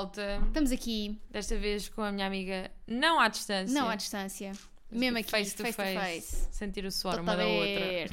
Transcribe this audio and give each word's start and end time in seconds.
volta, 0.00 0.40
Estamos 0.46 0.72
aqui, 0.72 1.18
desta 1.30 1.56
vez 1.58 1.88
com 1.88 2.02
a 2.02 2.10
minha 2.12 2.26
amiga, 2.26 2.70
não 2.86 3.20
à 3.20 3.28
distância. 3.28 3.78
não 3.78 3.88
à 3.88 3.96
distância, 3.96 4.52
mesmo 4.90 5.18
aqui, 5.18 5.30
face 5.30 5.54
to 5.54 5.64
face. 5.72 6.48
Sentir 6.50 6.84
o 6.86 6.90
suor 6.90 7.14
Estou-te 7.18 7.28
uma 7.30 7.36
da 7.36 7.46
outra. 7.46 7.64
ver. 7.66 8.12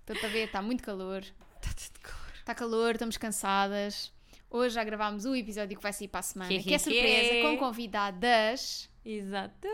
Estou-te 0.00 0.26
a 0.26 0.28
ver, 0.28 0.44
está 0.46 0.62
muito 0.62 0.82
calor. 0.82 1.22
Está 1.22 1.72
tudo 1.74 2.00
calor. 2.00 2.32
Está 2.38 2.54
calor, 2.54 2.90
estamos 2.92 3.16
cansadas. 3.16 4.12
Hoje 4.50 4.74
já 4.76 4.84
gravámos 4.84 5.24
o 5.24 5.34
episódio 5.34 5.76
que 5.76 5.82
vai 5.82 5.92
sair 5.92 6.06
para 6.08 6.20
a 6.20 6.22
semana, 6.22 6.48
Que, 6.50 6.62
que 6.62 6.74
é 6.74 6.78
que, 6.78 6.84
surpresa, 6.84 7.30
que. 7.30 7.42
com 7.42 7.58
convidadas. 7.58 8.88
Exato. 9.04 9.68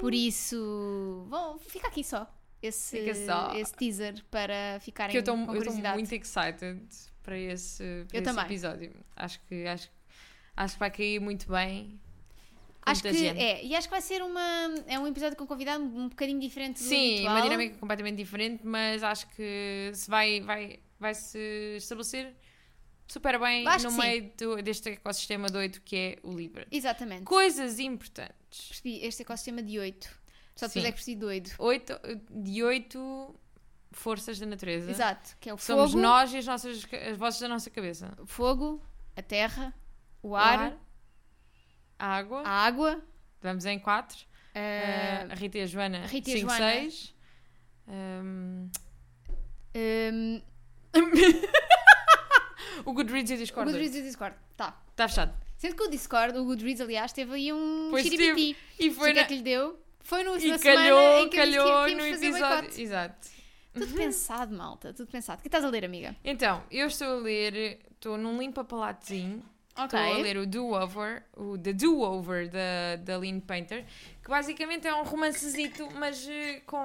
Por 0.00 0.12
isso, 0.12 1.26
bom, 1.30 1.56
fica 1.58 1.86
aqui 1.88 2.02
só. 2.02 2.30
Esse, 2.60 2.98
Fica 2.98 3.14
só. 3.14 3.54
esse 3.54 3.72
teaser 3.74 4.24
para 4.30 4.80
ficarem 4.80 5.12
Que 5.12 5.18
eu 5.18 5.20
estou 5.20 5.34
com 5.34 5.40
eu 5.42 5.44
estou 5.44 5.56
curiosidade. 5.56 5.94
muito 5.98 6.12
excited 6.12 6.80
para 7.22 7.38
esse, 7.38 8.04
para 8.08 8.18
Eu 8.18 8.22
esse 8.22 8.40
episódio. 8.40 8.92
Acho 9.14 9.40
que, 9.46 9.66
acho, 9.66 9.88
acho 10.56 10.74
que 10.74 10.80
vai 10.80 10.90
cair 10.90 11.20
muito 11.20 11.48
bem. 11.50 12.00
com 12.80 12.90
Acho 12.90 13.02
que 13.02 13.12
gente. 13.12 13.38
é, 13.40 13.64
e 13.64 13.74
acho 13.74 13.88
que 13.88 13.90
vai 13.92 14.00
ser 14.00 14.22
uma, 14.22 14.74
é 14.86 14.98
um 14.98 15.06
episódio 15.06 15.36
com 15.36 15.46
convidado 15.46 15.82
um 15.84 16.08
bocadinho 16.08 16.40
diferente 16.40 16.82
do 16.82 16.88
Sim, 16.88 17.14
habitual. 17.16 17.34
uma 17.36 17.42
dinâmica 17.42 17.78
completamente 17.78 18.16
diferente, 18.16 18.64
mas 18.66 19.02
acho 19.02 19.26
que 19.30 19.90
se 19.92 20.08
vai, 20.08 20.40
vai, 20.40 20.78
vai 20.98 21.14
se 21.14 21.76
estabelecer 21.78 22.34
super 23.08 23.38
bem 23.38 23.66
Acho 23.68 23.88
no 23.90 23.96
meio 23.98 24.32
do- 24.36 24.62
deste 24.62 24.88
ecossistema 24.90 25.48
doido 25.48 25.80
que 25.82 25.96
é 25.96 26.18
o 26.22 26.32
Libra. 26.32 26.66
Exatamente. 26.70 27.24
Coisas 27.24 27.78
importantes. 27.78 28.68
Percebi 28.68 28.98
este 29.04 29.22
ecossistema 29.22 29.62
de 29.62 29.78
8. 29.78 30.26
Só 30.56 30.66
depois 30.68 30.82
Sim. 30.84 30.88
é 30.88 30.92
que 30.92 30.96
percebi 30.96 31.16
doido. 31.20 31.50
Oito, 31.58 31.92
de 32.30 32.62
oito 32.64 33.34
forças 33.92 34.38
da 34.38 34.46
natureza. 34.46 34.90
Exato, 34.90 35.36
que 35.40 35.48
é 35.50 35.54
o 35.54 35.58
Somos 35.58 35.90
fogo, 35.92 36.02
nós 36.02 36.32
e 36.32 36.38
as, 36.38 36.46
nossas, 36.46 36.86
as 37.10 37.16
vozes 37.18 37.40
da 37.40 37.48
nossa 37.48 37.68
cabeça. 37.70 38.12
o 38.18 38.26
fogo, 38.26 38.82
a 39.14 39.22
terra, 39.22 39.74
o 40.26 40.30
O 40.30 40.36
ar, 40.36 40.76
a 41.98 42.06
água. 42.16 42.42
a 42.44 42.50
água, 42.66 43.02
Vamos 43.42 43.64
em 43.64 43.78
quatro. 43.78 44.18
eh, 44.54 45.26
a 45.30 45.34
Rita 45.34 45.58
e 45.58 45.62
a 45.62 45.66
Joana, 45.66 46.06
Rita 46.06 46.30
e 46.30 46.32
5, 46.40 46.48
Joana. 46.48 46.70
6. 46.72 47.14
hum, 47.88 48.68
o 52.84 52.92
Goodreads 52.92 53.30
e 53.30 53.34
o 53.34 53.36
o 53.36 53.40
Discord. 53.40 53.70
Goodreads 53.70 53.96
e 53.96 54.00
o 54.00 54.02
Discord. 54.04 54.36
Tá. 54.56 54.76
Está 54.90 55.08
fechado. 55.08 55.34
Sendo 55.56 55.74
que 55.76 55.82
o 55.82 55.88
Discord, 55.90 56.38
o 56.38 56.44
Goodreads, 56.44 56.80
aliás, 56.80 57.12
teve 57.12 57.34
aí 57.34 57.52
um 57.52 57.88
Pois 57.90 58.04
xiripiti. 58.06 58.56
E 58.78 58.90
Foi 58.90 59.10
o 59.10 59.14
que 59.14 59.18
é 59.18 59.22
na... 59.22 59.28
que 59.28 59.34
lhe 59.36 59.42
deu? 59.42 59.78
Foi 60.00 60.22
no, 60.22 60.36
E 60.38 60.48
na 60.48 60.58
semana 60.58 60.80
calhou, 60.82 61.24
em 61.24 61.28
que 61.28 61.36
calhou 61.36 61.88
no 61.90 62.06
episódio. 62.06 62.80
Exato. 62.80 63.28
Tudo 63.74 63.94
pensado, 63.94 64.56
malta, 64.56 64.92
tudo 64.94 65.10
pensado. 65.10 65.38
O 65.40 65.42
que 65.42 65.48
estás 65.48 65.64
a 65.64 65.68
ler, 65.68 65.84
amiga? 65.84 66.16
Então, 66.24 66.62
eu 66.70 66.86
estou 66.86 67.18
a 67.18 67.20
ler, 67.20 67.80
estou 67.92 68.16
num 68.16 68.38
limpa-palatozinho. 68.38 69.42
Estou 69.84 69.98
a 69.98 70.16
ler 70.18 70.36
o 70.38 70.46
Do-Over, 70.46 71.22
o 71.36 71.58
The 71.58 71.72
Do-Over 71.72 72.48
da, 72.48 72.96
da 73.02 73.18
Lynn 73.18 73.40
Painter, 73.40 73.84
que 74.22 74.28
basicamente 74.30 74.86
é 74.86 74.94
um 74.94 75.02
romancezito, 75.04 75.88
mas 75.94 76.26
eh, 76.28 76.60
com 76.66 76.78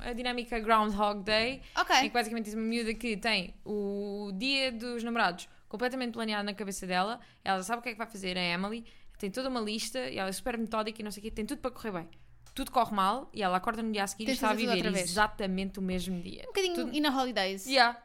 a 0.00 0.12
dinâmica 0.12 0.58
Groundhog 0.58 1.22
Day, 1.22 1.60
Ok. 1.76 1.96
em 1.96 2.02
que 2.02 2.10
basicamente 2.10 2.46
diz 2.46 2.54
uma 2.54 2.62
miúda 2.64 2.94
que 2.94 3.16
tem 3.16 3.54
o 3.64 4.30
dia 4.34 4.72
dos 4.72 5.02
namorados 5.04 5.48
completamente 5.68 6.12
planeado 6.12 6.44
na 6.44 6.54
cabeça 6.54 6.86
dela, 6.86 7.20
ela 7.44 7.62
sabe 7.62 7.80
o 7.80 7.82
que 7.82 7.90
é 7.90 7.92
que 7.92 7.98
vai 7.98 8.06
fazer, 8.06 8.36
a 8.36 8.40
Emily, 8.42 8.84
tem 9.18 9.30
toda 9.30 9.48
uma 9.48 9.60
lista 9.60 9.98
e 10.08 10.18
ela 10.18 10.30
é 10.30 10.32
super 10.32 10.56
metódica 10.56 11.00
e 11.00 11.04
não 11.04 11.10
sei 11.10 11.20
o 11.20 11.24
quê, 11.24 11.30
tem 11.30 11.44
tudo 11.46 11.60
para 11.60 11.70
correr 11.70 11.92
bem. 11.92 12.08
Tudo 12.54 12.70
corre 12.72 12.92
mal 12.94 13.30
e 13.32 13.42
ela 13.42 13.58
acorda 13.58 13.80
no 13.82 13.92
dia 13.92 14.02
a 14.02 14.06
seguir 14.06 14.24
Tens 14.24 14.32
e 14.32 14.34
está 14.36 14.50
a 14.50 14.54
viver 14.54 14.84
exatamente 14.86 15.78
o 15.78 15.82
mesmo 15.82 16.20
dia. 16.20 16.42
Um 16.44 16.46
bocadinho 16.46 16.74
Tudo- 16.74 16.94
e 16.94 17.00
na 17.00 17.16
Holidays. 17.16 17.66
Yeah. 17.66 17.96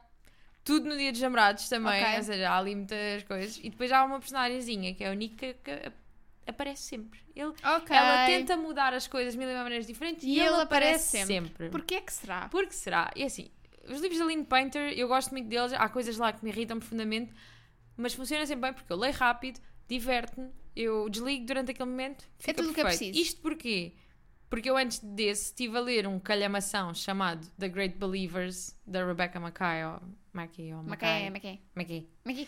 Tudo 0.66 0.90
no 0.90 0.98
dia 0.98 1.12
dos 1.14 1.22
namorados 1.22 1.70
também, 1.70 2.04
Ok. 2.04 2.18
ou 2.18 2.24
seja, 2.24 2.50
há 2.50 2.58
ali 2.58 2.76
muitas 2.76 3.24
coisas. 3.24 3.58
E 3.64 3.70
depois 3.70 3.90
há 3.92 4.04
uma 4.04 4.20
personagemzinha 4.20 4.94
que 4.94 5.04
é 5.04 5.08
a 5.10 5.16
Nick 5.16 5.36
que, 5.36 5.54
que 5.54 5.72
ap- 5.72 5.94
aparece 6.48 6.82
sempre. 6.82 7.20
Ele, 7.36 7.50
Ok. 7.50 7.96
Ela 7.96 8.26
tenta 8.26 8.58
mudar 8.58 8.94
as 8.94 9.08
coisas 9.08 9.34
de 9.34 9.40
mil 9.40 9.48
e 9.48 9.54
uma 9.54 9.64
maneiras 9.64 9.86
diferentes 9.88 10.24
e, 10.24 10.28
E 10.28 10.40
ele, 10.40 10.48
ele 10.50 10.62
aparece 10.62 11.18
aparece 11.18 11.28
sempre. 11.28 11.70
Porquê 11.70 12.02
que 12.02 12.12
será? 12.12 12.50
Por 12.50 12.66
que 12.68 12.76
será? 12.76 13.12
E 13.16 13.24
assim, 13.24 13.50
os 13.88 14.02
livros 14.02 14.18
da 14.20 14.26
Lynn 14.26 14.44
Painter, 14.44 14.92
eu 14.98 15.08
gosto 15.08 15.30
muito 15.32 15.48
deles, 15.48 15.72
há 15.72 15.88
coisas 15.88 16.18
lá 16.18 16.34
que 16.34 16.44
me 16.44 16.50
irritam 16.50 16.80
profundamente, 16.80 17.32
mas 17.96 18.14
funciona 18.16 18.44
sempre 18.48 18.64
bem 18.64 18.74
porque 18.74 18.92
eu 18.92 18.98
leio 18.98 19.14
rápido, 19.14 19.62
diverte-me, 19.88 20.50
eu 20.76 21.08
desligo 21.10 21.46
durante 21.46 21.70
aquele 21.72 21.90
momento, 21.90 22.26
fica 22.40 22.56
tudo 22.56 22.72
o 22.72 22.74
que 22.74 22.82
é 22.82 22.86
preciso. 22.86 23.20
Isto 23.20 23.40
porquê? 23.42 23.94
Porque 24.50 24.70
eu 24.70 24.78
antes 24.78 25.00
desse 25.00 25.46
estive 25.46 25.78
a 25.78 25.82
ler 25.82 26.08
um 26.08 26.20
calhamação 26.20 26.94
chamado 26.94 27.48
The 27.58 27.68
Great 27.68 27.98
Believers, 27.98 28.78
da 28.86 29.06
Rebecca 29.06 29.40
Mackay, 29.40 29.84
ou 29.86 30.02
Mackay, 30.34 30.74
ou 30.74 30.84
Mackay, 30.84 31.30
maqué. 31.30 31.60
Mackay, 31.76 32.10
Maqué. 32.24 32.48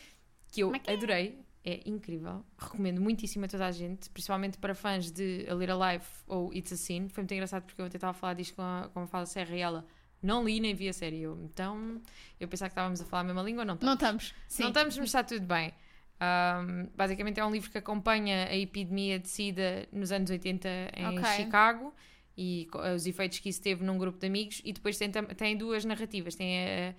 que 0.52 0.62
eu 0.62 0.72
Mackay. 0.72 0.96
adorei, 0.96 1.40
é 1.66 1.82
incrível, 1.86 2.46
recomendo 2.58 3.02
muitíssimo 3.02 3.46
a 3.46 3.48
toda 3.48 3.66
a 3.66 3.72
gente, 3.72 4.10
principalmente 4.12 4.58
para 4.58 4.74
fãs 4.76 5.12
de 5.12 5.46
A 5.50 5.54
Little 5.54 5.80
Life 5.92 6.08
ou 6.28 6.54
It's 6.54 6.72
a 6.72 6.78
Sin. 6.78 7.10
Foi 7.10 7.24
muito 7.24 7.34
engraçado 7.34 7.64
porque 7.64 7.82
eu 7.82 7.86
até 7.86 7.98
estava 7.98 8.12
a 8.12 8.14
falar 8.14 8.36
disto 8.36 8.56
com 8.56 8.62
a, 8.62 8.90
com 8.94 9.02
a 9.02 9.08
Fala 9.08 9.26
Serra 9.26 9.56
e 9.56 9.60
ela 9.60 9.86
não 10.22 10.46
li 10.46 10.60
nem 10.60 10.74
vi 10.74 10.88
a 10.88 10.94
série. 10.94 11.22
Eu, 11.22 11.38
então, 11.44 12.02
eu 12.40 12.48
pensava 12.48 12.70
que 12.70 12.74
estávamos 12.74 13.02
a 13.02 13.06
falar 13.06 13.22
a 13.22 13.26
mesma 13.26 13.42
língua, 13.44 13.66
não 13.66 13.78
Não 13.82 13.94
estamos. 13.96 14.24
estamos. 14.26 14.46
Sim. 14.48 14.64
Não 14.64 14.70
estamos, 14.70 14.98
mas 14.98 15.06
está 15.08 15.24
tudo 15.24 15.46
bem. 15.46 15.74
Um, 16.20 16.90
basicamente 16.96 17.40
é 17.40 17.46
um 17.46 17.52
livro 17.52 17.70
que 17.70 17.78
acompanha 17.78 18.48
a 18.48 18.56
epidemia 18.56 19.20
de 19.20 19.28
SIDA 19.30 19.88
nos 19.92 20.12
anos 20.12 20.30
80 20.32 20.68
em 20.96 21.06
Ok. 21.20 21.24
Chicago 21.36 21.94
e 22.36 22.68
os 22.96 23.06
efeitos 23.06 23.38
que 23.40 23.50
isso 23.50 23.62
teve 23.62 23.84
num 23.84 23.98
grupo 23.98 24.18
de 24.20 24.26
amigos 24.28 24.62
e 24.66 24.74
depois 24.74 24.98
tem, 24.98 25.12
tem 25.12 25.56
duas 25.56 25.86
narrativas. 25.86 26.34
Tem 26.36 26.60
a, 26.66 26.94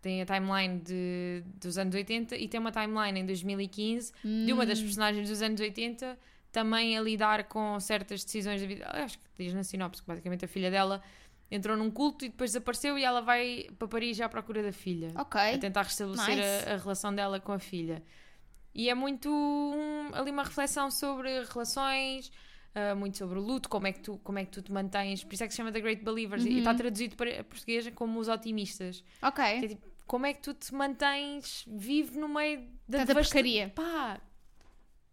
tem 0.00 0.22
a 0.22 0.26
timeline 0.26 0.78
de, 0.80 1.42
dos 1.60 1.76
anos 1.78 1.94
80 1.94 2.36
e 2.36 2.46
tem 2.48 2.60
uma 2.60 2.70
timeline 2.72 3.20
em 3.20 3.26
2015 3.26 4.12
de 4.46 4.52
uma 4.52 4.64
das 4.66 4.78
Hum. 4.78 4.82
personagens 4.84 5.28
dos 5.28 5.42
anos 5.42 5.60
80 5.60 6.18
também 6.52 6.96
a 6.98 7.00
lidar 7.00 7.44
com 7.44 7.80
certas 7.80 8.22
decisões 8.24 8.60
da 8.60 8.66
vida. 8.66 8.86
Acho 8.92 9.18
que 9.18 9.24
diz 9.38 9.54
na 9.54 9.64
sinopse 9.64 10.02
que 10.02 10.06
basicamente 10.08 10.44
a 10.44 10.48
filha 10.48 10.70
dela 10.70 11.02
entrou 11.50 11.76
num 11.76 11.90
culto 11.90 12.24
e 12.24 12.28
depois 12.28 12.50
desapareceu 12.50 12.98
e 12.98 13.04
ela 13.04 13.20
vai 13.20 13.66
para 13.78 13.88
Paris 13.88 14.20
à 14.20 14.28
procura 14.28 14.62
da 14.62 14.72
filha 14.72 15.08
Ok. 15.16 15.40
a 15.40 15.58
tentar 15.58 15.82
restabelecer 15.82 16.36
Nice. 16.36 16.68
a, 16.68 16.74
a 16.74 16.76
relação 16.76 17.14
dela 17.14 17.40
com 17.40 17.52
a 17.52 17.58
filha. 17.58 18.02
E 18.74 18.88
é 18.88 18.94
muito 18.94 19.28
um- 19.30 20.14
ali 20.14 20.30
uma 20.30 20.44
reflexão 20.44 20.90
sobre 20.90 21.42
relações, 21.44 22.30
ah, 22.74 22.94
muito 22.94 23.18
sobre 23.18 23.38
o 23.38 23.42
luto, 23.42 23.68
como 23.68 23.86
é, 23.86 23.92
que 23.92 24.00
tu, 24.00 24.18
como 24.24 24.38
é 24.38 24.44
que 24.44 24.50
tu 24.50 24.62
te 24.62 24.72
mantens. 24.72 25.22
Por 25.24 25.34
isso 25.34 25.44
é 25.44 25.46
que 25.46 25.52
se 25.52 25.58
chama 25.58 25.70
The 25.72 25.80
Great 25.80 26.02
Believers 26.04 26.44
e 26.44 26.50
Uhum. 26.50 26.58
está 26.58 26.74
traduzido 26.74 27.16
para 27.16 27.44
português 27.44 27.88
como 27.94 28.18
os 28.18 28.28
otimistas. 28.28 29.04
Ok. 29.22 29.44
É 29.44 29.68
tipo, 29.68 29.86
como 30.06 30.26
é 30.26 30.32
que 30.32 30.40
tu 30.40 30.54
te 30.54 30.74
mantens 30.74 31.64
vivo 31.68 32.18
no 32.18 32.28
meio 32.28 32.60
da 32.88 32.98
Tanta 33.00 33.06
devasta- 33.14 33.34
porcaria. 33.34 33.68
Pá, 33.74 34.20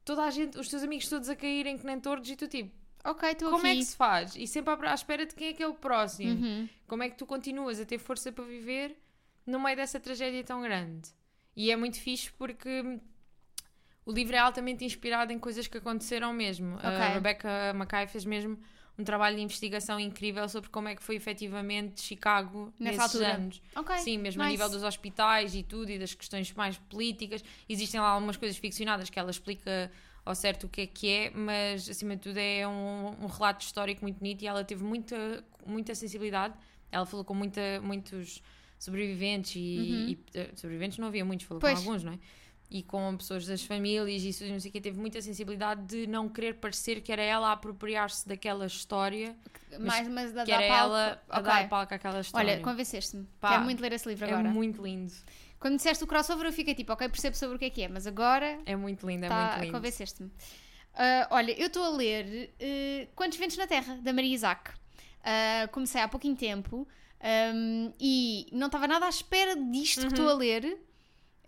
toda 0.05 0.23
a 0.23 0.29
gente, 0.31 0.57
os 0.57 0.67
teus 0.69 0.83
amigos 0.83 1.07
todos 1.09 1.29
a 1.29 1.35
caírem 1.35 1.77
que 1.77 1.85
nem 1.85 1.99
tordos 1.99 2.29
e 2.29 2.35
tu 2.35 2.47
tipo, 2.47 2.71
Ok, 3.03 3.29
estou 3.29 3.49
como 3.51 3.61
aqui. 3.65 3.71
é 3.71 3.75
que 3.75 3.85
se 3.85 3.95
faz? 3.95 4.35
E 4.35 4.45
sempre 4.47 4.73
à 4.73 4.91
à 4.91 4.93
espera 4.93 5.25
de 5.25 5.33
quem 5.35 5.49
é 5.49 5.53
que 5.53 5.63
é 5.63 5.67
o 5.67 5.73
próximo. 5.73 6.31
Uhum. 6.45 6.69
Como 6.87 7.03
é 7.03 7.09
que 7.09 7.17
tu 7.17 7.25
continuas 7.25 7.79
a 7.79 7.85
ter 7.85 7.97
força 7.97 8.31
para 8.31 8.43
viver 8.43 8.97
no 9.45 9.59
meio 9.59 9.75
dessa 9.77 9.99
tragédia 9.99 10.43
tão 10.43 10.61
grande? 10.61 11.09
E 11.55 11.71
é 11.71 11.75
muito 11.75 11.99
fixe 11.99 12.31
porque 12.33 12.99
o 14.05 14.11
livro 14.11 14.35
é 14.35 14.39
altamente 14.39 14.83
inspirado 14.85 15.31
em 15.31 15.39
coisas 15.39 15.67
que 15.67 15.77
aconteceram 15.77 16.33
mesmo. 16.33 16.77
A 16.81 16.89
Ok. 16.89 17.13
Rebecca 17.13 17.73
Mackay 17.75 18.07
fez 18.07 18.25
mesmo 18.25 18.57
um 18.97 19.03
trabalho 19.03 19.35
de 19.37 19.41
investigação 19.41 19.97
incrível 19.99 20.47
sobre 20.49 20.69
como 20.69 20.89
é 20.89 20.95
que 20.95 21.01
foi 21.01 21.15
efetivamente 21.15 22.01
Chicago 22.01 22.73
Nessa 22.77 22.97
nesses 23.03 23.15
altura. 23.15 23.35
anos. 23.35 23.61
Ok. 23.75 23.97
Sim, 23.99 24.17
mesmo 24.17 24.41
a 24.41 24.45
nice. 24.45 24.57
nível 24.57 24.69
dos 24.69 24.83
hospitais 24.83 25.55
e 25.55 25.63
tudo 25.63 25.89
e 25.91 25.97
das 25.97 26.13
questões 26.13 26.51
mais 26.53 26.77
políticas. 26.77 27.41
Existem 27.69 27.99
lá 28.01 28.09
algumas 28.09 28.35
coisas 28.35 28.57
ficcionadas 28.57 29.09
que 29.09 29.17
ela 29.17 29.31
explica 29.31 29.89
ao 30.25 30.35
certo 30.35 30.65
o 30.65 30.69
que 30.69 30.81
é 30.81 30.87
que 30.87 31.09
é, 31.09 31.29
mas 31.31 31.89
acima 31.89 32.15
de 32.15 32.21
tudo 32.23 32.37
é 32.37 32.67
um, 32.67 33.23
um 33.23 33.27
relato 33.27 33.63
histórico 33.65 34.01
muito 34.01 34.17
bonito 34.19 34.41
e 34.43 34.47
ela 34.47 34.63
teve 34.65 34.83
muita, 34.83 35.43
muita 35.65 35.95
sensibilidade. 35.95 36.53
Ela 36.91 37.05
falou 37.05 37.23
com 37.23 37.33
muita, 37.33 37.79
muitos 37.81 38.41
sobreviventes 38.77 39.55
e, 39.55 39.59
Uhum. 39.59 40.09
e, 40.09 40.19
eh, 40.33 40.49
sobreviventes 40.55 40.97
não 40.97 41.07
havia 41.07 41.23
muitos, 41.23 41.45
falou 41.45 41.61
Pois. 41.61 41.73
com 41.79 41.79
alguns, 41.85 42.03
não 42.03 42.13
é? 42.13 42.19
E 42.71 42.83
com 42.83 43.17
pessoas 43.17 43.47
das 43.47 43.63
famílias 43.63 44.21
e 44.23 44.29
isso, 44.29 44.45
não 44.45 44.59
sei 44.59 44.69
o 44.69 44.71
que, 44.71 44.79
teve 44.79 44.99
muita 44.99 45.19
sensibilidade 45.23 45.81
de 45.87 46.05
não 46.05 46.29
querer 46.29 46.53
parecer 46.55 47.01
que 47.01 47.11
era 47.11 47.21
ela 47.23 47.47
a 47.49 47.53
apropriar-se 47.53 48.27
daquela 48.27 48.67
história, 48.67 49.35
Mais 49.79 50.07
mas 50.07 50.31
da 50.31 50.43
que 50.45 50.51
da 50.51 50.61
era 50.61 50.67
palco. 50.75 50.85
ela 50.95 51.21
a 51.29 51.39
Ok. 51.39 51.43
dar 51.45 51.67
palco 51.69 51.93
àquela 51.95 52.19
história. 52.21 52.53
Olha, 52.53 52.61
convenceste-me. 52.61 53.27
Quero 53.41 53.63
muito 53.63 53.81
ler 53.81 53.93
esse 53.93 54.07
livro 54.07 54.25
é 54.25 54.29
agora. 54.33 54.49
muito 54.49 54.83
lindo. 54.83 55.11
Quando 55.59 55.77
disseste 55.77 56.03
o 56.03 56.07
crossover, 56.07 56.45
eu 56.45 56.53
fiquei 56.53 56.75
tipo, 56.75 56.93
ok, 56.93 57.09
percebo 57.09 57.35
sobre 57.35 57.55
o 57.55 57.59
que 57.59 57.65
é 57.65 57.69
que 57.71 57.81
é, 57.81 57.87
mas 57.87 58.05
agora 58.05 58.59
É 58.67 58.75
muito 58.75 59.05
lindo, 59.07 59.25
é 59.25 59.29
tá, 59.29 59.47
muito 59.49 59.61
lindo. 59.63 59.73
convenceste-me. 59.73 60.31
Ah, 60.93 61.27
olha, 61.31 61.51
eu 61.59 61.67
estou 61.67 61.83
a 61.83 61.89
ler 61.89 62.53
eh, 62.59 63.07
Quantos 63.15 63.37
Ventos 63.39 63.57
na 63.57 63.65
Terra, 63.65 63.95
da 64.01 64.13
Maria 64.13 64.33
Isaac. 64.35 64.71
Ah, 65.23 65.67
comecei 65.71 65.99
há 66.01 66.07
pouquinho 66.07 66.35
tempo 66.35 66.87
ahm, 67.19 67.91
e 67.99 68.47
não 68.51 68.67
estava 68.67 68.87
nada 68.87 69.05
à 69.07 69.09
espera 69.09 69.55
disto 69.55 70.01
que 70.01 70.07
estou 70.07 70.29
a 70.29 70.33
ler. 70.33 70.77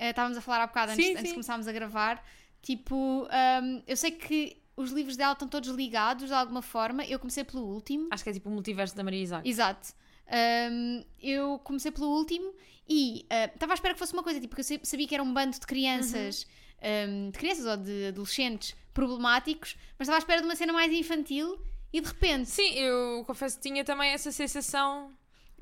Ah, 0.01 0.09
estávamos 0.09 0.37
a 0.37 0.41
falar 0.41 0.63
há 0.63 0.67
bocado 0.67 0.91
antes, 0.93 1.05
Sim, 1.05 1.11
antes 1.13 1.25
de 1.25 1.31
começarmos 1.33 1.67
a 1.67 1.71
gravar. 1.71 2.25
Tipo, 2.61 3.27
ahm, 3.29 3.81
eu 3.87 3.95
sei 3.95 4.11
que 4.11 4.57
os 4.75 4.91
livros 4.91 5.15
dela 5.15 5.33
estão 5.33 5.47
todos 5.47 5.69
ligados 5.69 6.27
de 6.27 6.33
alguma 6.33 6.61
forma. 6.61 7.05
Eu 7.05 7.19
comecei 7.19 7.43
pelo 7.43 7.63
último. 7.63 8.07
Acho 8.11 8.23
que 8.23 8.29
é 8.29 8.33
tipo 8.33 8.49
o 8.49 8.51
multiverso 8.51 8.95
da 8.95 9.03
Maria 9.03 9.21
Isaac. 9.21 9.47
Exato. 9.47 9.93
Um, 10.71 11.03
eu 11.21 11.59
comecei 11.59 11.91
pelo 11.91 12.07
último 12.07 12.53
e 12.87 13.25
uh, 13.31 13.53
estava 13.53 13.73
à 13.73 13.75
espera 13.75 13.93
que 13.93 13.99
fosse 13.99 14.13
uma 14.13 14.23
coisa, 14.23 14.39
tipo, 14.39 14.55
porque 14.55 14.61
eu 14.73 14.77
sa- 14.79 14.83
sabia 14.85 15.07
que 15.07 15.13
era 15.13 15.23
um 15.23 15.33
bando 15.33 15.59
de 15.59 15.65
crianças, 15.67 16.47
um, 17.09 17.29
de 17.31 17.37
crianças 17.37 17.65
ou 17.65 17.77
de 17.77 18.07
adolescentes 18.07 18.75
problemáticos, 18.93 19.75
mas 19.99 20.07
estava 20.07 20.17
à 20.17 20.19
espera 20.19 20.41
de 20.41 20.47
uma 20.47 20.55
cena 20.55 20.71
mais 20.73 20.91
infantil 20.91 21.59
e 21.93 21.99
de 22.01 22.07
repente, 22.07 22.49
Sim, 22.49 22.71
eu 22.75 23.23
confesso 23.25 23.57
que 23.57 23.63
tinha 23.63 23.83
também 23.83 24.09
essa 24.11 24.31
sensação. 24.31 25.11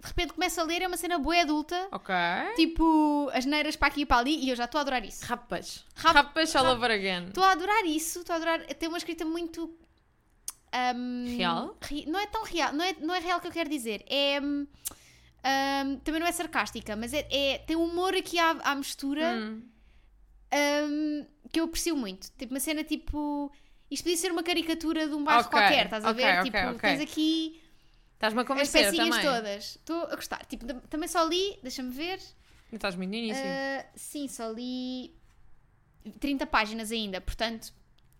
De 0.01 0.07
repente 0.07 0.33
começo 0.33 0.59
a 0.61 0.63
ler, 0.63 0.81
é 0.81 0.87
uma 0.87 0.97
cena 0.97 1.17
boa 1.19 1.41
adulta, 1.41 1.87
Ok. 1.91 2.13
tipo, 2.55 3.29
as 3.33 3.45
neiras 3.45 3.75
para 3.75 3.89
aqui 3.89 4.01
e 4.01 4.05
para 4.05 4.17
ali, 4.17 4.35
e 4.45 4.49
eu 4.49 4.55
já 4.55 4.65
estou 4.65 4.79
a 4.79 4.81
adorar 4.81 5.03
isso. 5.05 5.25
Rapas. 5.25 5.85
Rap- 5.95 6.15
Rapas 6.15 6.55
all 6.55 6.67
over 6.75 6.89
again. 6.91 7.27
Estou 7.27 7.43
a 7.43 7.51
adorar 7.51 7.85
isso, 7.85 8.19
estou 8.19 8.33
a 8.33 8.37
adorar. 8.37 8.61
Tem 8.65 8.87
uma 8.89 8.97
escrita 8.97 9.25
muito. 9.25 9.73
um, 10.95 11.35
Real? 11.37 11.75
ri- 11.81 12.05
não 12.07 12.19
é 12.19 12.27
tão 12.27 12.43
real, 12.43 12.71
não 12.73 12.85
é, 12.85 12.95
não 12.99 13.13
é 13.15 13.19
real 13.19 13.39
que 13.41 13.47
eu 13.47 13.51
quero 13.51 13.69
dizer. 13.69 14.03
É. 14.07 14.39
um, 14.41 14.65
um, 15.85 15.97
também 15.99 16.19
não 16.19 16.27
é 16.27 16.31
sarcástica, 16.31 16.95
mas 16.95 17.13
é, 17.13 17.27
é- 17.31 17.57
tem 17.59 17.75
humor 17.75 18.13
aqui 18.13 18.37
à, 18.39 18.51
à 18.63 18.75
mistura 18.75 19.35
Hum. 19.35 19.61
um, 20.53 21.25
que 21.51 21.59
eu 21.59 21.65
aprecio 21.65 21.95
muito. 21.95 22.29
Tipo, 22.37 22.53
uma 22.53 22.59
cena 22.59 22.83
tipo. 22.83 23.51
Isto 23.89 24.03
podia 24.03 24.17
ser 24.17 24.31
uma 24.31 24.43
caricatura 24.43 25.07
de 25.07 25.15
um 25.15 25.23
bairro 25.23 25.41
Ok, 25.41 25.51
qualquer, 25.59 25.85
estás 25.85 26.05
a 26.05 26.11
ok, 26.11 26.23
ver? 26.23 26.39
ok, 26.39 26.43
tipo, 26.51 26.57
ok. 26.75 26.79
tens 26.79 27.01
aqui 27.01 27.59
Estás-me 28.19 28.39
a 28.39 28.41
as 28.41 28.47
convencer 28.47 28.83
pecinhas 28.85 29.09
também. 29.15 29.25
todas. 29.25 29.63
Estou 29.77 30.03
a 30.03 30.15
gostar. 30.15 30.45
Tipo, 30.45 30.65
tam- 30.65 30.81
também 30.81 31.07
só 31.07 31.23
li, 31.23 31.57
deixa-me 31.63 31.89
ver. 31.91 32.19
Estás 32.71 32.95
muito 32.95 33.09
no 33.09 33.15
início. 33.15 33.41
Uh, 33.43 33.85
sim, 33.95 34.27
só 34.27 34.51
li 34.51 35.15
30 36.19 36.45
páginas 36.45 36.91
ainda, 36.91 37.21
portanto, 37.21 37.73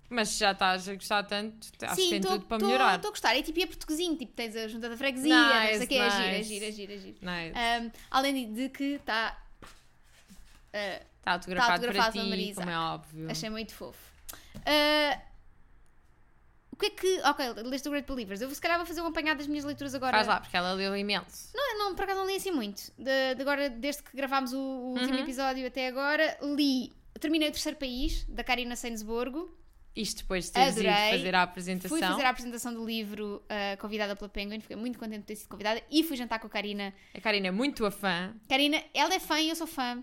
Mas 0.10 0.38
já 0.38 0.54
estás 0.54 0.88
a 0.90 0.96
gostar 0.96 1.24
tanto, 1.24 1.68
acho 1.84 1.96
que 1.96 2.02
Sim, 2.02 2.10
tem 2.10 2.22
tô- 2.22 2.30
tudo 2.30 2.46
para 2.46 2.58
tô- 2.58 2.66
melhorar. 2.66 2.96
Estou 2.96 3.10
a 3.10 3.12
gostar. 3.12 3.36
É 3.38 3.44
tipo, 3.44 3.60
é 3.62 3.68
portuguesinho. 3.68 4.16
Tipo, 4.16 4.32
tens 4.34 4.56
a 4.56 4.68
junta 4.68 4.90
da 4.90 4.98
freguesia, 4.98 5.36
Nice, 5.36 5.72
não 5.72 5.78
sei 5.78 5.86
o 5.86 5.88
quê. 5.88 5.96
É 5.96 6.32
nice. 6.38 6.44
giro, 6.50 6.66
é 6.66 6.72
giro, 6.72 6.94
é 6.94 6.98
giro. 6.98 7.18
Nice. 7.22 7.54
Um, 7.86 7.92
além 8.10 8.54
de 8.54 8.70
que 8.70 8.84
está... 8.96 9.38
uh, 9.62 11.06
Está 11.20 11.34
autografado, 11.34 11.74
autografado 11.86 12.14
para 12.14 12.24
ti, 12.24 12.30
Marisa. 12.30 12.62
como 12.62 12.72
é 12.72 12.80
óbvio. 12.80 13.30
achei 13.30 13.50
muito 13.52 13.74
fofo. 13.74 14.00
Uh, 14.58 15.22
que 16.80 16.86
é 16.88 16.90
que... 16.90 17.22
Ok, 17.26 17.46
leste 17.66 17.88
o 17.88 17.92
Great 17.92 18.08
Believers. 18.08 18.42
Eu 18.42 18.50
se 18.50 18.62
calhar 18.62 18.78
vou 18.78 18.86
fazer 18.86 19.02
um 19.02 19.08
apanhado 19.08 19.38
das 19.38 19.48
minhas 19.48 19.66
leituras 19.66 19.94
agora. 19.94 20.14
Faz 20.18 20.28
lá, 20.28 20.40
porque 20.40 20.56
ela 20.58 20.74
leu 20.74 20.96
imenso. 20.96 21.50
Não, 21.54 21.78
não, 21.78 21.96
por 21.96 22.04
acaso 22.04 22.20
não 22.20 22.28
li 22.28 22.36
assim 22.36 22.52
muito. 22.52 22.92
De, 22.98 23.36
de 23.36 23.42
agora, 23.42 23.70
desde 23.70 24.02
que 24.04 24.16
gravámos 24.16 24.54
o, 24.54 24.58
o 24.58 24.92
último 24.94 25.14
Uhum. 25.14 25.24
episódio 25.24 25.68
até 25.68 25.88
agora, 25.88 26.38
li... 26.42 26.92
Terminei 27.20 27.50
o 27.50 27.52
terceiro 27.52 27.78
país, 27.78 28.24
da 28.30 28.44
Karina 28.44 28.76
Sainsborgo. 28.78 29.54
Isto 29.96 30.20
depois 30.20 30.46
de 30.46 30.52
teres 30.54 30.78
ido 30.78 30.88
fazer 30.88 31.36
a 31.36 31.44
apresentação. 31.44 31.98
Fui 31.98 32.08
fazer 32.08 32.24
a 32.24 32.30
apresentação 32.30 32.74
do 32.74 32.86
livro 32.86 33.44
uh, 33.44 33.78
convidada 33.82 34.16
pela 34.16 34.30
Penguin, 34.30 34.62
fiquei 34.62 34.78
muito 34.78 34.98
contente 34.98 35.22
de 35.22 35.26
ter 35.26 35.36
sido 35.36 35.50
convidada 35.50 35.82
e 35.92 36.04
fui 36.04 36.16
jantar 36.16 36.40
com 36.40 36.48
a 36.48 36.50
Karina. 36.50 36.94
A 37.14 37.20
Karina 37.20 37.48
é 37.48 37.52
muito 37.52 37.86
a 37.86 37.92
fã. 37.92 38.34
Karina, 38.48 38.82
ela 38.94 39.14
é 39.14 39.20
fã 39.20 39.40
e 39.42 39.50
eu 39.50 39.56
sou 39.56 39.68
fã. 39.68 40.02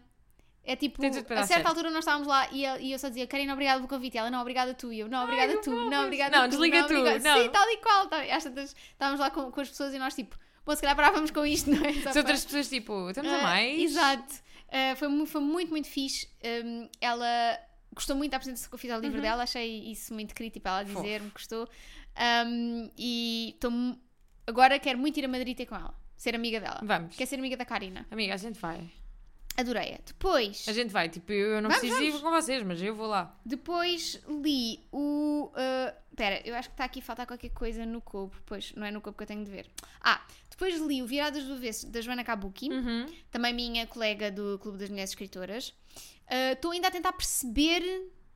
É 0.67 0.75
tipo, 0.75 1.01
a 1.33 1.45
certa 1.47 1.69
altura 1.69 1.91
nós 1.91 2.01
estávamos 2.01 2.27
lá 2.27 2.49
e 2.51 2.65
eu, 2.65 2.81
e 2.81 2.91
eu 2.93 2.99
só 2.99 3.09
dizia, 3.09 3.27
Karina, 3.27 3.53
obrigada 3.53 3.79
pelo 3.79 3.89
convite. 3.89 4.17
E 4.17 4.19
ela, 4.19 4.31
não, 4.31 4.41
obrigada 4.41 4.75
tu. 4.75 4.93
E 4.93 4.99
eu, 4.99 5.09
não, 5.09 5.23
obrigada 5.23 5.53
Ai, 5.53 5.59
tu, 5.61 5.71
não, 5.71 5.85
fofas. 5.85 6.05
obrigada 6.05 6.37
Não, 6.37 6.45
tu. 6.45 6.51
desliga 6.51 6.79
tu, 6.85 6.95
obrigada- 6.97 7.19
não. 7.21 7.43
Sim, 7.43 7.49
tal 7.51 7.69
e 7.71 7.77
qual. 7.77 8.07
Tal. 8.09 8.23
E 8.23 8.31
às 8.33 8.43
tantas 8.43 8.75
estávamos 8.93 9.21
lá 9.21 9.31
com, 9.31 9.51
com 9.53 9.61
as 9.61 9.69
pessoas 9.69 9.95
e 9.95 9.99
nós 9.99 10.15
tipo, 10.15 10.37
bom, 10.65 10.75
se 10.75 10.81
calhar 10.81 10.97
parávamos 10.97 11.31
com 11.31 11.47
isto, 11.47 11.71
não 11.71 11.85
é? 11.87 11.93
Só 11.95 12.11
para- 12.11 12.19
outras 12.19 12.45
pessoas, 12.45 12.69
tipo, 12.69 13.09
estamos 13.11 13.33
a 13.33 13.39
Ah, 13.39 13.43
mais. 13.43 13.81
Exato. 13.81 14.35
Ah, 14.73 14.97
foi, 14.97 15.27
foi 15.27 15.41
muito, 15.41 15.71
muito 15.71 15.89
fixe. 15.89 16.29
Um, 16.65 16.89
ela 17.01 17.59
gostou 17.95 18.17
muito 18.17 18.33
da 18.33 18.37
apresentação 18.37 18.69
que 18.69 18.75
eu 18.75 18.79
fiz 18.79 18.91
ao 18.91 18.97
Uhum. 18.99 19.05
livro 19.05 19.21
dela, 19.23 19.45
achei 19.45 19.91
isso 19.91 20.13
muito 20.13 20.35
crítico 20.35 20.65
para 20.65 20.73
ela 20.73 20.85
dizer-me 20.85 21.29
que 21.29 21.35
gostou. 21.35 21.69
Um, 22.45 22.91
e 22.99 23.57
mu- 23.71 23.99
agora 24.47 24.79
quero 24.79 24.99
muito 24.99 25.17
ir 25.19 25.25
a 25.25 25.29
Madrid 25.29 25.57
ter 25.57 25.67
com 25.67 25.77
ela, 25.77 25.95
ser 26.17 26.35
amiga 26.35 26.59
dela. 26.61 26.81
Vamos. 26.83 27.15
Quer 27.17 27.27
ser 27.27 27.37
amiga 27.39 27.57
da 27.57 27.65
Karina. 27.65 28.05
Amiga, 28.11 28.35
a 28.35 28.37
gente 28.37 28.59
vai. 28.59 28.91
Adorei-a. 29.57 29.99
Depois, 30.05 30.67
A 30.69 30.73
gente 30.73 30.91
vai. 30.91 31.09
Tipo, 31.09 31.33
eu, 31.33 31.55
eu 31.55 31.63
não 31.63 31.71
Vamos, 31.71 31.79
preciso 31.79 32.03
ir 32.03 32.11
vamos. 32.11 32.23
com 32.23 32.31
vocês, 32.31 32.63
mas 32.63 32.83
eu 32.83 32.95
vou 32.95 33.07
lá. 33.07 33.35
depois 33.45 34.21
li 34.29 34.81
o. 34.93 35.51
Espera, 36.11 36.41
eu 36.47 36.55
acho 36.55 36.69
que 36.69 36.75
está 36.75 36.85
aqui 36.85 37.01
a 37.01 37.03
faltar 37.03 37.27
qualquer 37.27 37.51
coisa 37.51 37.85
no 37.87 38.01
Cobo. 38.01 38.35
Pois, 38.47 38.73
não 38.75 38.87
é 38.87 38.91
no 38.91 39.01
Cobo 39.01 39.17
que 39.17 39.23
eu 39.23 39.27
tenho 39.27 39.45
de 39.45 39.51
ver. 39.51 39.67
Ah, 40.01 40.21
depois 40.51 40.79
li 40.81 41.03
o 41.03 41.07
Viradas 41.07 41.45
do 41.45 41.55
Avesso 41.55 41.87
da 41.91 42.01
Joana 42.01 42.25
Kabuki. 42.25 42.69
Uhum. 42.71 43.07
também 43.31 43.53
minha 43.55 43.87
colega 43.87 44.31
do 44.31 44.59
Clube 44.59 44.79
das 44.79 44.89
Mulheres 44.91 45.11
Escritoras. 45.11 45.75
Ah, 46.29 46.53
Estou 46.53 46.71
ainda 46.73 46.89
a 46.89 46.91
tentar 46.91 47.13
perceber 47.13 47.83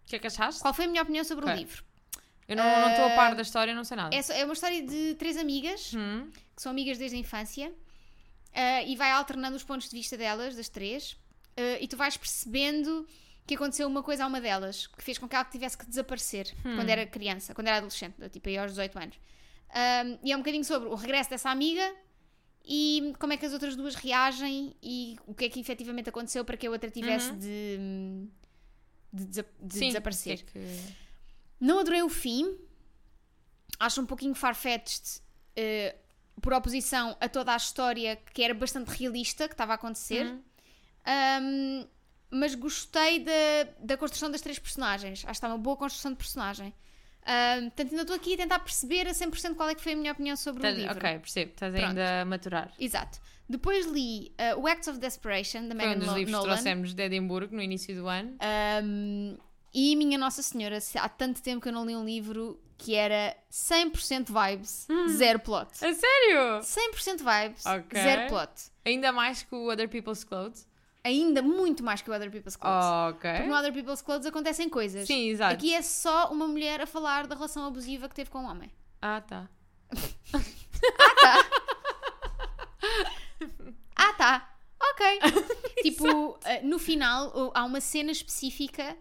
O 0.05 0.09
que 0.09 0.17
é 0.17 0.19
que 0.19 0.27
achaste? 0.27 0.61
qual 0.63 0.73
foi 0.75 0.85
a 0.87 0.89
minha 0.89 1.03
opinião 1.03 1.25
sobre 1.25 1.45
Ok. 1.45 1.55
o 1.55 1.59
livro. 1.59 1.85
Eu 2.49 2.57
não 2.57 2.65
estou 2.91 3.05
a 3.05 3.11
par 3.11 3.31
Ah, 3.31 3.35
da 3.35 3.43
história, 3.43 3.73
não 3.75 3.85
sei 3.85 3.97
nada. 3.97 4.15
É, 4.15 4.21
só- 4.23 4.33
é 4.35 4.45
uma 4.45 4.55
história 4.55 4.83
de 4.83 5.15
três 5.15 5.37
amigas, 5.37 5.93
Hum. 5.95 6.29
que 6.57 6.61
são 6.63 6.71
amigas 6.73 6.99
desde 6.99 7.17
a 7.17 7.21
infância, 7.21 7.73
ah, 8.55 8.83
e 8.83 8.97
vai 8.97 9.11
alternando 9.13 9.57
os 9.57 9.63
pontos 9.65 9.89
de 9.89 9.97
vista 9.97 10.17
delas, 10.17 10.55
das 10.57 10.69
três, 10.69 11.17
ah, 11.57 11.79
e 11.81 11.87
tu 11.89 11.97
vais 11.97 12.17
percebendo 12.17 13.07
que 13.47 13.55
aconteceu 13.55 13.89
uma 13.89 14.03
coisa 14.03 14.25
a 14.25 14.27
uma 14.27 14.41
delas, 14.41 14.87
que 14.87 15.03
fez 15.03 15.19
com 15.19 15.29
que 15.29 15.35
ela 15.35 15.45
tivesse 15.45 15.77
que 15.77 15.85
desaparecer 15.87 16.55
Hum. 16.65 16.77
quando 16.77 16.89
era 16.89 17.05
criança, 17.07 17.53
quando 17.55 17.67
era 17.69 17.79
adolescente, 17.79 18.15
tipo 18.31 18.49
aí 18.49 18.57
aos 18.59 18.71
18 18.73 18.99
anos. 18.99 19.17
E 20.23 20.31
é 20.33 20.37
um 20.37 20.41
bocadinho 20.41 20.65
sobre 20.65 20.89
o 20.89 20.95
regresso 20.95 21.31
dessa 21.31 21.51
amiga 21.51 21.95
e 22.65 23.13
como 23.19 23.33
é 23.33 23.37
que 23.37 23.47
as 23.47 23.53
outras 23.53 23.75
duas 23.75 23.95
reagem 23.97 24.77
e 24.83 25.17
o 25.27 25.35
que 25.35 25.47
é 25.47 25.49
que 25.49 25.59
efetivamente 25.59 26.09
aconteceu 26.09 26.45
para 26.45 26.57
que 26.57 26.67
a 26.67 26.71
outra 26.71 26.91
tivesse 26.91 27.31
Uhum. 27.31 27.39
de, 27.39 28.29
de, 29.13 29.25
desa- 29.27 29.47
de 29.61 29.75
Sim, 29.75 29.87
desaparecer. 29.89 30.41
o 30.41 30.45
que 30.45 30.59
é 30.59 30.63
que- 30.63 30.95
Não 31.61 31.79
adorei 31.81 32.03
o 32.03 32.09
fim. 32.09 32.57
Acho 33.79 34.01
um 34.03 34.07
pouquinho 34.07 34.35
farfetched 34.35 35.21
eh, 35.57 35.97
por 36.41 36.53
oposição 36.53 37.17
a 37.21 37.29
toda 37.29 37.53
a 37.53 37.57
história 37.57 38.17
que 38.35 38.43
era 38.43 38.55
bastante 38.55 38.89
realista 38.89 39.47
que 39.49 39.55
estava 39.55 39.73
a 39.73 39.75
acontecer. 39.77 40.27
Uhum. 40.27 40.43
Um, 41.43 41.87
mas 42.31 42.55
gostei 42.55 43.21
da, 43.25 43.33
da 43.81 43.97
construção 43.97 44.31
das 44.31 44.41
três 44.41 44.59
personagens. 44.59 45.21
Acho 45.21 45.27
que 45.27 45.33
está 45.33 45.49
uma 45.49 45.59
boa 45.59 45.77
construção 45.77 46.13
de 46.13 46.19
personagem. 46.19 46.73
Um, 47.23 47.65
portanto, 47.65 47.91
ainda 47.91 48.03
estou 48.03 48.17
aqui 48.17 48.35
a 48.35 48.37
tentar 48.37 48.59
perceber 48.61 49.07
a 49.07 49.11
100% 49.11 49.55
qual 49.55 49.69
é 49.69 49.75
que 49.75 49.83
foi 49.83 49.93
a 49.93 49.97
minha 49.97 50.13
opinião 50.13 50.37
sobre 50.37 50.63
o 50.63 50.67
Estás- 50.67 50.79
livro. 50.79 50.97
Ok, 50.97 51.19
percebo. 51.19 51.53
Estás 51.53 51.75
ainda 51.75 52.23
a 52.23 52.25
maturar. 52.25 52.73
Exato. 52.79 53.21
Depois 53.49 53.85
li 53.87 54.33
uh, 54.55 54.61
o 54.61 54.67
Acts 54.69 54.87
of 54.87 54.99
Desperation, 55.01 55.67
da 55.67 55.75
Foi 55.75 55.85
um 55.85 55.89
Megan 55.89 55.99
dos 55.99 56.09
livros 56.09 56.25
que 56.27 56.31
Nolan. 56.31 56.47
trouxemos 56.47 56.95
de 56.95 57.03
Edimburgo 57.03 57.55
no 57.55 57.61
início 57.61 57.95
do 57.97 58.07
ano. 58.07 58.37
Um, 58.85 59.37
e 59.75 59.97
minha 59.97 60.17
Nossa 60.17 60.43
Senhora, 60.43 60.81
se 60.81 60.97
há 60.99 61.09
tanto 61.09 61.43
tempo 61.43 61.61
que 61.61 61.69
eu 61.69 61.73
não 61.73 61.85
li 61.85 61.97
um 61.97 62.05
livro 62.05 62.61
que 62.83 62.95
era 62.95 63.37
100% 63.53 64.29
vibes, 64.33 64.87
zero 65.11 65.39
plot. 65.41 65.69
A 65.85 65.93
sério? 65.93 66.61
100% 66.63 67.19
vibes, 67.19 67.67
Ok. 67.67 68.01
zero 68.03 68.29
plot. 68.29 68.51
Ainda 68.87 69.13
mais 69.13 69.43
que 69.43 69.55
o 69.55 69.71
Other 69.71 69.87
People's 69.89 70.25
Clothes? 70.25 70.67
Ainda 71.05 71.43
muito 71.43 71.83
mais 71.85 72.01
que 72.03 72.11
o 72.11 72.15
Other 72.15 72.31
People's 72.31 72.57
Clothes. 72.57 72.85
ok. 73.17 73.31
Porque 73.33 73.49
no 73.49 73.55
Other 73.55 73.73
People's 73.73 74.01
Clothes 74.03 74.27
acontecem 74.27 74.69
coisas. 74.69 75.07
Sim, 75.07 75.29
exato. 75.29 75.55
Aqui 75.55 75.75
é 75.75 75.83
só 75.83 76.31
uma 76.33 76.47
mulher 76.49 76.81
a 76.81 76.87
falar 76.87 77.27
da 77.27 77.35
relação 77.35 77.67
abusiva 77.67 78.09
que 78.09 78.15
teve 78.15 78.31
com 78.31 78.39
um 78.41 78.47
homem. 78.51 78.71
Ah, 79.03 79.21
tá. 79.21 79.49
Ah, 83.97 84.13
tá. 84.15 84.55
Ok. 84.93 85.07
tipo, 85.83 86.39
eh, 86.45 86.63
no 86.63 86.79
final 86.79 87.53
há 87.55 87.65
uma 87.65 87.81
cena 87.81 88.11
específica 88.11 88.97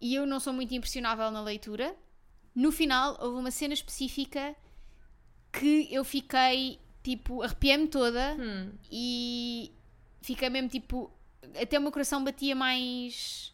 e 0.00 0.14
eu 0.14 0.26
não 0.26 0.40
sou 0.40 0.52
muito 0.52 0.74
impressionável 0.74 1.30
na 1.30 1.42
leitura. 1.42 1.94
No 2.54 2.70
final 2.70 3.16
houve 3.20 3.38
uma 3.40 3.50
cena 3.50 3.74
específica 3.74 4.54
que 5.52 5.88
eu 5.92 6.04
fiquei, 6.04 6.78
tipo, 7.02 7.42
arrepiei-me 7.42 7.88
toda 7.88 8.36
Hum. 8.38 8.72
e 8.90 9.72
fiquei 10.22 10.48
mesmo, 10.48 10.68
tipo, 10.68 11.10
até 11.60 11.78
o 11.78 11.82
meu 11.82 11.92
coração 11.92 12.22
batia 12.24 12.54
mais, 12.54 13.52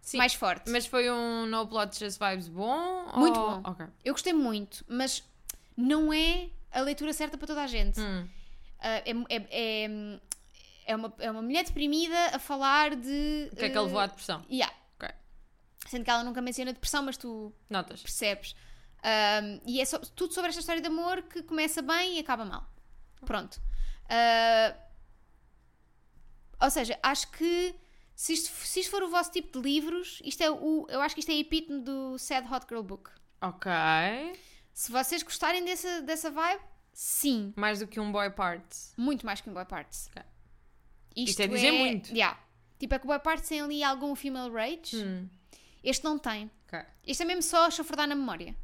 Sim, 0.00 0.18
mais 0.18 0.34
forte. 0.34 0.70
Mas 0.70 0.86
foi 0.86 1.10
um 1.10 1.46
No 1.46 1.64
Blood 1.66 1.96
Just 1.98 2.18
Vibes 2.20 2.48
bom? 2.48 3.06
Muito 3.16 3.38
ou- 3.38 3.60
bom. 3.60 3.70
Ok. 3.70 3.86
Eu 4.04 4.14
gostei 4.14 4.32
muito, 4.32 4.84
mas 4.88 5.22
não 5.76 6.12
é 6.12 6.48
a 6.72 6.80
leitura 6.80 7.12
certa 7.12 7.36
para 7.36 7.46
toda 7.46 7.62
a 7.62 7.66
gente. 7.66 8.00
Hum. 8.00 8.28
Ah, 8.78 9.02
é, 9.04 9.10
é, 9.28 9.46
é, 9.50 10.20
é 10.86 10.96
uma, 10.96 11.12
é 11.18 11.30
uma 11.30 11.42
mulher 11.42 11.64
deprimida 11.64 12.16
a 12.32 12.38
falar 12.38 12.94
de. 12.94 13.48
O 13.52 13.56
que 13.56 13.64
é 13.64 13.68
que 13.70 13.76
ele 13.76 13.84
levou 13.86 13.98
à 13.98 14.06
depressão? 14.06 14.44
Yeah. 14.50 14.72
Sendo 15.86 16.04
que 16.04 16.10
ela 16.10 16.24
nunca 16.24 16.40
menciona 16.42 16.72
depressão, 16.72 17.02
mas 17.02 17.16
tu 17.16 17.52
Notas. 17.70 18.02
percebes. 18.02 18.54
Ahm, 19.02 19.60
e 19.66 19.80
é 19.80 19.84
só- 19.84 19.98
tudo 19.98 20.32
sobre 20.34 20.48
esta 20.48 20.60
história 20.60 20.80
de 20.82 20.88
amor 20.88 21.22
que 21.22 21.42
começa 21.42 21.80
bem 21.82 22.16
e 22.16 22.20
acaba 22.20 22.44
mal. 22.44 22.68
Pronto. 23.24 23.60
Ah, 24.08 24.74
ou 26.60 26.70
seja, 26.70 26.98
acho 27.02 27.30
que 27.32 27.74
se 28.14 28.32
isto, 28.32 28.48
se 28.66 28.80
isto 28.80 28.90
for 28.90 29.02
o 29.02 29.08
vosso 29.10 29.30
tipo 29.30 29.60
de 29.60 29.68
livros, 29.68 30.20
isto 30.24 30.42
é 30.42 30.50
o, 30.50 30.86
eu 30.88 31.00
acho 31.02 31.14
que 31.14 31.20
isto 31.20 31.30
é 31.30 31.34
a 31.34 31.38
epítome 31.38 31.80
do 31.82 32.18
Sad 32.18 32.46
Hot 32.52 32.66
Girl 32.68 32.82
Book. 32.82 33.10
Ok. 33.40 33.70
Se 34.72 34.90
vocês 34.90 35.22
gostarem 35.22 35.64
dessa, 35.64 36.00
dessa 36.02 36.30
vibe, 36.30 36.60
sim. 36.92 37.52
Mais 37.56 37.78
do 37.78 37.86
que 37.86 38.00
um 38.00 38.10
boy 38.10 38.30
part. 38.30 38.64
Muito 38.96 39.24
mais 39.26 39.40
que 39.40 39.48
um 39.50 39.54
Boy 39.54 39.64
Parts. 39.66 40.08
Ok. 40.10 40.22
Isto 41.14 41.30
Isto 41.30 41.42
é 41.42 41.46
dizer 41.46 41.72
muito. 41.72 42.10
Yeah. 42.12 42.38
Tipo, 42.78 42.94
é 42.94 42.98
que 42.98 43.04
o 43.04 43.08
Boy 43.08 43.18
Parts 43.20 43.48
tem 43.48 43.60
ali 43.60 43.82
algum 43.82 44.14
female 44.14 44.50
rage. 44.52 44.96
Hum. 44.96 45.28
Este 45.88 46.04
não 46.04 46.18
tem. 46.18 46.50
Ok. 46.66 46.80
Este 47.06 47.22
é 47.22 47.26
mesmo 47.26 47.42
só 47.42 47.70
chafurdar 47.70 48.08
na 48.08 48.14
memória. 48.16 48.56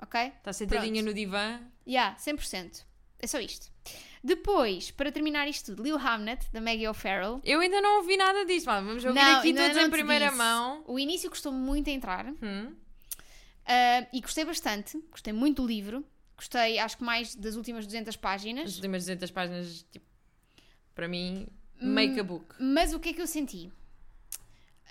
Ok? 0.00 0.20
Está 0.20 0.52
sentadinha 0.52 1.02
Pronto. 1.02 1.06
no 1.06 1.14
divã. 1.14 1.60
Yeah, 1.86 2.16
100%. 2.16 2.84
É 3.18 3.26
só 3.26 3.38
isto. 3.38 3.70
Depois, 4.22 4.90
para 4.90 5.12
terminar 5.12 5.46
isto 5.48 5.66
tudo, 5.66 5.82
li 5.82 5.92
o 5.92 5.96
Hamnet, 5.98 6.50
da 6.52 6.60
Maggie 6.60 6.88
O'Farrell. 6.88 7.40
Eu 7.44 7.60
ainda 7.60 7.80
não 7.80 7.98
ouvi 7.98 8.16
nada 8.16 8.44
disso, 8.44 8.66
mano. 8.66 8.86
Vamos 8.88 9.04
ouvir 9.04 9.18
Não, 9.20 9.38
aqui 9.38 9.54
todos 9.54 9.76
em 9.76 9.90
primeira 9.90 10.26
disse. 10.26 10.38
mão. 10.38 10.82
O 10.86 10.98
início 10.98 11.30
custou 11.30 11.52
muito 11.52 11.88
a 11.88 11.92
entrar. 11.92 12.26
Hum. 12.42 12.74
ah, 13.66 14.06
e 14.12 14.20
gostei 14.20 14.44
bastante. 14.44 14.98
Gostei 15.10 15.32
muito 15.32 15.62
do 15.62 15.68
livro. 15.68 16.04
Gostei, 16.36 16.78
acho 16.78 16.98
que 16.98 17.04
mais 17.04 17.34
das 17.34 17.56
últimas 17.56 17.86
200 17.86 18.08
As 18.08 18.16
páginas. 18.16 18.74
últimas 18.74 19.02
200 19.04 19.30
páginas, 19.30 19.86
tipo, 19.92 20.06
para 20.94 21.08
mim, 21.08 21.46
Hum, 21.80 21.92
make 21.92 22.18
a 22.18 22.24
book. 22.24 22.54
Mas 22.58 22.92
o 22.94 22.98
que 23.00 23.10
é 23.10 23.12
que 23.12 23.20
eu 23.22 23.26
senti? 23.26 23.70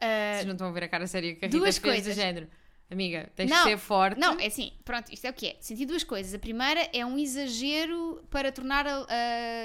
Ah, 0.02 0.34
Vocês 0.36 0.46
não 0.46 0.54
estão 0.54 0.68
a 0.68 0.72
ver 0.72 0.84
a 0.84 0.88
cara 0.90 1.08
séria 1.08 1.36
que 1.36 1.46
a 1.46 1.48
duas 1.48 1.76
Rita 1.78 1.88
fez 1.88 1.96
coisas. 2.04 2.16
do 2.16 2.20
género. 2.22 2.48
Amiga, 2.90 3.32
tens 3.36 3.50
Não, 3.50 3.64
de 3.64 3.70
ser 3.72 3.78
forte. 3.78 4.20
Não, 4.20 4.40
é 4.40 4.46
assim, 4.46 4.72
pronto, 4.84 5.12
isto 5.12 5.26
é 5.26 5.30
o 5.32 5.34
que 5.34 5.48
é. 5.48 5.56
Senti 5.60 5.86
duas 5.88 6.04
coisas. 6.04 6.34
A 6.36 6.40
primeira 6.40 6.88
é 6.94 7.04
um 7.06 7.18
exagero 7.18 8.24
para 8.30 8.52
tornar 8.52 8.86
a, 8.86 9.06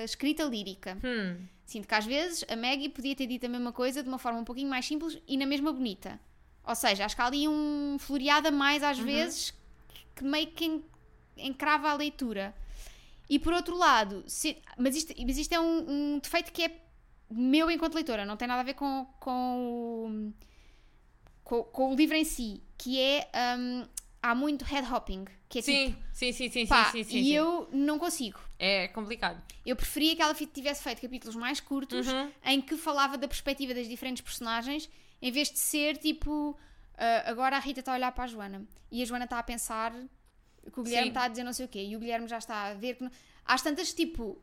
a 0.01 0.05
escrita 0.05 0.43
lírica. 0.45 0.97
Hum. 1.05 1.37
Sinto 1.67 1.87
que 1.87 1.95
às 1.95 2.07
vezes 2.07 2.45
a 2.49 2.57
Maggie 2.57 2.89
podia 2.89 3.15
ter 3.15 3.27
dito 3.27 3.45
a 3.45 3.49
mesma 3.49 3.73
coisa 3.73 4.03
de 4.03 4.09
uma 4.09 4.19
forma 4.19 4.39
um 4.41 4.45
pouquinho 4.45 4.69
mais 4.71 4.87
simples 4.87 5.19
e 5.29 5.37
na 5.37 5.45
mesma 5.47 5.71
bonita. 5.73 6.19
Ou 6.67 6.75
seja, 6.75 7.05
acho 7.05 7.15
que 7.15 7.21
há 7.23 7.27
ali 7.27 7.47
um 7.47 7.97
floreado 7.99 8.49
a 8.49 8.51
mais 8.51 8.83
às 8.83 8.99
vezes 8.99 9.53
que 10.17 10.25
meio 10.25 10.47
que 10.49 10.65
en- 10.65 10.83
encrava 11.37 11.91
a 11.91 11.95
leitura. 11.95 12.55
E 13.29 13.39
por 13.39 13.53
outro 13.53 13.77
lado, 13.77 14.25
se- 14.27 14.57
mas, 14.79 14.97
isto, 14.97 15.15
mas 15.25 15.37
isto 15.39 15.53
é 15.53 15.61
um, 15.61 16.15
um 16.15 16.19
defeito 16.19 16.53
que 16.53 16.63
é 16.65 16.73
meu 17.31 17.71
enquanto 17.71 17.95
leitora, 17.95 18.25
não 18.25 18.37
tem 18.37 18.49
nada 18.49 18.61
a 18.61 18.65
ver 18.65 18.75
com, 18.75 19.07
com, 19.19 19.57
o, 20.07 20.33
com, 21.45 21.63
com 21.65 21.93
o 21.93 21.95
livro 21.97 22.17
em 22.17 22.25
si, 22.25 22.63
que 22.77 22.99
é 23.01 23.29
hum, 23.59 23.87
há 24.23 24.35
muito 24.35 24.65
head 24.65 24.87
hopping, 24.93 25.25
que 25.49 25.59
é 25.61 25.63
Sim, 25.63 25.87
tipo, 25.91 26.03
sim, 26.13 26.33
sim, 26.33 26.51
sim, 26.51 26.67
pá, 26.67 26.91
sim, 26.91 27.03
sim, 27.05 27.19
e 27.19 27.23
sim. 27.25 27.33
eu 27.33 27.69
não 27.73 27.99
consigo. 27.99 28.41
É 28.59 28.89
complicado. 28.89 29.43
Eu 29.65 29.75
preferia 29.77 30.15
que 30.17 30.23
ela 30.23 30.35
tivesse 30.35 30.83
feito 30.83 31.01
capítulos 31.01 31.37
mais 31.37 31.61
curtos 31.61 32.07
Uhum. 32.07 32.31
em 32.45 32.61
que 32.61 32.77
falava 32.77 33.17
da 33.19 33.27
perspectiva 33.29 33.75
das 33.75 33.89
diferentes 33.89 34.23
personagens, 34.23 34.89
em 35.21 35.31
vez 35.31 35.51
de 35.51 35.59
ser 35.59 35.97
tipo. 35.97 36.57
ah, 36.97 37.25
agora 37.31 37.57
a 37.57 37.61
Rita 37.61 37.81
está 37.81 37.93
a 37.93 37.95
olhar 37.97 38.13
para 38.13 38.25
a 38.25 38.27
Joana 38.27 38.65
e 38.91 39.03
a 39.03 39.05
Joana 39.07 39.25
está 39.25 39.39
a 39.39 39.43
pensar 39.43 39.93
que 40.73 40.79
o 40.79 40.83
Guilherme 40.83 41.07
Sim. 41.07 41.11
está 41.11 41.25
a 41.25 41.29
dizer 41.29 41.43
não 41.45 41.53
sei 41.53 41.65
o 41.65 41.69
quê 41.69 41.83
e 41.85 41.97
o 41.97 42.01
Guilherme 42.01 42.29
já 42.29 42.39
está 42.39 42.67
a 42.67 42.75
ver 42.75 42.97
que. 42.97 43.05
Não... 43.05 43.11
Às 43.45 43.63
tantas, 43.63 43.93
tipo. 43.93 44.41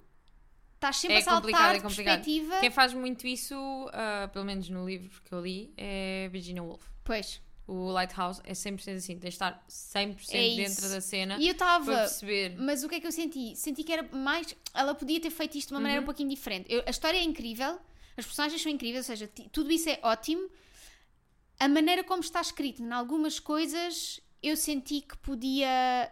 Estás 0.77 0.97
sempre 0.97 1.17
É 1.17 1.19
a 1.19 1.23
saltar 1.23 1.75
é 1.75 1.79
perspectiva. 1.81 2.59
Quem 2.59 2.69
faz 2.69 2.93
muito 2.93 3.25
isso, 3.25 3.55
ah, 3.91 4.29
pelo 4.31 4.45
menos 4.45 4.69
no 4.69 4.85
livro 4.87 5.21
que 5.23 5.33
eu 5.33 5.41
li, 5.41 5.73
é 5.75 6.29
Virginia 6.31 6.61
Woolf. 6.61 6.83
Pois. 7.03 7.41
O 7.65 7.89
Lighthouse 7.91 8.39
é 8.45 8.53
100% 8.53 8.95
assim, 8.95 9.17
tens 9.17 9.19
de 9.19 9.27
estar 9.29 9.65
100% 9.67 10.29
É 10.35 10.55
dentro 10.55 10.87
da 10.89 11.01
cena 11.01 11.37
E 11.39 11.47
eu 11.47 11.51
estava. 11.53 11.93
perceber. 11.97 12.55
Mas 12.57 12.83
o 12.83 12.87
que 12.89 12.95
é 12.95 12.99
que 12.99 13.07
eu 13.07 13.11
senti? 13.11 13.55
Senti 13.55 13.83
que 13.83 13.91
era 13.91 14.07
mais. 14.15 14.55
Ela 14.73 14.93
podia 14.93 15.19
ter 15.19 15.31
feito 15.31 15.57
isto 15.57 15.69
de 15.69 15.73
uma 15.73 15.79
Uhum. 15.79 15.83
maneira 15.83 16.01
um 16.01 16.05
pouquinho 16.05 16.29
diferente. 16.29 16.71
Eu- 16.71 16.83
a 16.85 16.89
história 16.91 17.17
é 17.17 17.23
incrível, 17.23 17.79
as 18.15 18.25
personagens 18.25 18.61
são 18.61 18.71
incríveis, 18.71 19.09
ou 19.09 19.15
seja, 19.15 19.27
tudo 19.51 19.71
isso 19.71 19.89
é 19.89 19.99
ótimo. 20.03 20.47
A 21.59 21.67
maneira 21.67 22.03
como 22.03 22.21
está 22.21 22.39
escrito 22.39 22.81
em 22.83 22.91
algumas 22.91 23.39
coisas 23.39 24.21
eu 24.43 24.55
senti 24.55 25.01
que 25.01 25.17
podia 25.17 26.09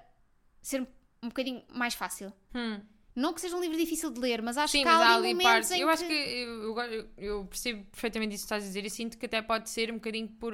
ser 0.61 0.81
um 1.21 1.27
bocadinho 1.29 1.63
mais 1.71 1.93
fácil. 1.93 2.33
Hum. 2.53 2.81
Não 3.15 3.33
que 3.33 3.39
seja 3.39 3.55
um 3.55 3.61
livro 3.61 3.77
difícil 3.77 4.11
de 4.11 4.19
ler, 4.19 4.41
mas 4.41 4.57
acho 4.57 4.73
Sim, 4.73 4.79
que 4.79 4.85
mas 4.85 5.01
há 5.01 5.07
há 5.07 5.15
ali 5.15 5.33
momentos 5.33 5.43
partes. 5.43 5.71
Eu 5.71 5.77
que... 5.87 5.93
acho 5.93 6.05
que 6.05 6.13
eu, 6.13 6.77
eu, 6.79 7.09
eu 7.17 7.45
percebo 7.45 7.85
perfeitamente 7.85 8.35
isso 8.35 8.43
que 8.43 8.45
estás 8.47 8.63
a 8.63 8.67
dizer 8.67 8.85
e 8.85 8.89
sinto 8.89 9.17
que 9.17 9.25
até 9.25 9.41
pode 9.41 9.69
ser 9.69 9.89
um 9.89 9.95
bocadinho 9.95 10.27
por, 10.27 10.53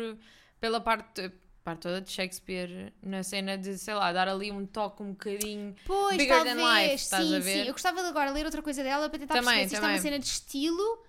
pela 0.60 0.80
parte, 0.80 1.32
parte 1.64 1.82
toda 1.82 2.02
de 2.02 2.12
Shakespeare 2.12 2.94
na 3.02 3.24
cena 3.24 3.58
de, 3.58 3.78
sei 3.80 3.96
lá, 3.96 4.14
dar 4.14 4.28
ali 4.28 4.52
um 4.52 4.66
toque 4.66 5.02
um 5.02 5.12
bocadinho. 5.12 5.76
Pois, 5.86 6.18
Bigger 6.18 6.36
talvez, 6.36 6.56
than 6.56 6.82
life, 6.82 6.96
estás 6.96 7.26
sim, 7.28 7.36
a 7.36 7.40
ver? 7.40 7.62
sim. 7.64 7.68
Eu 7.68 7.74
gostava 7.74 8.02
de 8.04 8.08
agora 8.10 8.30
ler 8.32 8.46
outra 8.46 8.62
coisa 8.62 8.84
dela 8.84 9.10
para 9.10 9.18
tentar 9.20 9.34
Também, 9.34 9.46
perceber 9.68 9.70
se 9.70 9.76
isto 9.76 9.86
é 9.86 9.90
uma 9.90 10.00
cena 10.00 10.20
de 10.20 10.26
estilo 10.26 11.04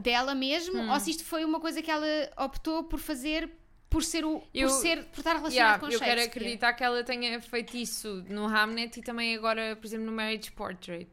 dela 0.00 0.34
mesmo 0.36 0.78
Hum. 0.78 0.92
ou 0.92 1.00
se 1.00 1.10
isto 1.10 1.24
foi 1.24 1.44
uma 1.44 1.58
coisa 1.58 1.82
que 1.82 1.90
ela 1.90 2.06
optou 2.38 2.84
por 2.84 3.00
fazer 3.00 3.50
por 3.94 4.02
ser 4.04 4.24
o 4.24 4.42
Eu- 4.52 4.68
por 4.68 4.74
ser 4.80 5.04
por 5.04 5.20
estar 5.20 5.34
relacionado 5.36 5.52
Yeah, 5.54 5.78
com 5.78 5.86
eu 5.86 5.98
quero 6.00 6.20
Shakespeare. 6.20 6.26
acreditar 6.42 6.72
que 6.72 6.82
ela 6.82 7.04
tenha 7.04 7.40
feito 7.40 7.76
isso 7.76 8.24
no 8.28 8.44
Hamnet 8.46 8.98
e 8.98 9.02
também 9.02 9.36
agora, 9.36 9.76
por 9.76 9.86
exemplo, 9.86 10.06
no 10.06 10.12
Marriage 10.12 10.50
Portrait. 10.50 11.08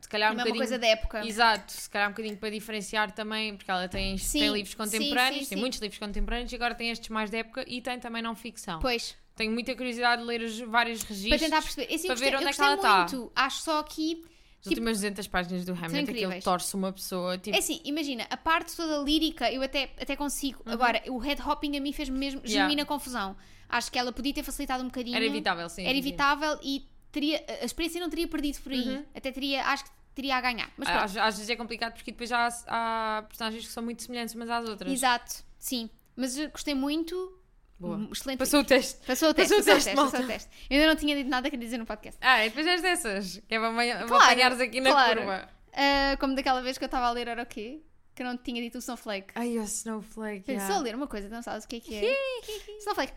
Se 0.00 0.08
calhar 0.08 0.30
um 0.32 0.34
bocadinho. 0.36 0.56
coisa 0.58 0.78
da 0.78 0.86
época. 0.88 1.24
Exato, 1.24 1.72
se 1.72 1.88
calhar 1.88 2.08
um 2.08 2.10
bocadinho 2.12 2.36
para 2.36 2.50
diferenciar 2.50 3.12
também, 3.12 3.56
porque 3.56 3.70
ela 3.70 3.88
tem, 3.88 4.18
Sim, 4.18 4.40
tem 4.40 4.52
livros 4.52 4.74
contemporâneos, 4.74 5.44
sim, 5.44 5.48
tem 5.48 5.56
sim. 5.58 5.60
muitos 5.60 5.78
livros 5.80 5.98
contemporâneos 5.98 6.50
e 6.52 6.54
agora 6.56 6.74
tem 6.74 6.90
estes 6.90 7.08
mais 7.08 7.30
de 7.30 7.36
época 7.38 7.64
e 7.68 7.80
tem 7.80 7.98
também 8.00 8.20
não 8.22 8.34
ficção. 8.34 8.80
Pois, 8.80 9.16
Tenho 9.36 9.52
muita 9.52 9.74
curiosidade 9.76 10.22
de 10.22 10.26
ler 10.28 10.40
os 10.40 10.58
vários 10.60 11.00
para 11.04 11.08
registros. 11.14 11.40
tentar 11.42 11.60
perceber. 11.62 11.94
Assim, 11.94 12.06
para 12.06 12.16
ver 12.16 12.36
onde 12.36 12.46
é 12.46 12.52
que 12.52 12.60
ela 12.60 12.76
tá. 12.78 12.98
muito. 13.00 13.30
Acho 13.36 13.60
só 13.62 13.78
aqui 13.80 14.24
As 14.60 14.66
últimas 14.66 14.96
200 14.98 15.26
páginas 15.28 15.64
do 15.64 15.72
Hamlet, 15.72 16.02
incríveis. 16.10 16.42
torce 16.44 16.74
uma 16.74 16.92
pessoa. 16.92 17.38
Tipo, 17.38 17.56
É 17.56 17.60
assim, 17.60 17.80
imagina, 17.84 18.26
a 18.28 18.36
parte 18.36 18.74
toda 18.74 18.98
lírica 18.98 19.50
eu 19.52 19.62
até, 19.62 19.90
até 20.00 20.16
consigo. 20.16 20.62
Agora, 20.66 21.00
o 21.08 21.18
head 21.18 21.40
hopping 21.40 21.76
a 21.76 21.80
mim 21.80 21.92
fez 21.92 22.08
mesmo 22.08 22.40
Uhum. 22.40 22.46
Yeah. 22.46 22.64
genuína 22.68 22.84
confusão. 22.84 23.36
Acho 23.68 23.90
que 23.92 23.98
ela 23.98 24.12
podia 24.12 24.32
ter 24.34 24.42
facilitado 24.42 24.82
um 24.82 24.86
bocadinho. 24.86 25.16
era 25.16 25.24
evitável, 25.24 25.68
sim. 25.68 25.82
Era 25.82 25.90
sim, 25.94 26.02
sim. 26.02 26.08
evitável 26.08 26.58
e 26.62 26.88
teria, 27.12 27.44
a 27.60 27.64
experiência 27.64 28.00
não 28.00 28.08
teria 28.10 28.26
perdido 28.28 28.60
por 28.60 28.72
aí. 28.72 28.88
Uhum. 28.88 29.04
Até 29.14 29.30
teria, 29.32 29.64
acho 29.66 29.84
que 29.84 29.90
teria 30.14 30.36
a 30.36 30.40
ganhar. 30.40 30.70
Mas 30.76 30.88
pronto. 30.88 31.04
Às, 31.04 31.16
às 31.16 31.34
vezes 31.36 31.50
é 31.50 31.56
complicado 31.56 31.92
porque 31.94 32.10
depois 32.10 32.32
há, 32.32 32.48
há 32.66 33.22
personagens 33.28 33.66
que 33.66 33.72
são 33.72 33.82
muito 33.82 34.02
semelhantes 34.02 34.34
umas 34.34 34.48
às 34.50 34.68
outras. 34.68 34.92
Exato, 34.92 35.44
sim. 35.58 35.88
Mas 36.16 36.36
gostei 36.48 36.74
muito. 36.74 37.38
Boa. 37.78 37.96
Um 37.96 38.12
Excelente. 38.12 38.38
Passou 38.38 38.60
o 38.60 38.64
teste. 38.64 39.06
Passou 39.06 39.30
o 39.30 39.34
teste, 39.34 39.54
passou 39.54 39.64
o 39.64 39.66
passou 39.66 39.74
o 39.74 39.76
teste, 39.76 39.94
passou 39.94 40.20
o 40.20 40.26
teste. 40.26 40.50
Eu 40.70 40.76
ainda 40.76 40.88
não 40.88 40.96
tinha 40.96 41.14
dito 41.14 41.28
nada 41.28 41.50
querer 41.50 41.62
dizer 41.62 41.78
no 41.78 41.86
podcast. 41.86 42.18
Ah, 42.22 42.44
e 42.44 42.48
depois 42.48 42.66
és 42.66 42.82
dessas. 42.82 43.42
Que 43.46 43.54
é 43.54 43.58
para 43.58 44.06
Claro, 44.06 44.24
apanhares 44.24 44.60
aqui 44.60 44.80
na 44.80 44.90
claro. 44.90 45.20
curva. 45.20 45.48
Ah, 45.74 46.16
como 46.18 46.34
daquela 46.34 46.62
vez 46.62 46.78
que 46.78 46.84
eu 46.84 46.86
estava 46.86 47.06
a 47.06 47.10
ler 47.10 47.28
era 47.28 47.42
o 47.42 47.46
quê? 47.46 47.82
Que 48.14 48.22
eu 48.22 48.26
não 48.26 48.36
tinha 48.38 48.62
dito 48.62 48.76
o 48.76 48.78
Snowflake. 48.78 49.32
Ai, 49.34 49.58
o 49.58 49.62
Snowflake. 49.64 50.40
Pensei, 50.40 50.54
yeah. 50.54 50.74
Só 50.74 50.80
a 50.80 50.82
ler 50.82 50.94
uma 50.94 51.06
coisa, 51.06 51.28
não 51.28 51.42
sabes 51.42 51.64
o 51.64 51.68
que 51.68 51.76
é 51.76 51.80
que 51.80 51.94
é? 51.94 52.78
Snowflake. 52.80 53.12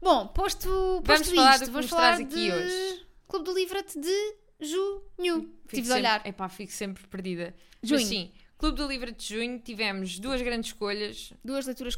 Bom, 0.00 0.28
posto, 0.28 1.02
posto 1.04 1.04
Vamos 1.04 1.30
falar 1.30 1.50
isto, 1.54 1.60
do 1.60 1.66
que 1.66 1.72
vamos 1.72 1.90
falar 1.90 2.14
aqui 2.14 2.24
de 2.24 2.52
hoje. 2.52 3.06
Clube 3.26 3.44
do 3.44 3.52
Livret 3.52 4.00
de 4.00 4.36
junho. 4.60 5.52
Fico 5.66 5.74
Tive 5.74 5.88
de 5.88 5.92
olhar. 5.92 6.26
Epá, 6.26 6.48
fico 6.48 6.72
sempre 6.72 7.06
perdida. 7.08 7.54
Junho. 7.82 8.00
Mas 8.00 8.08
sim, 8.08 8.32
Clube 8.56 8.76
do 8.76 8.86
Livro 8.88 9.12
de 9.12 9.24
Junho 9.24 9.58
tivemos 9.60 10.18
duas 10.18 10.40
grandes 10.40 10.70
escolhas. 10.70 11.32
Duas 11.44 11.66
leituras 11.66 11.96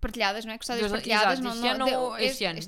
partilhadas, 0.00 0.44
não 0.44 0.52
é? 0.52 0.58
Duas- 0.58 0.90
partilhadas. 0.90 1.38
exato, 1.38 1.42
não, 1.42 1.66
este 1.66 1.78
não, 1.78 2.02
ou 2.02 2.18
este 2.18 2.44
ano? 2.44 2.60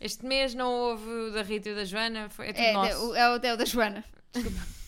Este 0.00 0.26
mês 0.26 0.54
não 0.54 0.70
houve 0.70 1.08
o 1.08 1.32
da 1.32 1.42
Rita 1.42 1.68
e 1.68 1.72
o 1.72 1.76
da 1.76 1.84
Joana, 1.84 2.28
foi, 2.28 2.48
é 2.48 2.52
tudo 2.52 2.64
é, 2.64 2.72
nosso. 2.72 3.14
é, 3.14 3.30
o, 3.30 3.36
é 3.36 3.54
o 3.54 3.56
da 3.56 3.64
Joana. 3.64 4.04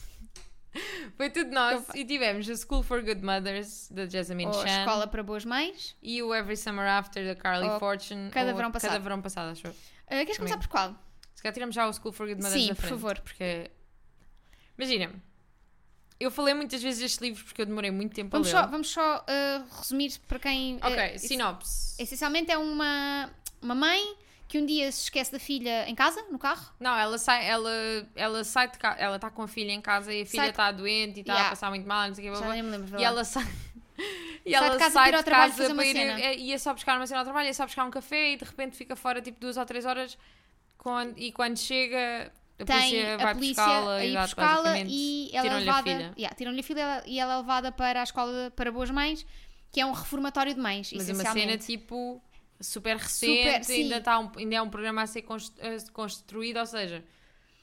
Foi 1.16 1.30
tudo 1.30 1.52
nosso. 1.52 1.96
E 1.96 2.04
tivemos 2.04 2.48
o 2.48 2.56
School 2.56 2.82
for 2.82 3.00
Good 3.00 3.24
Mothers, 3.24 3.88
da 3.90 4.06
Jessamine 4.06 4.50
Ou 4.50 4.66
Chan. 4.66 4.80
Escola 4.80 5.06
para 5.06 5.22
Boas 5.22 5.44
Mães. 5.44 5.96
E 6.02 6.20
o 6.20 6.34
Every 6.34 6.56
Summer 6.56 6.84
After, 6.86 7.24
da 7.24 7.36
Carly 7.36 7.68
Ou 7.68 7.78
Fortune. 7.78 8.28
Cada 8.30 8.52
Verão 8.52 8.72
Passado. 8.72 8.90
Cada 8.90 9.02
verão 9.02 9.22
passado, 9.22 9.52
acho 9.52 9.66
eu. 9.68 9.74
Ah, 10.08 10.24
queres 10.24 10.36
começar 10.36 10.58
por 10.58 10.66
qual? 10.66 10.96
Se 11.34 11.42
calhar 11.42 11.54
tiramos 11.54 11.74
já 11.74 11.86
o 11.86 11.92
School 11.92 12.12
for 12.12 12.26
Good 12.26 12.42
Mothers 12.42 12.60
Sim, 12.60 12.68
da 12.68 12.74
por 12.74 12.80
frente, 12.80 12.90
favor. 12.90 13.20
Porque... 13.20 13.70
Imagina, 14.76 15.12
eu 16.20 16.30
falei 16.30 16.54
muitas 16.54 16.82
vezes 16.82 17.00
deste 17.00 17.20
livro 17.22 17.44
porque 17.44 17.62
eu 17.62 17.66
demorei 17.66 17.90
muito 17.90 18.14
tempo 18.14 18.30
Vamos 18.30 18.48
a 18.48 18.50
só, 18.50 18.60
ler. 18.62 18.68
vamos 18.70 18.90
só 18.90 19.24
ah, 19.26 19.64
resumir 19.78 20.12
para 20.28 20.38
quem. 20.38 20.76
Ok, 20.82 20.98
ah, 20.98 21.14
isso- 21.14 21.28
sinopse. 21.28 22.00
Essencialmente 22.02 22.50
é 22.50 22.56
uma, 22.58 23.30
uma 23.60 23.74
mãe 23.74 24.16
que 24.48 24.58
um 24.58 24.66
dia 24.66 24.90
se 24.92 25.04
esquece 25.04 25.32
da 25.32 25.38
filha 25.38 25.88
em 25.88 25.94
casa, 25.94 26.22
no 26.30 26.38
carro. 26.38 26.72
Não, 26.78 26.96
ela 26.96 27.18
sai, 27.18 27.46
ela, 27.48 27.70
ela 28.14 28.44
sai 28.44 28.70
de 28.70 28.78
casa, 28.78 28.98
ela 29.00 29.16
está 29.16 29.28
com 29.30 29.42
a 29.42 29.48
filha 29.48 29.72
em 29.72 29.80
casa 29.80 30.12
e 30.12 30.22
a 30.22 30.26
filha 30.26 30.48
está 30.50 30.70
doente 30.70 31.16
e 31.18 31.20
está 31.20 31.32
Yeah. 31.32 31.48
a 31.48 31.50
passar 31.50 31.70
muito 31.70 31.86
mal, 31.88 32.06
não 32.08 32.14
sei 32.14 32.30
o 32.30 32.32
que, 32.34 32.38
Já 32.40 32.48
nem 32.50 32.62
me 32.62 32.70
lembro. 32.70 33.00
E 33.00 33.04
ela 33.04 33.24
sai. 33.24 33.44
E 34.46 34.50
Sai 34.52 34.60
de 34.60 34.66
ela 34.66 34.76
casa 34.78 34.90
sai 34.92 35.04
para 35.04 35.08
ir 35.10 35.14
ao 35.16 35.22
de 35.22 35.30
casa 35.30 35.74
para 35.74 35.86
ir, 35.86 35.92
cena. 35.94 36.20
é, 36.20 36.36
ia 36.36 36.58
só 36.58 36.74
buscar 36.74 36.96
uma 36.98 37.06
cena 37.06 37.20
ao 37.20 37.24
trabalho, 37.24 37.46
ia 37.46 37.54
só 37.54 37.64
buscar 37.64 37.84
um 37.86 37.90
café 37.90 38.32
e 38.32 38.36
de 38.36 38.44
repente 38.44 38.76
fica 38.76 38.94
fora 38.94 39.22
tipo 39.22 39.40
duas 39.40 39.56
ou 39.56 39.64
três 39.64 39.86
horas 39.86 40.18
quando, 40.76 41.16
e 41.18 41.32
quando 41.32 41.56
chega 41.56 42.30
a 42.58 42.64
tem 42.64 42.76
polícia 42.76 43.16
vai 43.18 43.26
a 43.26 43.34
polícia 43.34 43.64
buscá-la 43.64 43.94
a 43.94 44.04
ir 44.04 44.20
buscá-la 44.20 44.80
e 44.80 45.30
ela 45.32 45.48
é 45.48 45.58
levada. 45.58 45.90
Yeah, 46.16 46.34
tiram-lhe 46.36 46.60
a 46.60 46.62
filha 46.62 47.02
e 47.06 47.18
ela 47.18 47.34
é 47.34 47.36
levada 47.38 47.72
para 47.72 48.00
a 48.00 48.04
escola 48.04 48.52
para 48.54 48.70
boas 48.70 48.90
mães, 48.90 49.26
que 49.72 49.80
é 49.80 49.86
um 49.86 49.92
reformatório 49.92 50.54
de 50.54 50.60
mães, 50.60 50.92
Mas 50.92 51.08
é 51.08 51.12
uma 51.12 51.32
cena 51.32 51.58
tipo 51.58 52.22
super 52.60 52.96
recente, 52.96 53.66
sim. 53.66 53.82
ainda, 53.82 54.00
tá 54.00 54.18
um, 54.18 54.30
ainda 54.36 54.54
é 54.54 54.62
um 54.62 54.70
programa 54.70 55.02
a 55.02 55.06
ser 55.06 55.24
construído, 55.92 56.58
ou 56.58 56.66
seja, 56.66 57.04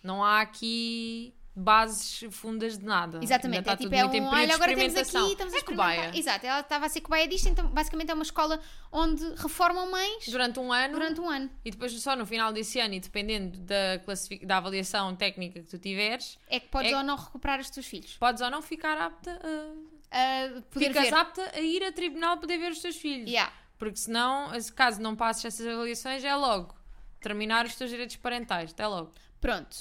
não 0.04 0.24
há 0.24 0.42
aqui 0.42 1.34
bases 1.56 2.24
fundas 2.32 2.78
de 2.78 2.86
nada. 2.86 3.20
Exatamente, 3.22 3.58
é 3.70 3.74
está 3.74 3.78
tipo, 3.78 3.94
é 3.94 4.06
um, 4.06 4.26
olha, 4.28 4.56
agora 4.56 4.74
temos 4.76 4.96
aqui, 4.96 5.32
estamos 5.32 5.54
a 5.54 5.58
é 5.58 5.60
experimentar. 5.60 5.66
cobaia. 5.66 6.12
Exato, 6.18 6.46
ela 6.46 6.60
estava 6.62 6.86
a 6.86 6.90
ser 6.90 7.02
cobaia 7.02 7.28
disto, 7.28 7.50
então 7.50 7.68
basicamente 7.68 8.10
é 8.10 8.14
uma 8.14 8.24
escola 8.24 8.60
onde 8.92 9.24
reformam 9.36 9.90
mães 9.92 10.26
Durante 10.28 10.60
um 10.60 10.72
ano 10.72 10.94
durante 10.94 11.20
um 11.22 11.30
ano. 11.30 11.50
e 11.66 11.72
depois 11.72 11.92
só 12.02 12.16
no 12.16 12.26
final 12.26 12.54
desse 12.54 12.80
ano 12.80 12.94
e 12.94 13.00
dependendo 13.00 13.58
da, 13.60 14.00
classific... 14.06 14.46
da 14.46 14.58
avaliação 14.58 15.16
técnica 15.16 15.60
que 15.62 15.68
tu 15.70 15.78
tiveres, 15.78 16.38
É 16.50 16.60
que 16.60 16.68
podes 16.70 16.92
É- 16.92 16.98
ou 16.98 17.04
não 17.04 17.16
recuperar 17.18 17.60
os 17.60 17.70
teus 17.70 17.86
filhos. 17.86 18.16
podes 18.18 18.42
ou 18.42 18.50
não 18.50 18.62
ficar 18.62 18.98
apta 18.98 19.40
a... 19.44 19.92
Uh, 20.14 20.62
poder 20.64 20.88
Ficas 20.90 21.04
ver. 21.10 21.14
apta 21.14 21.52
a 21.54 21.60
ir 21.62 21.84
a 21.86 21.92
tribunal 21.92 22.38
poder 22.38 22.58
ver 22.58 22.72
os 22.72 22.80
teus 22.80 22.98
filhos. 22.98 23.30
Yeah. 23.30 23.52
Porque 23.78 23.96
senão, 23.96 24.60
se 24.60 24.72
caso 24.72 25.02
não 25.02 25.16
passes 25.16 25.46
essas 25.46 25.66
avaliações, 25.66 26.22
é 26.24 26.36
logo 26.36 26.76
terminar 27.22 27.66
os 27.66 27.76
teus 27.76 27.90
direitos 27.90 28.18
parentais. 28.18 28.72
Até 28.72 28.86
logo. 28.86 29.12
Pronto. 29.40 29.76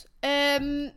Hum, 0.63 0.93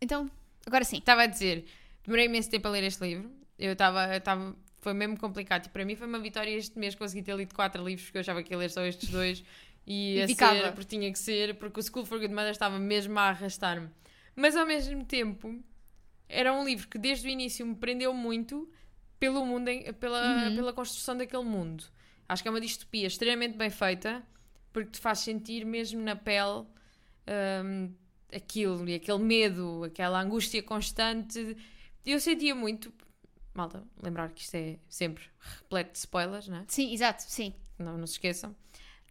Então, 0.00 0.30
agora 0.66 0.84
sim. 0.84 0.98
Estava 0.98 1.22
a 1.22 1.26
dizer, 1.26 1.64
demorei 2.04 2.26
imenso 2.26 2.50
tempo 2.50 2.68
a 2.68 2.70
ler 2.70 2.84
este 2.84 3.02
livro. 3.04 3.30
Eu 3.58 3.72
estava. 3.72 4.14
estava 4.16 4.54
foi 4.80 4.92
mesmo 4.94 5.18
complicado. 5.18 5.66
E 5.66 5.68
para 5.70 5.84
mim 5.84 5.96
foi 5.96 6.06
uma 6.06 6.20
vitória 6.20 6.50
este 6.50 6.78
mês 6.78 6.94
conseguir 6.94 7.22
ter 7.24 7.34
lido 7.34 7.52
quatro 7.54 7.84
livros, 7.84 8.04
porque 8.06 8.18
eu 8.18 8.20
achava 8.20 8.42
que 8.42 8.52
ia 8.54 8.58
ler 8.58 8.70
só 8.70 8.84
estes 8.84 9.08
dois. 9.10 9.42
E, 9.86 10.16
E 10.18 10.22
a 10.22 10.28
ficava. 10.28 10.54
ser, 10.54 10.72
porque 10.74 10.96
tinha 10.96 11.10
que 11.12 11.18
ser, 11.18 11.54
porque 11.56 11.80
o 11.80 11.82
School 11.82 12.04
for 12.04 12.20
Good 12.20 12.32
Mother 12.32 12.50
estava 12.50 12.78
mesmo 12.78 13.18
a 13.18 13.22
arrastar-me. 13.30 13.88
Mas 14.36 14.54
ao 14.54 14.66
mesmo 14.66 15.04
tempo, 15.04 15.58
era 16.28 16.52
um 16.52 16.64
livro 16.64 16.86
que 16.88 16.98
desde 16.98 17.26
o 17.26 17.30
início 17.30 17.66
me 17.66 17.74
prendeu 17.74 18.12
muito 18.12 18.70
pelo 19.18 19.44
mundo, 19.44 19.68
em- 19.68 19.92
pela, 19.94 20.22
Uhum. 20.50 20.54
pela 20.54 20.72
construção 20.72 21.16
daquele 21.16 21.44
mundo. 21.44 21.82
Acho 22.28 22.42
que 22.42 22.48
é 22.48 22.50
uma 22.50 22.60
distopia 22.60 23.06
extremamente 23.06 23.56
bem 23.56 23.70
feita, 23.70 24.22
porque 24.72 24.90
te 24.92 25.00
faz 25.00 25.20
sentir 25.20 25.64
mesmo 25.64 26.00
na 26.02 26.14
pele 26.14 26.64
hum, 27.64 27.90
aquilo 28.34 28.88
e 28.88 28.94
aquele 28.94 29.18
medo, 29.18 29.84
aquela 29.84 30.20
angústia 30.20 30.62
constante. 30.62 31.56
Eu 32.04 32.20
sentia 32.20 32.54
muito. 32.54 32.92
Malta, 33.54 33.82
lembrar 34.02 34.30
que 34.30 34.42
isto 34.42 34.54
é 34.54 34.78
sempre 34.88 35.24
repleto 35.40 35.92
de 35.92 35.98
spoilers, 35.98 36.48
não 36.48 36.58
é? 36.58 36.64
Sim, 36.68 36.92
exato, 36.92 37.22
sim. 37.22 37.54
Não, 37.78 37.96
não 37.96 38.06
se 38.06 38.14
esqueçam. 38.14 38.54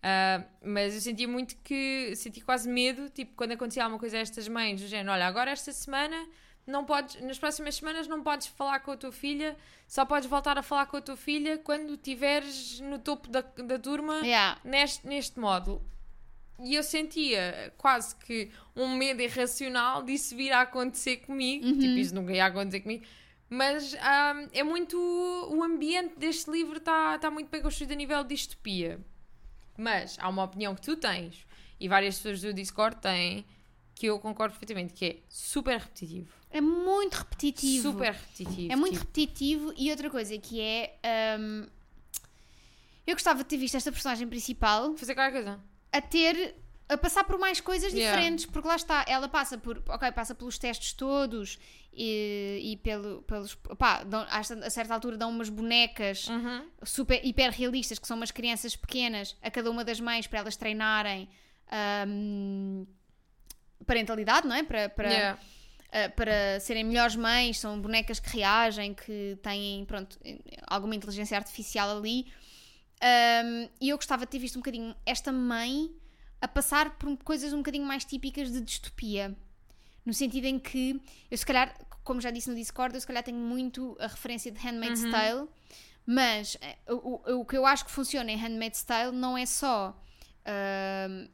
Ah, 0.08 0.44
mas 0.64 0.94
eu 0.94 1.02
sentia 1.02 1.28
muito 1.28 1.56
que 1.64 2.16
senti 2.16 2.40
quase 2.40 2.70
medo, 2.70 3.10
tipo, 3.10 3.34
quando 3.36 3.54
acontecia 3.54 3.84
alguma 3.84 4.00
coisa 4.00 4.18
a 4.18 4.20
estas 4.20 4.48
mães, 4.48 4.80
do 4.80 4.88
género, 4.88 5.12
olha, 5.12 5.26
agora 5.26 5.50
esta 5.50 5.72
semana 5.72 6.28
não 6.68 6.86
podes, 6.86 7.20
nas 7.22 7.40
próximas 7.40 7.76
semanas 7.76 8.08
não 8.08 8.22
podes 8.22 8.46
falar 8.46 8.80
com 8.82 8.92
a 8.92 8.98
tua 8.98 9.12
filha, 9.12 9.58
só 9.88 10.06
podes 10.06 10.30
voltar 10.30 10.60
a 10.60 10.62
falar 10.64 10.86
com 10.86 10.98
a 10.98 11.02
tua 11.02 11.18
filha 11.18 11.58
quando 11.58 11.96
estiveres 11.96 12.80
no 12.82 13.00
topo 13.00 13.30
da, 13.30 13.42
da 13.42 13.80
turma 13.80 14.20
Yeah. 14.20 14.60
neste, 14.64 15.08
neste 15.08 15.40
módulo. 15.40 15.82
E 16.64 16.76
eu 16.76 16.84
sentia 16.84 17.74
quase 17.78 18.16
que 18.16 18.50
um 18.76 18.96
medo 18.96 19.22
irracional 19.22 20.04
disso 20.04 20.36
vir 20.36 20.52
a 20.52 20.62
acontecer 20.62 21.18
comigo. 21.18 21.66
Uhum. 21.66 21.80
Tipo, 21.80 21.98
isso 21.98 22.16
nunca 22.16 22.32
ia 22.32 22.46
acontecer 22.46 22.80
comigo. 22.82 23.06
Mas 23.50 23.96
ah, 24.00 24.48
é 24.54 24.64
muito. 24.64 24.98
O 24.98 25.64
ambiente 25.64 26.18
deste 26.18 26.50
livro 26.50 26.78
está 26.78 27.20
tá 27.20 27.30
muito 27.30 27.50
bem 27.50 27.62
construído 27.62 27.92
a 27.92 27.96
nível 27.96 28.24
de 28.24 28.36
distopia. 28.36 29.00
Mas 29.78 30.18
há 30.20 30.30
uma 30.30 30.44
opinião 30.44 30.74
que 30.74 30.82
tu 30.82 30.96
tens 30.96 31.46
e 31.80 31.88
várias 31.88 32.18
pessoas 32.18 32.42
do 32.42 32.54
Discord 32.54 32.98
têm 33.02 33.46
que 33.94 34.08
eu 34.08 34.20
concordo 34.20 34.52
perfeitamente, 34.52 34.94
que 34.94 35.06
é 35.06 35.18
super 35.30 35.80
repetitivo. 35.80 36.28
É 36.50 36.60
muito 36.60 37.14
repetitivo. 37.16 37.92
Super 37.92 38.14
repetitivo. 38.14 38.72
É 38.72 38.76
muito 38.76 38.94
tipo, 38.94 39.06
repetitivo 39.06 39.74
e 39.78 39.90
outra 39.90 40.10
coisa 40.10 40.38
que 40.38 40.60
é. 40.60 40.98
hum, 41.40 41.66
eu 43.08 43.14
gostava 43.14 43.40
de 43.40 43.46
ter 43.46 43.58
visto 43.58 43.76
esta 43.76 43.92
personagem 43.92 44.28
principal 44.28 44.96
Fazer 44.98 45.14
qualquer 45.14 45.44
coisa. 45.44 45.60
A 45.98 46.02
ter. 46.02 46.56
a 46.88 46.98
passar 46.98 47.24
por 47.24 47.40
mais 47.40 47.60
coisas 47.60 47.92
Yeah. 47.92 48.16
diferentes, 48.16 48.46
porque 48.46 48.68
lá 48.68 48.76
está, 48.76 49.04
ela 49.08 49.28
passa 49.28 49.58
por. 49.58 49.82
ok, 49.90 50.12
passa 50.12 50.36
pelos 50.36 50.58
testes 50.60 50.94
todos 50.94 51.58
e, 51.92 52.60
e 52.74 52.78
pelo, 52.78 53.24
pelos. 53.24 53.56
pá, 53.56 54.04
dão- 54.04 54.28
a 54.30 54.70
certa 54.70 54.94
altura 54.94 55.18
dão 55.18 55.30
umas 55.32 55.50
bonecas 55.50 56.28
Uhum. 56.28 56.70
super 56.84 57.20
hiper 57.26 57.50
realistas 57.52 57.98
que 57.98 58.06
são 58.08 58.16
umas 58.16 58.30
crianças 58.30 58.76
pequenas 58.76 59.36
a 59.42 59.50
cada 59.50 59.72
uma 59.72 59.84
das 59.84 60.00
mães 60.00 60.28
para 60.28 60.40
elas 60.40 60.56
treinarem 60.56 61.28
hum, 62.08 62.86
parentalidade, 63.86 64.48
não 64.48 64.56
é? 64.56 64.64
Para, 64.64 64.90
para, 64.90 65.10
Yeah. 65.10 65.40
uh, 65.90 66.12
para 66.16 66.60
serem 66.60 66.84
melhores 66.84 67.16
mães, 67.16 67.60
são 67.60 67.80
bonecas 67.80 68.20
que 68.20 68.30
reagem, 68.30 68.94
que 68.94 69.38
têm, 69.42 69.86
pronto, 69.86 70.20
alguma 70.68 70.96
inteligência 70.96 71.38
artificial 71.38 71.98
ali. 71.98 72.28
Um, 73.02 73.70
e 73.82 73.90
eu 73.90 73.98
gostava 73.98 74.26
de 74.26 74.32
ter 74.32 74.40
visto 74.40 74.56
um 74.56 74.62
bocadinho 74.62 74.96
esta 75.06 75.32
mãe 75.32 75.92
a 76.42 76.48
passar 76.48 76.98
por 76.98 77.16
coisas 77.18 77.54
um 77.54 77.58
bocadinho 77.58 77.86
mais 77.86 78.06
típicas 78.06 78.52
de 78.52 78.62
distopia. 78.62 79.36
No 80.06 80.14
sentido 80.14 80.46
em 80.46 80.60
que, 80.60 81.02
eu 81.30 81.38
se 81.38 81.46
calhar, 81.46 81.76
como 82.04 82.22
já 82.22 82.30
disse 82.30 82.50
no 82.50 82.56
Discord, 82.56 82.94
eu 82.94 83.02
se 83.02 83.08
calhar 83.08 83.24
tenho 83.24 83.38
muito 83.38 83.98
a 84.00 84.08
referência 84.08 84.52
de 84.52 84.60
Handmaid's 84.60 85.02
Tale, 85.12 85.48
mas 86.06 86.58
eh, 86.62 86.78
o, 86.88 87.20
o, 87.34 87.40
o 87.42 87.46
que 87.46 87.58
eu 87.58 87.66
acho 87.66 87.84
que 87.86 87.92
funciona 87.92 88.32
em 88.32 88.38
Handmaid's 88.38 88.84
Tale 88.84 89.16
não 89.16 89.36
é 89.36 89.46
só 89.48 90.00
um, 91.10 91.28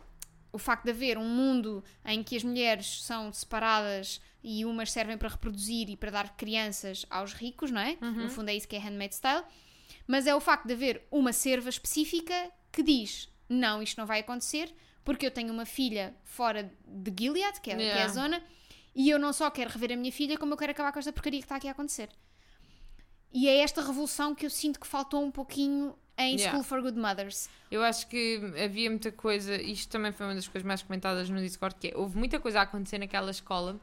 o 0.54 0.58
facto 0.58 0.86
de 0.86 0.92
haver 0.92 1.18
um 1.18 1.28
mundo 1.28 1.84
em 2.06 2.24
que 2.24 2.38
as 2.38 2.44
mulheres 2.44 3.04
são 3.04 3.32
separadas 3.34 4.22
e 4.44 4.66
umas 4.66 4.92
servem 4.92 5.18
para 5.18 5.30
reproduzir 5.30 5.90
e 5.90 5.98
para 5.98 6.10
dar 6.12 6.36
crianças 6.38 7.06
aos 7.10 7.34
ricos, 7.34 7.70
não 7.72 7.82
é? 7.82 7.98
No 8.24 8.30
fundo 8.30 8.50
é 8.50 8.56
isso 8.56 8.68
que 8.68 8.76
é 8.76 8.80
Handmaid's 8.80 9.20
Tale. 9.20 9.44
Mas 10.12 10.28
é 10.28 10.36
o 10.36 10.42
facto 10.42 10.68
de 10.68 10.74
haver 10.74 11.08
uma 11.10 11.32
serva 11.32 11.70
específica 11.70 12.52
que 12.70 12.84
diz: 12.84 13.30
não, 13.48 13.82
isto 13.82 13.98
não 13.98 14.06
vai 14.06 14.20
acontecer, 14.20 14.76
porque 15.06 15.26
eu 15.26 15.32
tenho 15.32 15.54
uma 15.54 15.66
filha 15.66 16.14
fora 16.26 16.70
de 16.86 17.14
Gilead, 17.18 17.62
que 17.62 17.72
é, 17.72 17.76
que 17.78 17.82
é 17.82 17.92
a 17.92 17.96
Yeah. 17.96 18.14
zona, 18.14 18.44
e 18.94 19.10
eu 19.10 19.18
não 19.18 19.32
só 19.32 19.50
quero 19.50 19.70
rever 19.70 19.94
a 19.94 19.96
minha 19.96 20.12
filha, 20.12 20.38
como 20.38 20.52
eu 20.52 20.58
quero 20.58 20.74
acabar 20.74 20.92
com 20.92 21.00
esta 21.00 21.14
porcaria 21.14 21.40
que 21.40 21.46
está 21.46 21.56
aqui 21.56 21.70
a 21.70 21.72
acontecer. 21.72 22.10
E 23.32 23.48
é 23.48 23.60
esta 23.60 23.82
revolução 23.82 24.36
que 24.36 24.46
eu 24.46 24.50
sinto 24.50 24.82
que 24.82 24.86
faltou 24.86 25.24
um 25.24 25.32
pouquinho 25.32 25.96
em 26.18 26.36
Yeah. 26.36 26.52
School 26.52 26.64
for 26.66 26.82
Good 26.82 27.00
Mothers. 27.00 27.48
Eu 27.72 27.82
acho 27.82 28.06
que 28.08 28.42
havia 28.62 28.90
muita 28.90 29.14
coisa, 29.14 29.56
isto 29.56 29.90
também 29.90 30.12
foi 30.12 30.26
uma 30.26 30.36
das 30.36 30.46
coisas 30.46 30.68
mais 30.68 30.84
comentadas 30.84 31.30
no 31.30 31.40
Discord, 31.40 31.78
que 31.80 31.88
é, 31.88 31.94
houve 31.96 32.18
muita 32.18 32.38
coisa 32.38 32.60
a 32.60 32.64
acontecer 32.64 32.98
naquela 32.98 33.32
escola 33.32 33.80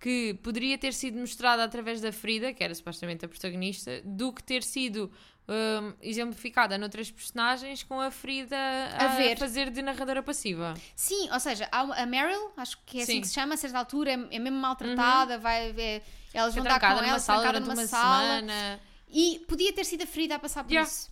que 0.00 0.34
poderia 0.42 0.78
ter 0.78 0.94
sido 0.94 1.18
mostrada 1.18 1.62
através 1.62 2.00
da 2.00 2.10
Frida, 2.10 2.52
que 2.54 2.64
era 2.64 2.74
supostamente 2.74 3.24
a 3.24 3.28
protagonista, 3.28 4.00
do 4.02 4.32
que 4.32 4.42
ter 4.42 4.62
sido 4.62 5.12
hum, 5.46 5.92
exemplificada 6.00 6.78
noutras 6.78 7.10
personagens 7.10 7.82
com 7.82 8.00
a 8.00 8.10
Frida 8.10 8.56
a, 8.56 9.06
A 9.32 9.36
fazer 9.36 9.70
de 9.70 9.82
narradora 9.82 10.22
passiva. 10.22 10.72
Sim, 10.96 11.28
ou 11.30 11.38
seja, 11.38 11.68
a 11.70 12.06
Meryl, 12.06 12.50
acho 12.56 12.78
que 12.86 13.00
é 13.00 13.02
assim 13.02 13.12
Sim. 13.16 13.20
que 13.20 13.28
se 13.28 13.34
chama, 13.34 13.54
a 13.54 13.56
certa 13.58 13.78
altura 13.78 14.10
é, 14.12 14.36
é 14.36 14.38
mesmo 14.38 14.58
maltratada, 14.58 15.36
vai 15.38 15.72
ver. 15.72 16.02
Elas 16.32 16.54
vão 16.54 16.64
dar 16.64 16.80
com 16.80 16.86
ela, 16.86 17.02
numa 17.02 17.18
sala 17.18 17.44
durante 17.46 17.62
numa 17.64 17.74
uma 17.74 17.86
sala. 17.86 18.22
semana. 18.36 18.80
E 19.08 19.44
podia 19.48 19.72
ter 19.72 19.84
sido 19.84 20.04
a 20.04 20.06
Frida 20.06 20.36
a 20.36 20.38
passar 20.38 20.64
por 20.64 20.70
Yeah. 20.72 20.88
isso. 20.90 21.10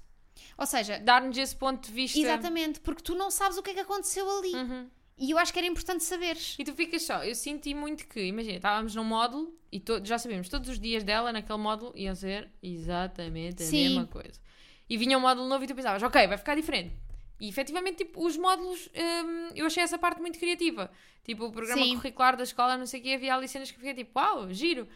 Ou 0.56 0.66
seja, 0.66 0.98
Dar-nos 1.00 1.36
esse 1.36 1.54
ponto 1.54 1.86
de 1.86 1.92
vista. 1.92 2.18
exatamente, 2.18 2.80
porque 2.80 3.02
tu 3.02 3.14
não 3.14 3.30
sabes 3.30 3.58
o 3.58 3.62
que 3.62 3.70
é 3.70 3.74
que 3.74 3.80
aconteceu 3.80 4.24
ali. 4.38 4.54
Uhum. 4.54 4.88
E 5.18 5.30
eu 5.32 5.38
acho 5.38 5.52
que 5.52 5.58
era 5.58 5.66
importante 5.66 6.04
saberes. 6.04 6.54
E 6.58 6.64
tu 6.64 6.72
ficas 6.74 7.02
só, 7.02 7.24
eu 7.24 7.34
senti 7.34 7.74
muito 7.74 8.06
que, 8.06 8.20
imagina, 8.26 8.56
estávamos 8.56 8.94
num 8.94 9.02
módulo 9.04 9.52
e 9.72 9.80
to- 9.80 10.00
já 10.04 10.16
sabemos, 10.18 10.48
todos 10.48 10.68
os 10.68 10.78
dias 10.78 11.02
dela 11.02 11.32
naquele 11.32 11.58
módulo 11.58 11.92
iam 11.96 12.14
ser 12.14 12.48
exatamente 12.62 13.62
a 13.62 13.66
Sim. 13.66 13.88
mesma 13.88 14.06
coisa. 14.06 14.40
E 14.88 14.96
vinha 14.96 15.18
um 15.18 15.20
módulo 15.20 15.48
novo 15.48 15.64
e 15.64 15.66
tu 15.66 15.74
pensavas, 15.74 16.02
ok, 16.02 16.26
vai 16.28 16.38
ficar 16.38 16.54
diferente. 16.54 16.94
E 17.40 17.48
efetivamente, 17.48 17.98
tipo, 17.98 18.24
os 18.24 18.36
módulos, 18.36 18.88
hum, 18.94 19.48
eu 19.54 19.66
achei 19.66 19.82
essa 19.82 19.98
parte 19.98 20.20
muito 20.20 20.38
criativa. 20.38 20.90
Tipo, 21.24 21.46
o 21.46 21.52
programa 21.52 21.82
Sim. 21.82 21.94
curricular 21.96 22.36
da 22.36 22.42
escola, 22.44 22.76
não 22.78 22.86
sei 22.86 23.00
o 23.00 23.02
quê, 23.02 23.10
havia 23.10 23.34
ali 23.34 23.46
cenas 23.48 23.70
que 23.70 23.76
fiquei 23.76 23.94
tipo, 23.94 24.18
uau, 24.18 24.52
giro. 24.52 24.88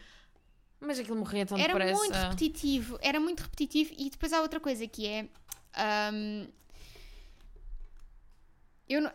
Mas 0.79 0.99
aquilo 0.99 1.15
morria 1.17 1.45
tão 1.45 1.57
Era 1.57 1.67
depressa. 1.73 1.97
muito 1.99 2.13
repetitivo, 2.15 2.97
era 3.01 3.19
muito 3.19 3.41
repetitivo. 3.41 3.93
E 3.97 4.09
depois 4.09 4.33
há 4.33 4.41
outra 4.41 4.59
coisa 4.59 4.85
que 4.87 5.05
é. 5.07 5.27
ahm, 5.75 6.47
eu, 8.89 9.01
não- 9.01 9.11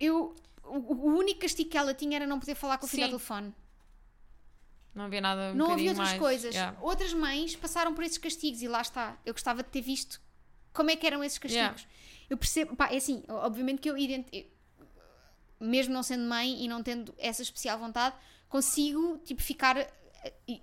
eu, 0.00 0.34
o, 0.64 1.08
único 1.10 1.40
castigo 1.40 1.70
que 1.70 1.76
ela 1.78 1.94
tinha 1.94 2.16
era 2.16 2.26
não 2.26 2.40
poder 2.40 2.54
falar 2.54 2.78
com 2.78 2.86
o 2.86 2.88
filho 2.88 3.04
ao 3.04 3.08
telefone. 3.10 3.54
Não 4.94 5.04
havia 5.04 5.20
nada 5.20 5.52
um 5.52 5.54
não 5.54 5.72
havia 5.72 5.90
outras 5.90 6.08
mais. 6.08 6.18
coisas. 6.18 6.54
Yeah. 6.54 6.78
Outras 6.80 7.12
mães 7.12 7.54
passaram 7.54 7.94
por 7.94 8.02
esses 8.02 8.16
castigos 8.16 8.62
e 8.62 8.68
lá 8.68 8.80
está. 8.80 9.18
Eu 9.26 9.34
gostava 9.34 9.62
de 9.62 9.68
ter 9.68 9.82
visto 9.82 10.20
como 10.72 10.90
é 10.90 10.96
que 10.96 11.06
eram 11.06 11.22
esses 11.22 11.38
castigos. 11.38 11.82
Yeah. 11.82 11.96
Eu 12.30 12.36
percebo, 12.38 12.74
pá, 12.74 12.88
é 12.90 12.96
assim, 12.96 13.22
obviamente 13.28 13.80
que 13.80 13.90
eu 13.90 13.96
identi- 13.96 14.50
mesmo 15.60 15.92
não 15.92 16.02
sendo 16.02 16.26
mãe 16.28 16.64
e 16.64 16.66
não 16.68 16.82
tendo 16.82 17.14
essa 17.18 17.42
especial 17.42 17.78
vontade, 17.78 18.16
consigo 18.48 19.18
tipo 19.18 19.42
ficar 19.42 19.76
eh, 19.76 19.90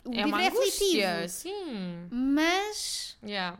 o 0.04 0.13
É 0.13 0.23
livro 0.23 0.39
é 0.39 0.47
aflitivo. 0.47 1.30
sim. 1.30 2.08
Mas 2.12 3.15
Yeah. 3.23 3.60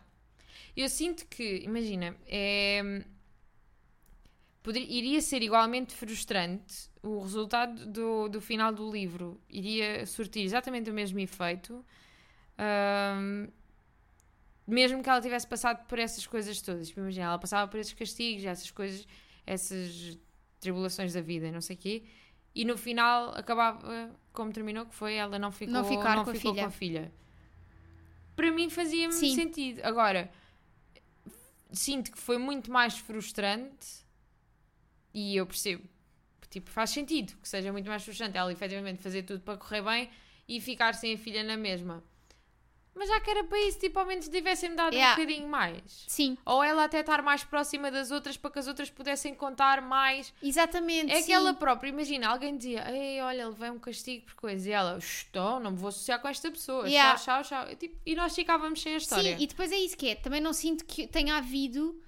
Eu 0.76 0.90
sinto 0.90 1.28
que, 1.28 1.58
imagina, 1.64 2.16
é... 2.26 3.04
poderia- 4.64 4.88
iria 4.90 5.22
ser 5.22 5.42
igualmente 5.44 5.94
frustrante 5.94 6.90
o 7.04 7.20
resultado 7.22 7.86
do, 7.86 8.30
do 8.30 8.40
final 8.42 8.72
do 8.74 8.90
livro. 8.90 9.40
Iria 9.50 10.06
surtir 10.06 10.44
exatamente 10.44 10.90
o 10.90 10.94
mesmo 10.94 11.20
efeito, 11.20 11.86
ahm, 12.58 13.48
mesmo 14.66 15.04
que 15.04 15.10
ela 15.10 15.22
tivesse 15.22 15.46
passado 15.46 15.86
por 15.88 16.00
essas 16.00 16.26
coisas 16.26 16.62
todas. 16.62 16.88
Tipo, 16.88 17.02
imagina, 17.02 17.26
ela 17.28 17.38
passava 17.40 17.70
por 17.70 17.80
esses 17.80 17.94
castigos, 17.94 18.46
essas 18.46 18.72
coisas, 18.72 19.06
essas 19.46 20.18
tribulações 20.60 21.14
da 21.14 21.20
vida, 21.22 21.52
não 21.52 21.60
sei 21.62 21.76
o 21.76 21.80
quê. 21.80 22.04
E 22.56 22.64
no 22.64 22.78
final 22.78 23.30
acabava 23.36 24.10
como 24.32 24.52
terminou, 24.54 24.86
que 24.86 24.96
foi 24.96 25.16
ela 25.16 25.38
não 25.38 25.52
ficou, 25.52 25.74
Não 25.74 25.84
ficar 25.84 26.16
não 26.16 26.24
com 26.24 26.30
a 26.30 26.34
ficou 26.34 26.54
filha. 26.54 26.64
com 26.64 26.68
a 26.70 26.72
filha. 26.72 27.12
Para 28.36 28.52
mim 28.52 28.70
fazia-me 28.70 29.12
sentido. 29.14 29.82
Agora, 29.84 30.32
sinto 31.72 32.12
que 32.12 32.18
foi 32.18 32.38
muito 32.38 32.72
mais 32.72 32.98
frustrante 32.98 34.03
e 35.14 35.36
eu 35.36 35.46
percebo. 35.46 35.84
Tipo, 36.50 36.70
faz 36.70 36.92
sentido 36.92 37.34
que 37.42 37.50
seja 37.50 37.72
muito 37.72 37.88
mais 37.90 38.04
frustrante 38.04 38.38
ela 38.38 38.52
efetivamente 38.52 39.02
fazer 39.02 39.24
tudo 39.24 39.40
para 39.42 39.58
correr 39.58 39.82
bem 39.82 40.10
e 40.48 40.62
ficar 40.62 40.94
sem 40.94 41.14
a 41.16 41.18
filha 41.18 41.44
na 41.44 41.58
mesma. 41.58 42.04
Mas 42.96 43.10
já 43.10 43.20
que 43.20 43.32
era 43.32 43.44
para 43.44 43.60
isso, 43.60 43.80
tipo, 43.80 43.98
ao 43.98 44.06
menos 44.06 44.28
tivessem-me 44.28 44.76
dado 44.76 44.94
Yeah. 44.94 45.14
um 45.20 45.26
bocadinho 45.26 45.50
mais. 45.50 46.06
Sim, 46.08 46.38
Ou 46.46 46.64
ela 46.64 46.84
até 46.84 47.00
estar 47.00 47.24
mais 47.24 47.44
próxima 47.44 47.90
das 47.90 48.12
outras 48.12 48.38
para 48.38 48.52
que 48.52 48.60
as 48.60 48.68
outras 48.68 48.90
pudessem 48.92 49.34
contar 49.34 49.82
mais. 49.82 50.32
exatamente. 50.44 51.12
É 51.12 51.22
sim. 51.22 51.26
que 51.26 51.34
ela 51.34 51.56
própria, 51.56 51.90
imagina, 51.90 52.28
alguém 52.28 52.56
dizia, 52.56 52.88
ei, 52.92 53.20
olha, 53.22 53.48
levei 53.48 53.72
um 53.72 53.80
castigo 53.80 54.28
por 54.28 54.36
coisa. 54.36 54.70
E 54.70 54.72
ela, 54.72 55.00
estou, 55.00 55.60
não 55.60 55.72
me 55.72 55.78
vou 55.78 55.90
associar 55.90 56.22
com 56.22 56.28
esta 56.28 56.52
pessoa. 56.52 56.88
Yeah. 56.88 57.18
Tchau, 57.18 57.42
tchau, 57.44 57.66
tchau. 57.66 57.76
Tipo, 57.76 57.98
e 58.06 58.14
nós 58.14 58.36
ficávamos 58.36 58.80
sem 58.80 58.94
a 58.94 58.98
história. 58.98 59.38
Sim, 59.38 59.44
e 59.44 59.48
depois 59.48 59.72
é 59.72 59.78
isso 59.78 59.98
que 59.98 60.10
é. 60.10 60.16
Também 60.16 60.40
não 60.40 60.54
sinto 60.54 60.86
que 60.86 61.08
tenha 61.08 61.36
havido 61.36 62.00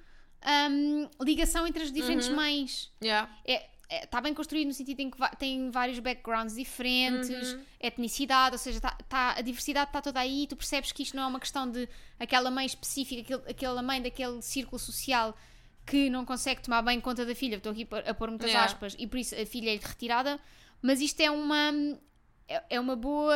hum, 0.46 1.10
ligação 1.22 1.66
entre 1.68 1.84
as 1.84 1.92
diferentes 1.92 2.28
Uhum. 2.28 2.36
mães. 2.36 2.92
Yeah. 3.04 3.30
É, 3.46 3.68
está 4.04 4.20
bem 4.20 4.34
construído 4.34 4.68
no 4.68 4.74
sentido 4.74 5.00
em 5.00 5.10
que 5.12 5.18
tem 5.38 5.70
vários 5.70 6.00
backgrounds 6.00 6.56
diferentes, 6.56 7.54
Uhum. 7.54 7.64
etnicidade, 7.80 8.56
ou 8.56 8.60
seja, 8.60 8.82
tá, 8.82 8.98
tá- 9.08 9.36
a 9.38 9.42
diversidade 9.42 9.90
está 9.90 10.02
toda 10.02 10.20
aí. 10.20 10.48
Tu 10.48 10.56
percebes 10.56 10.92
que 10.92 11.04
isto 11.04 11.16
não 11.16 11.24
é 11.24 11.28
uma 11.28 11.40
questão 11.40 11.70
de 11.70 11.88
aquela 12.20 12.50
mãe 12.50 12.66
específica, 12.66 13.22
aquele, 13.22 13.52
aquela 13.52 13.82
mãe 13.82 14.02
daquele 14.02 14.42
círculo 14.42 14.80
social 14.80 15.38
que 15.86 16.10
não 16.10 16.26
consegue 16.26 16.64
tomar 16.64 16.82
bem 16.82 17.00
conta 17.00 17.24
da 17.26 17.36
filha. 17.36 17.58
Estou 17.58 17.72
aqui 17.72 17.88
a 18.08 18.14
pôr 18.14 18.30
muitas 18.30 18.48
Yeah. 18.50 18.66
aspas, 18.72 18.96
e 18.98 19.06
por 19.06 19.20
isso 19.20 19.36
a 19.40 19.46
filha 19.46 19.70
é 19.70 19.78
retirada. 19.78 20.40
Mas 20.82 21.00
isto 21.02 21.22
é 21.22 21.30
uma. 21.30 21.72
é- 22.48 22.64
É 22.72 22.80
uma 22.80 22.96
boa 22.96 23.36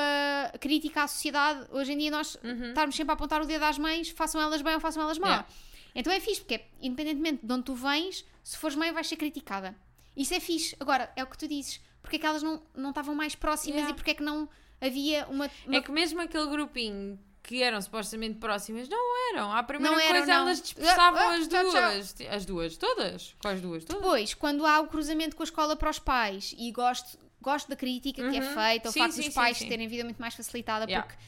crítica 0.59 1.03
à 1.03 1.07
sociedade. 1.07 1.67
Hoje 1.71 1.93
em 1.93 1.97
dia, 1.97 2.11
nós 2.11 2.37
estarmos 2.69 2.95
sempre 2.95 3.11
a 3.11 3.13
apontar 3.15 3.41
o 3.41 3.45
dedo 3.45 3.63
às 3.63 3.77
mães, 3.77 4.09
façam 4.09 4.39
elas 4.41 4.61
bem 4.61 4.73
ou 4.75 4.79
façam 4.79 5.01
elas 5.03 5.17
mal. 5.19 5.29
Yeah. 5.31 5.47
Então 5.95 6.11
é 6.13 6.19
fixe, 6.19 6.41
porque 6.41 6.55
é, 6.55 6.65
independentemente 6.81 7.45
de 7.45 7.53
onde 7.53 7.63
tu 7.63 7.75
vens, 7.75 8.25
se 8.43 8.57
fores 8.57 8.75
mãe, 8.75 8.91
vais 8.91 9.07
ser 9.07 9.15
criticada. 9.17 9.75
Isso 10.15 10.33
é 10.33 10.39
fixe. 10.39 10.75
Agora, 10.79 11.11
é 11.15 11.23
o 11.23 11.27
que 11.27 11.37
tu 11.37 11.47
dizes. 11.47 11.79
Porque 12.01 12.15
é 12.15 12.19
que 12.19 12.25
elas 12.25 12.41
não, 12.43 12.61
não 12.75 12.89
estavam 12.89 13.13
mais 13.15 13.35
próximas 13.35 13.75
Yeah. 13.75 13.91
e 13.91 13.93
porque 13.95 14.11
é 14.11 14.13
que 14.13 14.23
não 14.23 14.47
havia 14.81 15.25
uma. 15.27 15.49
uma- 15.65 15.75
É 15.77 15.81
que 15.81 15.91
mesmo 15.91 16.21
aquele 16.21 16.47
grupinho 16.47 17.19
que 17.43 17.61
eram 17.63 17.81
supostamente 17.81 18.37
próximas, 18.37 18.87
não 18.87 19.33
eram. 19.33 19.51
À 19.51 19.63
primeira 19.63 19.93
Não 19.95 19.99
eram, 20.01 20.11
coisa 20.17 20.27
não. 20.33 20.41
elas 20.41 20.61
dispersavam 20.61 21.19
Ah, 21.19 21.23
ah, 21.31 21.35
as 21.35 21.47
tchau, 21.47 21.63
tchau. 21.71 21.71
duas. 21.91 22.15
As 22.29 22.45
duas, 22.45 22.77
todas. 22.77 23.35
Com 23.41 23.47
as 23.47 23.61
duas, 23.61 23.83
todas. 23.85 24.01
Depois, 24.01 24.33
quando 24.33 24.65
há 24.65 24.79
o 24.81 24.87
cruzamento 24.87 25.35
com 25.35 25.43
a 25.43 25.45
escola 25.45 25.75
para 25.75 25.89
os 25.89 25.99
pais, 25.99 26.53
e 26.57 26.71
gosto, 26.71 27.17
gosto 27.41 27.67
da 27.69 27.75
crítica 27.75 28.29
que 28.29 28.37
é 28.37 28.41
Uhum. 28.41 28.53
feita, 28.53 28.89
o 28.89 28.91
Sim, 28.91 28.99
facto 28.99 29.13
sim, 29.13 29.21
dos 29.23 29.33
pais 29.33 29.57
sim. 29.57 29.67
terem 29.67 29.87
vida 29.87 30.03
muito 30.03 30.19
mais 30.19 30.35
facilitada, 30.35 30.85
Yeah. 30.85 31.07
porque 31.07 31.21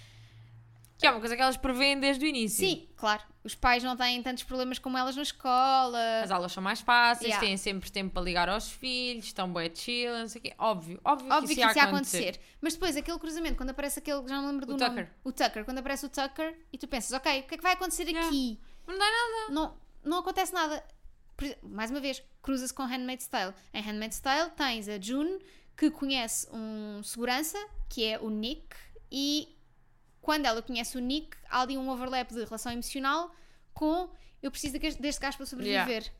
Que 1.01 1.07
é 1.07 1.11
uma 1.11 1.19
coisa 1.19 1.35
que 1.35 1.41
elas 1.41 1.57
prevêem 1.57 1.99
desde 1.99 2.23
o 2.23 2.27
início. 2.27 2.59
Sim, 2.63 2.87
claro. 2.95 3.23
Os 3.43 3.55
pais 3.55 3.83
não 3.83 3.97
têm 3.97 4.21
tantos 4.21 4.43
problemas 4.43 4.77
como 4.77 4.95
elas 4.97 5.15
na 5.15 5.23
escola. 5.23 6.21
As 6.23 6.29
aulas 6.29 6.51
são 6.51 6.61
mais 6.61 6.79
fáceis, 6.79 7.29
Yeah. 7.29 7.43
têm 7.47 7.57
sempre 7.57 7.89
tempo 7.91 8.13
para 8.13 8.21
ligar 8.21 8.47
aos 8.47 8.69
filhos, 8.69 9.25
estão 9.25 9.51
bem 9.51 9.71
chill, 9.73 10.15
não 10.15 10.27
sei 10.27 10.39
o 10.39 10.43
quê. 10.43 10.53
Óbvio, 10.59 11.01
óbvio, 11.03 11.27
Óbvio 11.31 11.47
que 11.49 11.55
que 11.55 11.61
isso 11.61 11.77
ia 11.77 11.83
ia 11.83 11.89
acontecer. 11.89 12.39
Mas 12.61 12.73
depois, 12.73 12.95
aquele 12.95 13.17
cruzamento, 13.17 13.55
quando 13.57 13.71
aparece 13.71 13.97
aquele, 13.97 14.27
já 14.27 14.39
não 14.39 14.47
lembro 14.51 14.67
do 14.67 14.75
O 14.75 14.77
nome. 14.77 14.89
Tucker. 14.89 15.11
O 15.23 15.31
Tucker. 15.31 15.65
Quando 15.65 15.79
aparece 15.79 16.05
o 16.05 16.09
Tucker 16.09 16.55
e 16.71 16.77
tu 16.77 16.87
pensas, 16.87 17.11
ok, 17.13 17.39
o 17.39 17.43
que 17.45 17.55
é 17.55 17.57
que 17.57 17.63
vai 17.63 17.73
acontecer 17.73 18.03
Yeah. 18.03 18.27
aqui? 18.27 18.59
Não 18.87 18.95
dá 18.95 19.05
nada. 19.05 19.51
Não, 19.53 19.77
não 20.03 20.19
acontece 20.19 20.53
nada. 20.53 20.83
Mais 21.63 21.89
uma 21.89 21.99
vez, 21.99 22.21
cruza-se 22.43 22.71
com 22.71 22.83
Handmaid's 22.83 23.25
Tale. 23.25 23.55
Em 23.73 23.81
Handmaid's 23.81 24.19
Tale 24.19 24.51
tens 24.51 24.87
a 24.87 24.99
June, 25.01 25.39
que 25.75 25.89
conhece 25.89 26.47
um 26.53 27.01
segurança, 27.01 27.57
que 27.89 28.05
é 28.05 28.19
o 28.19 28.29
Nick, 28.29 28.67
e 29.11 29.49
quando 30.21 30.45
ela 30.45 30.61
conhece 30.61 30.97
o 30.97 31.01
Nick, 31.01 31.35
há 31.49 31.61
ali 31.61 31.77
um 31.77 31.89
overlap 31.89 32.29
de 32.31 32.43
relação 32.43 32.71
emocional 32.71 33.33
com 33.73 34.09
eu 34.41 34.49
preciso 34.51 34.77
deste 34.79 35.19
gajo 35.21 35.37
para 35.37 35.45
sobreviver. 35.45 36.11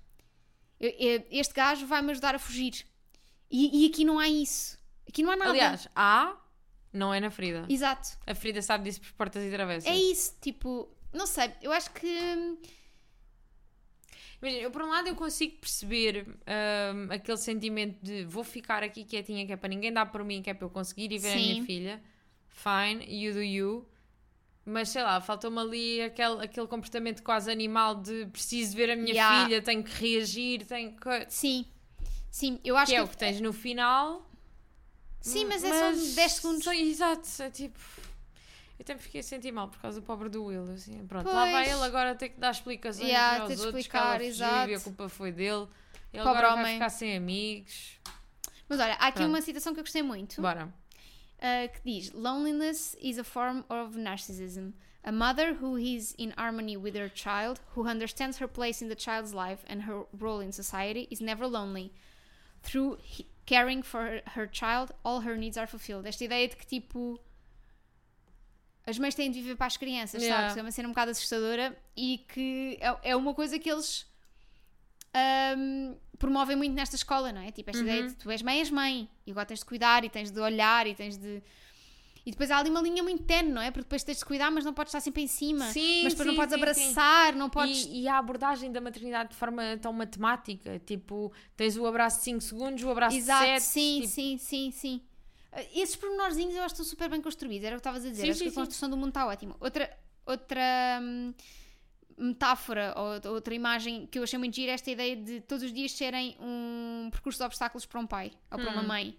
Eu- 0.80 1.26
este 1.30 1.54
gajo 1.54 1.86
vai-me 1.88 2.12
ajudar 2.12 2.36
a 2.36 2.40
fugir. 2.40 2.86
E, 3.50 3.84
e 3.86 3.90
aqui 3.90 4.04
não 4.04 4.18
há 4.20 4.28
isso. 4.28 4.78
Aqui 5.08 5.22
não 5.24 5.32
há 5.32 5.36
nada. 5.36 5.52
Aliás, 5.52 5.88
há, 5.96 6.36
não 6.94 7.14
é 7.14 7.20
na 7.20 7.30
Frida. 7.30 7.66
Exato. 7.70 8.18
A 8.26 8.34
Frida 8.34 8.62
sabe 8.62 8.86
disso 8.86 9.02
por 9.02 9.12
portas 9.14 9.44
e 9.44 9.50
travessas. 9.52 9.90
É 9.90 9.96
isso. 9.96 10.36
Tipo, 10.42 10.90
não 11.14 11.26
sei. 11.28 11.52
Eu 11.62 11.72
acho 11.72 11.92
que. 11.92 12.08
hum, 12.08 12.58
Imagina, 14.42 14.64
eu 14.64 14.72
por 14.72 14.82
um 14.82 14.90
lado 14.90 15.08
eu 15.08 15.16
consigo 15.16 15.58
perceber 15.58 16.26
hum, 16.28 17.08
aquele 17.12 17.38
sentimento 17.38 18.00
de 18.04 18.24
vou 18.26 18.44
ficar 18.44 18.82
aqui 18.84 19.04
quietinha 19.04 19.46
que 19.46 19.54
é 19.54 19.56
para 19.58 19.70
ninguém 19.70 19.94
dar 19.94 20.08
por 20.08 20.24
mim, 20.24 20.42
que 20.42 20.50
é 20.50 20.54
para 20.54 20.66
eu 20.66 20.70
conseguir 20.70 21.12
ir 21.12 21.20
ver 21.20 21.34
a 21.34 21.38
Sim. 21.38 21.52
minha 21.54 21.64
filha. 21.66 22.04
Fine, 22.50 23.06
you 23.08 23.34
do 23.34 23.42
you. 23.44 23.88
Mas 24.66 24.90
sei 24.90 25.02
lá, 25.02 25.20
faltou-me 25.20 25.60
ali 25.60 26.02
aquele, 26.04 26.44
aquele 26.44 26.68
comportamento 26.68 27.24
quase 27.24 27.50
animal 27.52 27.96
de 27.96 28.28
preciso 28.28 28.76
ver 28.76 28.92
a 28.92 28.96
minha 28.96 29.12
Yeah. 29.14 29.46
filha, 29.46 29.62
tenho 29.62 29.84
que 29.84 29.92
reagir, 29.92 30.66
tenho 30.66 30.96
que. 30.96 31.26
Sim. 31.30 31.66
Sim, 32.30 32.60
eu 32.64 32.78
acho 32.78 32.92
Que 32.92 32.96
é 32.96 33.00
que. 33.00 33.06
o 33.06 33.08
que 33.08 33.18
tens 33.18 33.42
no 33.42 33.52
final. 33.52 34.30
Sim, 35.20 35.46
mas, 35.46 35.64
é 35.64 35.70
só 35.70 36.16
10 36.16 36.32
segundos. 36.32 36.64
Só- 36.64 36.74
exato, 36.74 37.28
é 37.44 37.50
tipo. 37.50 37.80
Eu 38.80 38.86
também 38.86 39.02
fiquei 39.04 39.20
a 39.20 39.24
sentir 39.24 39.52
mal 39.52 39.68
por 39.68 39.80
causa 39.80 40.00
do 40.00 40.06
pobre 40.06 40.30
do 40.30 40.46
Will. 40.46 40.64
Assim, 40.74 41.06
pronto, 41.06 41.28
lá 41.28 41.42
Pois. 41.42 41.52
vai 41.52 41.70
ele 41.72 41.84
agora 41.84 42.16
ter 42.16 42.30
que 42.30 42.40
dar 42.40 42.52
explicações 42.52 43.08
Yeah, 43.08 43.42
aos 43.44 43.52
outros 43.52 43.66
explicar, 43.68 44.18
que 44.20 44.26
ela 44.26 44.32
fugiu 44.64 44.70
e 44.70 44.76
a 44.76 44.80
culpa 44.80 45.10
foi 45.10 45.32
dele. 45.32 45.68
Ele 46.14 46.24
Pobre 46.24 46.40
agora 46.40 46.48
vai 46.56 46.64
homem. 46.64 46.74
ficar 46.74 46.90
sem 46.90 47.16
amigos. 47.16 48.00
Mas 48.68 48.80
olha, 48.80 48.94
há 48.94 49.08
aqui 49.08 49.18
Pronto. 49.20 49.30
uma 49.30 49.42
citação 49.42 49.74
que 49.74 49.80
eu 49.80 49.84
gostei 49.84 50.02
muito. 50.02 50.42
Bora. 50.42 50.74
Uh, 51.42 51.68
que 51.74 51.82
diz: 51.84 52.14
Loneliness 52.14 52.96
is 53.02 53.18
a 53.18 53.24
form 53.24 53.64
of 53.70 53.96
narcissism. 53.96 54.74
A 55.04 55.12
mother 55.12 55.56
who 55.56 55.78
is 55.78 56.14
in 56.18 56.32
harmony 56.38 56.78
with 56.78 56.96
her 56.96 57.10
child, 57.10 57.60
who 57.74 57.88
understands 57.88 58.38
her 58.38 58.48
place 58.48 58.84
in 58.84 58.88
the 58.90 58.96
child's 58.96 59.34
life 59.34 59.64
and 59.68 59.84
her 59.84 60.04
role 60.20 60.40
in 60.40 60.52
society, 60.52 61.08
is 61.10 61.20
never 61.20 61.48
lonely. 61.48 61.92
Through 62.62 62.98
caring 63.48 63.82
for 63.82 64.02
her, 64.06 64.22
her 64.36 64.46
child, 64.46 64.92
all 65.04 65.22
her 65.22 65.36
needs 65.36 65.58
are 65.58 65.66
fulfilled. 65.66 66.06
Esta 66.06 66.26
ideia 66.26 66.48
de 66.48 66.56
que, 66.56 66.68
tipo, 66.68 67.20
as 68.86 69.00
mães 69.00 69.16
têm 69.16 69.32
de 69.32 69.42
viver 69.42 69.56
para 69.56 69.68
as 69.68 69.78
crianças, 69.78 70.22
Yeah. 70.22 70.50
sabes? 70.50 70.58
É 70.58 70.62
uma 70.62 70.72
cena 70.72 70.88
um 70.88 70.92
bocado 70.92 71.12
assustadora 71.12 71.76
e 71.96 72.20
que 72.28 72.78
é, 72.80 73.12
é 73.12 73.16
uma 73.16 73.34
coisa 73.34 73.58
que 73.58 73.72
eles 73.72 74.06
ahm, 75.14 75.96
promovem 76.22 76.56
muito 76.56 76.74
nesta 76.74 76.96
escola, 76.96 77.32
não 77.34 77.42
é? 77.42 77.52
Tipo, 77.52 77.72
esta 77.72 77.82
Uhum. 77.82 77.88
ideia 77.90 78.08
de 78.08 78.16
tu 78.16 78.30
és 78.32 78.42
mãe, 78.42 78.60
és 78.60 78.70
mãe, 78.70 79.10
e 79.26 79.32
agora 79.32 79.46
tens 79.48 79.60
de 79.60 79.66
cuidar 79.66 80.06
e 80.06 80.10
tens 80.10 80.30
de 80.32 80.40
olhar 80.40 80.86
e 80.88 80.94
tens 80.96 81.18
de. 81.18 81.42
E 82.24 82.30
depois 82.30 82.52
há 82.52 82.60
ali 82.60 82.70
uma 82.70 82.82
linha 82.82 83.02
muito 83.02 83.24
tenue, 83.24 83.52
não 83.52 83.62
é? 83.62 83.72
Porque 83.72 83.82
depois 83.86 84.04
tens 84.04 84.20
de 84.20 84.26
cuidar, 84.26 84.52
mas 84.52 84.64
não 84.64 84.74
podes 84.76 84.92
estar 84.92 85.00
sempre 85.02 85.24
em 85.24 85.28
cima. 85.28 85.66
Sim, 85.72 86.04
mas 86.04 86.14
depois 86.14 86.28
não 86.28 86.34
sim, 86.36 86.40
podes 86.40 86.54
sim, 86.54 86.62
abraçar, 86.62 87.36
não 87.36 87.50
podes. 87.50 87.86
E, 87.86 88.02
e 88.02 88.08
a 88.08 88.20
abordagem 88.20 88.72
da 88.72 88.80
maternidade 88.80 89.32
de 89.32 89.36
forma 89.36 89.64
tão 89.82 89.92
matemática. 89.92 90.80
Tipo, 90.86 91.34
tens 91.58 91.76
o 91.76 91.86
abraço 91.88 92.20
de 92.20 92.26
5 92.26 92.42
segundos, 92.42 92.84
o 92.84 92.90
abraço 92.92 93.18
Exato, 93.18 93.44
de 93.44 93.60
7. 93.60 93.64
sim, 93.64 93.96
tipo, 94.02 94.08
sim, 94.14 94.38
sim, 94.38 94.72
sim. 94.72 95.02
Uh, 95.52 95.66
Esses 95.82 95.96
pormenorzinhos 95.96 96.54
eu 96.56 96.62
acho 96.62 96.76
que 96.76 96.82
estão 96.82 96.86
super 96.86 97.10
bem 97.10 97.22
construídos, 97.22 97.66
era 97.66 97.76
o 97.76 97.80
que 97.80 97.88
estavas 97.88 98.06
a 98.06 98.10
dizer. 98.10 98.22
Sim, 98.22 98.30
acho 98.30 98.38
sim, 98.38 98.44
que 98.46 98.50
a 98.50 98.54
sim. 98.54 98.60
construção 98.60 98.90
do 98.90 98.96
mundo 98.96 99.10
está 99.10 99.26
ótima. 99.26 99.56
Outra, 99.60 99.90
outra 100.24 101.00
hum, 101.02 101.34
metáfora 102.18 102.94
ou 102.98 103.34
outra 103.34 103.54
imagem 103.54 104.06
que 104.08 104.20
eu 104.20 104.24
achei 104.24 104.38
muito 104.40 104.56
gira 104.56 104.72
é 104.72 104.76
esta 104.76 104.90
ideia 104.92 105.16
de 105.16 105.42
todos 105.42 105.64
os 105.64 105.74
dias 105.74 105.92
serem 105.92 106.36
um 106.40 107.10
percurso 107.12 107.40
de 107.40 107.46
obstáculos 107.46 107.86
para 107.86 108.00
um 108.00 108.08
pai 108.08 108.32
ou 108.52 108.58
para 108.58 108.70
Hum. 108.70 108.74
uma 108.74 108.84
mãe. 108.84 109.18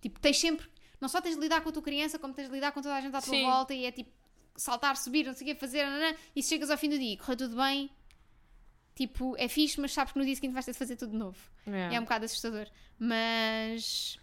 Tipo, 0.00 0.20
tens 0.20 0.38
sempre, 0.38 0.66
não 1.00 1.08
só 1.08 1.20
tens 1.20 1.34
de 1.36 1.40
lidar 1.40 1.60
com 1.62 1.68
a 1.68 1.72
tua 1.72 1.82
criança, 1.82 2.18
como 2.18 2.34
tens 2.34 2.48
de 2.48 2.54
lidar 2.54 2.72
com 2.72 2.80
toda 2.82 2.94
a 2.96 3.00
gente 3.00 3.14
à 3.16 3.20
tua 3.22 3.34
Sim. 3.34 3.42
volta 3.42 3.72
e 3.74 3.84
é 3.86 3.90
tipo 3.92 4.10
saltar, 4.56 4.96
subir, 4.96 5.26
não 5.26 5.32
sei 5.34 5.50
o 5.50 5.54
que 5.54 5.60
fazer, 5.60 5.84
nanã, 5.84 6.14
e 6.36 6.42
se 6.42 6.50
chegas 6.50 6.70
ao 6.70 6.78
fim 6.78 6.88
do 6.88 6.98
dia 6.98 7.14
e 7.14 7.16
correu 7.16 7.36
tudo 7.36 7.56
bem, 7.56 7.90
tipo, 8.94 9.34
é 9.38 9.48
fixe, 9.48 9.80
mas 9.80 9.92
sabes 9.92 10.12
que 10.12 10.18
no 10.18 10.24
dia 10.24 10.34
seguinte 10.34 10.52
vais 10.52 10.64
ter 10.64 10.72
de 10.72 10.78
fazer 10.78 10.96
tudo 10.96 11.10
de 11.12 11.16
novo. 11.18 11.38
yeah. 11.66 11.96
É 11.96 11.98
um 11.98 12.04
bocado 12.04 12.24
assustador. 12.24 12.68
Mas. 12.98 14.18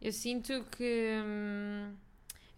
Eu 0.00 0.12
sinto 0.12 0.64
que. 0.76 1.20
hum, 1.22 1.94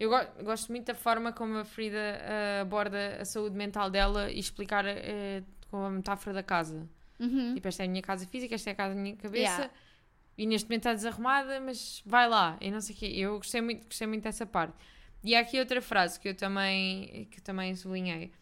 eu 0.02 0.10
go- 0.10 0.44
gosto 0.44 0.72
muito 0.72 0.86
da 0.86 0.94
forma 0.94 1.32
como 1.32 1.58
a 1.58 1.64
Frida 1.64 2.20
ah, 2.22 2.60
aborda 2.62 3.18
a 3.20 3.24
saúde 3.24 3.54
mental 3.56 3.88
dela 3.88 4.30
e 4.30 4.38
explicar 4.40 4.84
eh, 4.84 5.44
com 5.70 5.84
a 5.84 5.90
metáfora 5.90 6.34
da 6.34 6.42
casa. 6.42 6.88
Uhum. 7.20 7.54
Tipo, 7.54 7.68
esta 7.68 7.84
é 7.84 7.86
a 7.86 7.88
minha 7.88 8.02
casa 8.02 8.26
física, 8.26 8.54
esta 8.56 8.70
é 8.70 8.72
a 8.72 8.74
casa 8.74 8.94
da 8.96 9.00
minha 9.00 9.14
cabeça. 9.14 9.44
Yeah. 9.44 9.70
E 10.36 10.44
neste 10.44 10.66
momento 10.66 10.80
está 10.80 10.92
desarrumada, 10.94 11.60
mas 11.60 12.02
vai 12.04 12.28
lá. 12.28 12.56
E 12.60 12.68
não 12.68 12.80
sei 12.80 12.96
o 12.96 12.98
quê. 12.98 13.06
Eu 13.06 13.36
gostei 13.36 13.60
muito, 13.60 13.84
gostei 13.84 14.06
muito 14.08 14.24
dessa 14.24 14.44
parte. 14.44 14.74
E 15.22 15.36
há 15.36 15.40
aqui 15.40 15.60
outra 15.60 15.80
frase 15.80 16.18
que 16.18 16.28
eu 16.30 16.34
também, 16.34 17.28
que 17.30 17.38
eu 17.38 17.44
também 17.44 17.76
sublinhei. 17.76 18.32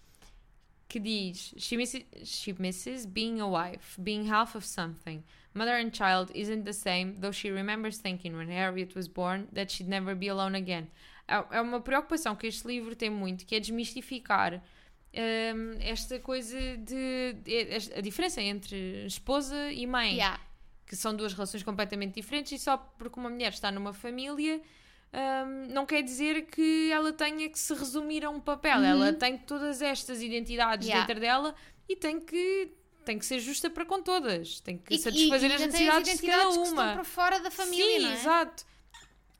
Que 0.88 0.98
diz... 0.98 1.52
She 1.58 1.76
misses, 1.76 2.04
she 2.24 2.54
misses 2.58 3.04
being 3.04 3.38
a 3.40 3.46
wife, 3.46 4.00
being 4.00 4.30
half 4.30 4.56
of 4.56 4.66
something. 4.66 5.22
Mother 5.52 5.74
and 5.74 5.90
child 5.92 6.30
isn't 6.34 6.64
the 6.64 6.72
same, 6.72 7.16
though 7.20 7.32
she 7.32 7.50
remembers 7.50 7.98
thinking 7.98 8.34
when 8.34 8.48
Harriet 8.48 8.96
was 8.96 9.08
born 9.08 9.46
that 9.52 9.70
she'd 9.70 9.88
never 9.90 10.14
be 10.14 10.28
alone 10.28 10.54
again. 10.54 10.88
É 11.30 11.58
é 11.58 11.60
uma 11.60 11.80
preocupação 11.80 12.34
que 12.34 12.46
este 12.46 12.66
livro 12.66 12.94
tem 12.96 13.08
muito, 13.10 13.46
que 13.46 13.54
é 13.54 13.60
desmistificar 13.60 14.54
hum, 15.14 15.76
esta 15.80 16.18
coisa 16.18 16.58
de, 16.78 17.34
de- 17.44 17.92
a 17.96 18.00
diferença 18.00 18.40
entre 18.42 19.06
esposa 19.06 19.70
e 19.72 19.86
mãe 19.86 20.14
Yeah. 20.14 20.40
que 20.86 20.96
são 20.96 21.14
duas 21.14 21.32
relações 21.32 21.62
completamente 21.62 22.14
diferentes 22.14 22.52
e 22.52 22.58
só 22.58 22.76
porque 22.76 23.18
uma 23.20 23.30
mulher 23.30 23.52
está 23.52 23.70
numa 23.70 23.92
família 23.92 24.60
hum, 25.12 25.66
não 25.72 25.86
quer 25.86 26.02
dizer 26.02 26.46
que 26.46 26.90
ela 26.92 27.12
tenha 27.12 27.48
que 27.48 27.58
se 27.58 27.72
resumir 27.74 28.24
a 28.24 28.30
um 28.30 28.40
papel. 28.40 28.82
Ela 28.82 29.12
tem 29.12 29.38
todas 29.38 29.80
estas 29.82 30.20
identidades 30.22 30.86
Uhum. 30.86 30.92
Yeah. 30.92 31.06
dentro 31.06 31.20
dela 31.20 31.54
e 31.88 31.96
tem 31.96 32.20
que, 32.20 32.72
tem 33.04 33.18
que 33.18 33.26
ser 33.26 33.40
justa 33.40 33.68
para 33.70 33.84
com 33.84 34.00
todas. 34.02 34.60
Tem 34.60 34.78
que 34.78 34.94
E- 34.94 34.98
satisfazer 34.98 35.50
e, 35.50 35.54
as 35.54 35.60
ainda 35.62 35.72
tens 35.72 35.86
necessidades 35.86 36.20
de 36.20 36.26
cada 36.26 36.42
identidades 36.42 36.56
que 36.56 36.62
estão 36.68 36.84
uma. 36.84 36.92
para 36.94 37.04
fora 37.04 37.40
da 37.40 37.50
família, 37.50 38.00
Sim, 38.00 38.06
é? 38.08 38.12
exato. 38.14 38.64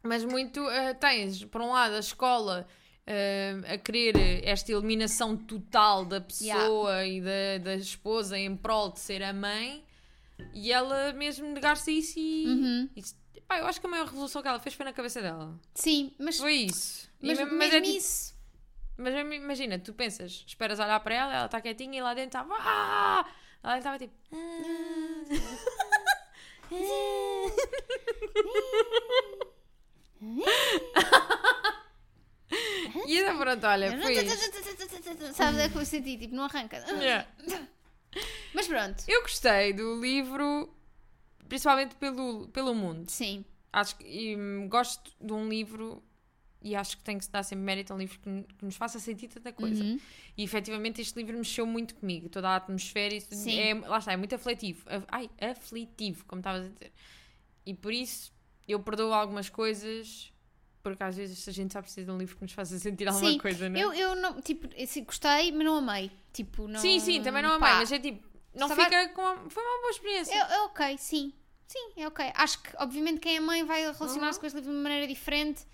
Mas 0.02 0.24
muito 0.24 0.68
eh, 0.70 0.94
tens, 0.94 1.44
por 1.44 1.60
um 1.60 1.70
lado, 1.72 1.94
a 1.94 1.98
escola 1.98 2.66
ah, 3.06 3.74
a 3.74 3.78
querer 3.78 4.42
esta 4.46 4.72
eliminação 4.72 5.36
total 5.36 6.04
da 6.04 6.20
pessoa 6.20 7.04
e 7.06 7.20
da, 7.20 7.58
da 7.62 7.74
esposa 7.74 8.38
em 8.38 8.56
prol 8.56 8.90
de 8.92 9.00
ser 9.00 9.22
a 9.22 9.32
mãe 9.32 9.84
e 10.54 10.72
ela 10.72 11.12
mesmo 11.12 11.46
negar-se 11.52 11.90
a 11.90 11.94
isso 11.94 12.18
e, 12.18 12.46
Uhum. 12.46 12.88
e, 12.96 13.40
pá, 13.42 13.58
eu 13.58 13.66
acho 13.66 13.78
que 13.80 13.86
a 13.86 13.90
maior 13.90 14.06
revolução 14.06 14.40
que 14.40 14.48
ela 14.48 14.58
fez 14.58 14.74
foi 14.74 14.86
na 14.86 14.92
cabeça 14.92 15.20
dela. 15.20 15.58
Sim, 15.74 16.12
mas, 16.18 16.38
Foi 16.38 16.54
isso. 16.54 17.10
E 17.20 17.26
mas, 17.26 17.38
me- 17.38 17.44
mesmo 17.44 17.58
mas 17.58 17.74
é 17.74 17.80
tipo- 17.82 17.96
isso. 17.98 18.34
mas 18.96 19.14
imagina, 19.34 19.78
tu 19.78 19.92
pensas, 19.92 20.44
esperas 20.46 20.78
olhar 20.78 20.98
para 21.00 21.14
ela, 21.14 21.34
ela 21.34 21.44
está 21.46 21.60
quietinha 21.60 21.98
e 21.98 22.02
lá 22.02 22.14
dentro 22.14 22.38
estava. 22.40 22.54
Ah! 22.58 23.26
Lá 23.62 23.74
dentro 23.78 23.94
estava 23.94 23.98
tipo. 23.98 24.14
e 33.06 33.18
então 33.18 33.38
pronto, 33.38 33.66
olha, 33.66 34.00
foi 34.00 34.14
isso. 34.14 35.34
Sabes, 35.34 35.60
é 35.60 35.68
que 35.68 35.76
eu 35.76 35.84
senti, 35.84 36.16
tipo, 36.18 36.34
não 36.34 36.44
arranca. 36.44 36.78
Yeah. 37.00 37.26
Mas 38.54 38.66
pronto, 38.66 39.04
Eu 39.06 39.22
gostei 39.22 39.72
do 39.72 40.00
livro, 40.00 40.74
principalmente 41.48 41.94
pelo, 41.96 42.48
pelo 42.48 42.74
mundo. 42.74 43.10
sim. 43.10 43.44
Acho 43.72 43.96
que 43.96 44.04
e, 44.04 44.36
hum, 44.36 44.68
gosto 44.68 45.12
de 45.20 45.32
um 45.32 45.48
livro 45.48 46.02
e 46.62 46.74
acho 46.74 46.98
que 46.98 47.04
tem 47.04 47.16
que 47.16 47.24
se 47.24 47.30
dar 47.30 47.42
sempre 47.42 47.64
mérito 47.64 47.92
a 47.92 47.96
um 47.96 47.98
livro 47.98 48.18
que, 48.18 48.54
que 48.58 48.64
nos 48.64 48.76
faça 48.76 48.98
sentir 48.98 49.28
tanta 49.28 49.52
coisa. 49.52 49.82
Uhum. 49.82 49.98
E 50.36 50.42
efetivamente 50.42 51.00
este 51.00 51.16
livro 51.16 51.36
mexeu 51.36 51.64
muito 51.64 51.94
comigo. 51.94 52.28
Toda 52.28 52.50
a 52.50 52.56
atmosfera, 52.56 53.14
isso 53.14 53.34
Sim. 53.34 53.58
é, 53.58 53.74
lá 53.74 53.98
está, 53.98 54.12
é 54.12 54.16
muito 54.16 54.34
aflitivo. 54.34 54.84
Ai, 55.08 55.30
aflitivo, 55.40 56.24
como 56.26 56.40
estavas 56.40 56.66
a 56.66 56.68
dizer. 56.68 56.92
E 57.64 57.74
por 57.74 57.92
isso 57.92 58.32
eu 58.72 58.80
perdoo 58.80 59.12
algumas 59.12 59.48
coisas, 59.48 60.32
porque 60.82 61.02
às 61.02 61.16
vezes 61.16 61.46
a 61.48 61.52
gente 61.52 61.72
só 61.72 61.80
precisa 61.82 62.06
de 62.06 62.12
um 62.12 62.18
livro 62.18 62.36
que 62.36 62.42
nos 62.42 62.52
faça 62.52 62.78
sentir 62.78 63.06
alguma 63.08 63.30
Sim, 63.30 63.38
coisa, 63.38 63.68
não 63.68 63.78
é? 63.78 63.82
Eu, 63.82 63.92
eu 63.92 64.16
não, 64.16 64.40
tipo, 64.40 64.68
assim, 64.82 65.04
gostei, 65.04 65.52
mas 65.52 65.64
não 65.64 65.76
amei. 65.76 66.10
Tipo, 66.32 66.66
não... 66.68 66.80
Sim, 66.80 66.98
sim, 67.00 67.22
também 67.22 67.42
não 67.42 67.50
amei, 67.52 67.68
Pá, 67.70 67.76
mas 67.78 67.92
é 67.92 67.98
tipo, 67.98 68.26
não 68.54 68.68
Estava- 68.68 68.84
fica 68.84 69.08
com. 69.10 69.22
a- 69.22 69.50
Foi 69.50 69.62
uma 69.62 69.80
boa 69.80 69.90
experiência. 69.90 70.32
É, 70.34 70.38
é 70.54 70.60
ok, 70.62 70.96
sim. 70.98 71.32
Sim, 71.66 71.92
é 71.98 72.06
ok. 72.08 72.32
Acho 72.34 72.60
que, 72.62 72.70
obviamente, 72.78 73.20
quem 73.20 73.36
é 73.36 73.40
mãe 73.40 73.64
vai 73.64 73.80
relacionar-se 73.82 74.38
Uhum. 74.38 74.40
com 74.40 74.46
este 74.46 74.56
livro 74.56 74.70
de 74.72 74.76
uma 74.76 74.82
maneira 74.82 75.06
diferente. 75.06 75.64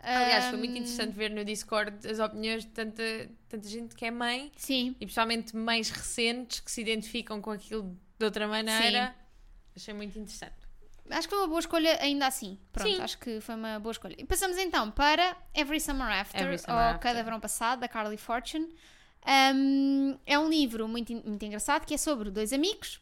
Aliás, 0.00 0.46
foi 0.46 0.58
muito 0.58 0.72
interessante 0.78 1.12
ver 1.12 1.30
no 1.30 1.44
Discord 1.44 2.08
as 2.08 2.18
opiniões 2.20 2.64
de 2.64 2.70
tanta, 2.70 3.02
tanta 3.48 3.68
gente 3.68 3.94
que 3.96 4.04
é 4.04 4.10
mãe 4.12 4.50
Sim, 4.56 4.90
e 5.00 5.04
principalmente 5.06 5.56
mães 5.56 5.90
recentes 5.90 6.60
que 6.60 6.70
se 6.70 6.80
identificam 6.80 7.40
com 7.40 7.50
aquilo 7.50 7.96
de 8.18 8.24
outra 8.24 8.46
maneira. 8.46 9.14
Achei 9.74 9.92
muito 9.94 10.16
interessante. 10.18 10.54
Acho 11.10 11.28
que 11.28 11.34
foi 11.34 11.38
uma 11.38 11.48
boa 11.48 11.60
escolha 11.60 11.98
ainda 12.00 12.26
assim. 12.26 12.58
Pronto, 12.72 12.90
Sim. 12.90 13.00
acho 13.00 13.18
que 13.18 13.40
foi 13.40 13.54
uma 13.54 13.78
boa 13.78 13.92
escolha. 13.92 14.14
E 14.18 14.24
passamos 14.24 14.56
então 14.58 14.90
para 14.90 15.36
Every 15.54 15.80
Summer 15.80 16.08
After, 16.08 16.40
Every 16.40 16.54
ou 16.54 16.58
Summer 16.58 16.80
After. 16.80 17.00
Cada 17.00 17.22
Verão 17.22 17.40
Passado, 17.40 17.80
da 17.80 17.88
Carly 17.88 18.16
Fortune. 18.16 18.68
Ahm, 19.26 20.16
é 20.26 20.38
um 20.38 20.48
livro 20.48 20.88
muito, 20.88 21.12
muito 21.12 21.44
engraçado 21.44 21.84
que 21.84 21.94
é 21.94 21.98
sobre 21.98 22.30
dois 22.30 22.52
amigos 22.52 23.00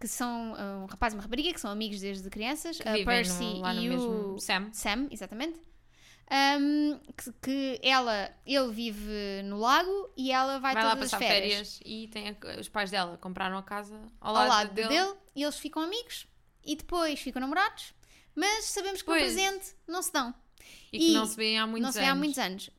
que 0.00 0.08
são 0.08 0.54
um 0.82 0.86
rapaz 0.86 1.12
e 1.12 1.16
uma 1.16 1.22
rapariga 1.22 1.52
que 1.52 1.60
são 1.60 1.70
amigos 1.70 2.00
desde 2.00 2.28
crianças, 2.30 2.78
Que 2.78 2.88
a 2.88 3.04
Percy 3.04 3.44
no- 3.44 3.60
lá 3.60 3.74
no 3.74 3.82
e 3.82 3.88
mesmo 3.90 4.34
o 4.34 4.38
Sam. 4.40 4.70
Sam, 4.72 5.06
exatamente. 5.10 5.60
Um, 6.32 6.98
que, 7.16 7.32
que 7.42 7.80
ela, 7.82 8.30
ele 8.46 8.70
vive 8.72 9.42
no 9.44 9.58
lago 9.58 10.10
e 10.16 10.32
ela 10.32 10.58
vai, 10.58 10.72
Vai 10.74 10.84
lá 10.84 10.90
todas 10.94 11.10
passar 11.10 11.22
as 11.24 11.28
férias, 11.30 11.78
férias, 11.78 11.80
e 11.84 12.08
tem 12.08 12.28
a- 12.30 12.60
os 12.60 12.68
pais 12.68 12.90
dela 12.90 13.18
compraram 13.18 13.58
a 13.58 13.62
casa 13.62 13.94
ao 14.20 14.28
ao 14.28 14.34
lado, 14.34 14.48
lado 14.48 14.72
dele. 14.74 14.88
dele. 14.88 15.12
e 15.36 15.42
eles 15.42 15.58
ficam 15.58 15.82
amigos 15.82 16.26
e 16.64 16.76
depois 16.76 17.18
ficam 17.20 17.40
namorados, 17.40 17.92
mas 18.34 18.64
sabemos 18.66 19.02
que 19.02 19.08
no 19.08 19.14
Pois. 19.16 19.24
presente 19.32 19.74
não 19.86 20.02
se 20.02 20.12
dão, 20.12 20.34
E 20.92 20.98
que 20.98 21.10
E 21.10 21.14
não 21.14 21.26
se 21.26 21.36
vêem 21.36 21.58
há 21.58 21.66
muitos 21.66 21.86
não 21.86 21.92
se 21.92 21.98
anos. 21.98 22.06
vê 22.06 22.12
há 22.12 22.14
muitos 22.14 22.38
anos. 22.38 22.70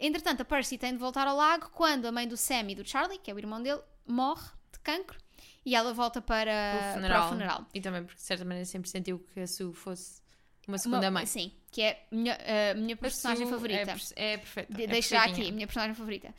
Entretanto, 0.00 0.40
a 0.42 0.44
Percy 0.44 0.76
tem 0.78 0.92
de 0.92 0.98
voltar 0.98 1.26
ao 1.26 1.36
lago 1.36 1.70
quando 1.70 2.06
a 2.06 2.12
mãe 2.12 2.26
do 2.28 2.36
Sam 2.36 2.70
e 2.70 2.74
do 2.74 2.86
Charlie, 2.88 3.18
que 3.18 3.30
é 3.30 3.34
o 3.34 3.38
irmão 3.38 3.62
dele, 3.62 3.80
morre 4.06 4.48
de 4.72 4.78
cancro 4.80 5.18
e 5.64 5.74
ela 5.74 5.92
volta 5.94 6.20
para, 6.20 6.50
O 6.74 6.78
para 6.78 6.94
funeral. 6.94 7.26
o 7.26 7.28
funeral. 7.30 7.66
E 7.74 7.80
também 7.80 8.02
porque 8.04 8.16
de 8.18 8.22
certa 8.26 8.44
maneira 8.44 8.64
sempre 8.66 8.88
sentiu 8.90 9.18
que 9.18 9.40
a 9.40 9.46
Sue 9.46 9.72
fosse 9.72 10.20
uma 10.68 10.76
segunda 10.78 11.10
mãe. 11.10 11.24
Sim, 11.26 11.50
que 11.70 11.80
é 11.82 12.06
a 12.10 12.14
minha, 12.14 12.38
a 12.70 12.74
minha 12.74 12.94
A 12.94 12.98
personagem 12.98 13.44
Sue 13.46 13.52
favorita. 13.54 13.96
É, 14.16 14.32
é 14.34 14.36
perfeita. 14.38 14.74
De, 14.74 14.82
é 14.84 14.86
deixo 14.86 15.10
já 15.10 15.24
aqui, 15.24 15.48
a 15.48 15.52
minha 15.52 15.66
personagem 15.66 15.94
favorita. 15.94 16.34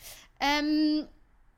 Um, 0.64 1.08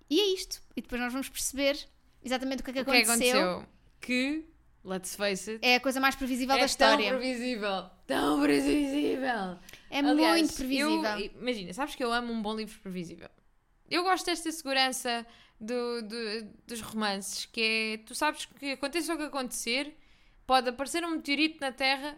e 0.09 0.19
é 0.19 0.33
isto. 0.33 0.61
E 0.75 0.81
depois 0.81 1.01
nós 1.01 1.11
vamos 1.11 1.27
perceber 1.29 1.77
exatamente 2.23 2.61
o 2.61 2.63
que 2.63 2.71
é 2.71 2.73
que, 2.73 2.81
O 2.81 2.85
que 2.85 2.91
é 2.91 3.01
que 3.03 3.09
aconteceu. 3.09 3.49
aconteceu? 3.51 3.69
Que, 4.01 4.45
let's 4.83 5.15
face 5.15 5.49
it, 5.51 5.65
É 5.65 5.75
a 5.75 5.79
coisa 5.79 5.99
mais 5.99 6.15
previsível 6.15 6.55
é 6.55 6.59
da 6.59 6.65
história. 6.65 7.09
tão 7.11 7.19
previsível. 7.19 7.85
Tão 8.07 8.41
previsível. 8.41 9.57
É 9.89 9.99
Aliás, 9.99 10.41
muito 10.41 10.55
previsível. 10.55 11.03
eu- 11.03 11.31
imagina, 11.41 11.73
sabes 11.73 11.95
que 11.95 12.03
eu 12.03 12.11
amo 12.11 12.31
um 12.33 12.41
bom 12.41 12.55
livro 12.55 12.79
previsível. 12.79 13.29
Eu 13.89 14.03
gosto 14.03 14.25
desta 14.25 14.51
segurança 14.51 15.25
do, 15.59 16.01
do- 16.03 16.43
dos 16.67 16.81
romances, 16.81 17.45
que 17.45 17.61
é, 17.61 17.97
tu 18.05 18.13
sabes 18.15 18.45
que 18.45 18.71
aconteça 18.73 19.13
o 19.13 19.17
que 19.17 19.23
acontecer, 19.23 19.97
pode 20.47 20.69
aparecer 20.69 21.03
um 21.03 21.11
meteorito 21.11 21.59
na 21.59 21.71
Terra, 21.71 22.17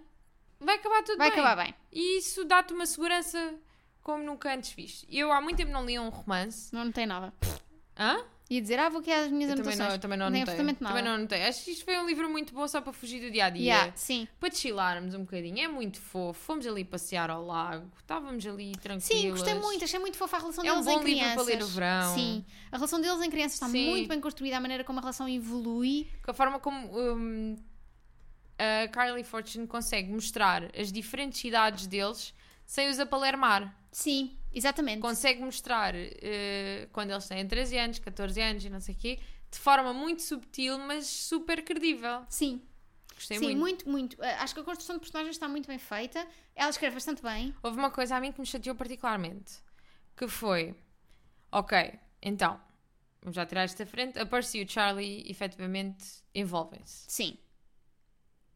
vai 0.59 0.75
acabar 0.75 1.01
tudo 1.03 1.17
Vai 1.17 1.31
bem. 1.31 1.39
acabar 1.39 1.63
bem. 1.63 1.75
E 1.91 2.17
isso 2.17 2.43
dá-te 2.45 2.73
uma 2.73 2.85
segurança 2.85 3.55
como 4.03 4.23
nunca 4.23 4.53
antes 4.53 4.71
viste. 4.71 5.07
Eu 5.09 5.31
há 5.31 5.39
muito 5.41 5.57
tempo 5.57 5.71
não 5.71 5.85
lia 5.85 6.01
um 6.01 6.09
romance. 6.09 6.73
Não 6.73 6.85
notei 6.85 7.05
nada. 7.05 7.33
Hã? 7.97 8.23
Ia 8.53 8.61
dizer, 8.61 8.77
ah, 8.79 8.89
vou 8.89 8.99
aqui 8.99 9.09
às 9.09 9.31
minhas 9.31 9.49
Eu 9.49 9.55
também 9.55 9.71
anotações. 9.73 9.77
não, 9.87 9.95
eu 9.95 9.99
também 9.99 10.17
não 10.17 10.29
Nem 10.29 10.41
anotei. 10.41 10.53
absolutamente 10.55 10.83
nada. 10.83 10.93
Também 10.95 11.09
não 11.09 11.15
anotei. 11.17 11.41
Acho 11.43 11.63
que 11.63 11.71
isto 11.71 11.85
foi 11.85 11.97
um 11.97 12.05
livro 12.05 12.29
muito 12.29 12.53
bom 12.53 12.67
só 12.67 12.81
para 12.81 12.91
fugir 12.91 13.21
do 13.21 13.31
dia 13.31 13.45
a 13.45 13.49
dia. 13.49 13.63
Yeah, 13.63 13.91
sim. 13.95 14.27
Para 14.41 14.51
chilarmos 14.53 15.13
um 15.15 15.19
bocadinho. 15.21 15.57
É 15.57 15.69
muito 15.69 16.01
fofo. 16.01 16.37
Fomos 16.41 16.67
ali 16.67 16.83
passear 16.83 17.29
ao 17.29 17.45
lago. 17.45 17.89
Estávamos 17.97 18.45
ali 18.45 18.73
tranquilos. 18.73 19.05
Sim, 19.05 19.29
gostei 19.31 19.53
muito. 19.53 19.85
Achei 19.85 19.99
muito 19.99 20.17
fofa 20.17 20.35
a 20.35 20.39
relação 20.41 20.65
É 20.65 20.71
um 20.73 20.81
deles 20.81 20.85
bom 20.85 20.91
em 20.91 20.95
livro 21.05 21.11
crianças. 21.21 21.35
para 21.35 21.43
ler 21.43 21.59
no 21.61 21.67
verão. 21.67 22.13
Sim. 22.15 22.45
A 22.69 22.75
relação 22.75 22.99
deles 22.99 23.21
em 23.21 23.29
crianças 23.29 23.53
está 23.53 23.69
Sim. 23.69 23.89
muito 23.89 24.09
bem 24.09 24.19
construída. 24.19 24.57
A 24.57 24.59
maneira 24.59 24.83
como 24.83 24.99
a 24.99 25.01
relação 25.01 25.29
evolui. 25.29 26.09
Com 26.21 26.31
a 26.31 26.33
forma 26.33 26.59
como 26.59 26.89
hum, 26.93 27.55
a 28.59 28.87
Carly 28.89 29.23
Fortune 29.23 29.65
consegue 29.65 30.11
mostrar 30.11 30.69
as 30.77 30.91
diferentes 30.91 31.41
idades 31.43 31.87
deles 31.87 32.33
sem 32.65 32.89
os 32.89 32.99
apalermar. 32.99 33.73
Sim, 33.91 34.37
exatamente. 34.53 35.01
Consegue 35.01 35.41
mostrar 35.41 35.93
eh, 35.95 36.87
quando 36.91 37.11
eles 37.11 37.27
têm 37.27 37.47
13 37.47 37.77
anos, 37.77 37.99
14 37.99 38.41
anos 38.41 38.65
e 38.65 38.69
não 38.69 38.79
sei 38.79 38.95
o 38.95 38.97
quê, 38.97 39.19
de 39.51 39.59
forma 39.59 39.93
muito 39.93 40.21
subtil, 40.21 40.77
mas 40.79 41.05
super 41.07 41.63
credível. 41.63 42.25
Sim. 42.29 42.61
Gostei 43.13 43.37
Sim, 43.37 43.55
muito. 43.55 43.59
muito, 43.59 43.89
muito. 43.89 44.13
Uh, 44.21 44.25
Acho 44.39 44.53
que 44.53 44.61
a 44.61 44.63
construção 44.63 44.95
de 44.95 45.01
personagens 45.01 45.35
está 45.35 45.47
muito 45.47 45.67
bem 45.67 45.77
feita. 45.77 46.25
Ela 46.55 46.69
escreve 46.69 46.95
bastante 46.95 47.21
bem. 47.21 47.53
Houve 47.61 47.77
uma 47.77 47.91
coisa 47.91 48.15
a 48.15 48.21
mim 48.21 48.31
que 48.31 48.39
me 48.39 48.45
chateou 48.45 48.75
particularmente, 48.75 49.53
que 50.15 50.27
foi, 50.27 50.75
ok, 51.51 51.99
então, 52.21 52.59
vamos 53.21 53.35
já 53.35 53.45
tirar 53.45 53.65
isto 53.65 53.77
da 53.77 53.85
frente, 53.85 54.17
a 54.17 54.25
Percy 54.25 54.63
o 54.63 54.69
Charlie 54.69 55.29
efetivamente 55.29 56.05
envolvem-se. 56.33 57.05
Sim. 57.07 57.37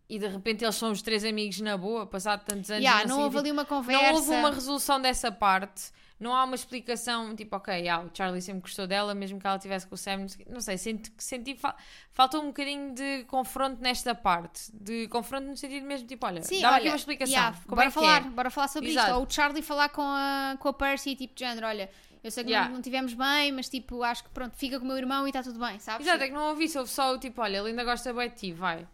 E 0.08 0.20
de 0.20 0.28
repente 0.28 0.64
eles 0.64 0.76
são 0.76 0.92
os 0.92 1.02
três 1.02 1.24
amigos 1.26 1.60
na 1.62 1.76
boa, 1.78 2.06
passado 2.06 2.44
tantos 2.46 2.70
anos. 2.70 2.84
Yeah, 2.84 3.08
não 3.08 3.22
houve 3.22 3.40
ali 3.40 3.52
uma 3.52 3.66
conversa. 3.66 4.04
não 4.04 4.14
houve 4.14 4.32
uma 4.32 4.52
resolução 4.52 5.02
dessa 5.02 5.32
parte. 5.32 5.92
Não 6.18 6.34
há 6.34 6.46
uma 6.46 6.56
explicação, 6.56 7.36
tipo, 7.36 7.58
ok, 7.58 7.74
yeah, 7.74 8.02
o 8.06 8.10
Charlie 8.16 8.42
sempre 8.42 8.62
gostou 8.62 8.88
dela, 8.88 9.14
mesmo 9.14 9.38
que 9.40 9.46
ela 9.46 9.58
estivesse 9.58 9.86
com 9.86 9.96
o 9.96 9.98
Sam. 9.98 10.28
não 10.48 10.62
sei- 10.62 10.78
senti, 10.78 11.12
senti 11.18 11.56
fa- 11.58 11.76
faltou 12.14 12.42
um 12.42 12.48
bocadinho 12.48 12.94
de 12.94 13.26
confronto 13.26 13.82
nesta 13.82 14.16
parte. 14.16 14.72
De 14.74 15.08
confronto 15.10 15.48
no 15.48 15.58
sentido 15.58 15.86
mesmo, 15.86 16.08
tipo, 16.08 16.26
olha, 16.26 16.42
Sim, 16.42 16.62
dá 16.62 16.70
olha, 16.70 16.78
aqui 16.78 16.88
uma 16.88 16.96
explicação. 16.96 17.34
yeah, 17.36 17.58
bora 17.68 17.82
é 17.82 17.86
que 17.88 17.92
falar, 17.92 18.18
é? 18.18 18.30
bora 18.30 18.50
falar 18.50 18.68
sobre 18.70 18.90
Exato. 18.92 19.08
isto. 19.10 19.18
Ou 19.20 19.26
o 19.26 19.30
Charlie 19.30 19.62
falar 19.62 19.90
com 19.90 20.04
a, 20.04 20.56
com 20.58 20.70
a 20.70 20.74
Percy, 20.74 21.16
tipo, 21.18 21.36
de 21.36 21.40
género, 21.44 21.68
olha, 21.68 21.90
eu 22.24 22.32
sei 22.32 22.44
que 22.46 22.50
Yeah. 22.52 22.70
não, 22.70 22.76
não 22.78 22.82
tivemos 22.82 23.14
bem, 23.14 23.52
mas 23.52 23.68
tipo, 23.68 24.02
acho 24.02 24.24
que 24.24 24.30
pronto, 24.30 24.56
fica 24.56 24.80
com 24.80 24.86
o 24.86 24.88
meu 24.88 24.98
irmão 24.98 25.26
e 25.28 25.32
está 25.32 25.44
tudo 25.44 25.60
bem, 25.60 25.80
sabes? 25.80 26.08
Exato, 26.08 26.24
é 26.24 26.28
que 26.28 26.34
não 26.34 26.50
ouvi 26.52 26.64
isso, 26.66 26.80
houve 26.80 26.90
só 26.92 27.14
o 27.14 27.20
tipo, 27.20 27.42
olha, 27.42 27.58
ele 27.58 27.70
ainda 27.72 27.84
gosta 27.84 28.14
bem 28.14 28.30
de 28.30 28.36
ti, 28.36 28.54
vai. 28.54 28.88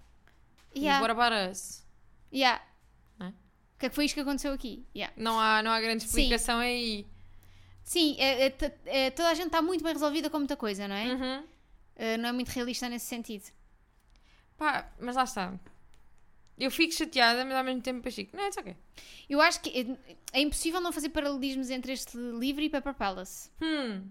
Yeah. 0.75 0.97
E 0.97 1.01
bora 1.01 1.15
para 1.15 1.49
us. 1.51 1.85
Yeah. 2.33 2.61
Não 3.19 3.27
é? 3.27 3.29
O 3.29 3.79
que 3.79 3.85
é 3.85 3.89
que 3.89 3.95
foi 3.95 4.05
isto 4.05 4.15
que 4.15 4.21
aconteceu 4.21 4.53
aqui? 4.53 4.85
Yeah. 4.95 5.13
Não 5.17 5.39
há, 5.39 5.61
não 5.63 5.71
há 5.71 5.79
grande 5.81 6.03
Sim. 6.03 6.07
explicação 6.07 6.59
aí. 6.59 7.05
Sim, 7.83 8.15
é- 8.19 8.47
é- 8.47 8.55
é- 8.85 9.09
toda 9.11 9.29
a 9.29 9.33
gente 9.33 9.47
está 9.47 9.61
muito 9.61 9.83
bem 9.83 9.93
resolvida 9.93 10.29
com 10.29 10.37
muita 10.37 10.55
coisa, 10.55 10.87
não 10.87 10.95
é? 10.95 11.05
Uhum. 11.13 11.39
Uh, 11.43 12.17
não 12.19 12.29
é 12.29 12.31
muito 12.31 12.49
realista 12.49 12.87
nesse 12.87 13.05
sentido. 13.07 13.45
Pá, 14.57 14.91
mas 14.99 15.15
lá 15.15 15.23
está. 15.23 15.59
Eu 16.57 16.69
fico 16.69 16.93
chateada, 16.93 17.43
mas 17.43 17.55
ao 17.55 17.63
mesmo 17.63 17.81
tempo 17.81 17.97
depois 17.97 18.13
fico, 18.13 18.37
não, 18.37 18.43
é 18.43 18.49
ok. 18.49 18.75
Eu 19.27 19.41
acho 19.41 19.59
que 19.61 19.69
é, 20.33 20.37
é 20.37 20.41
impossível 20.41 20.79
não 20.79 20.91
fazer 20.91 21.09
paralelismos 21.09 21.69
entre 21.71 21.91
este 21.93 22.15
livro 22.17 22.61
e 22.61 22.69
Paper 22.69 22.93
Palace. 22.93 23.49
Hum, 23.61 24.07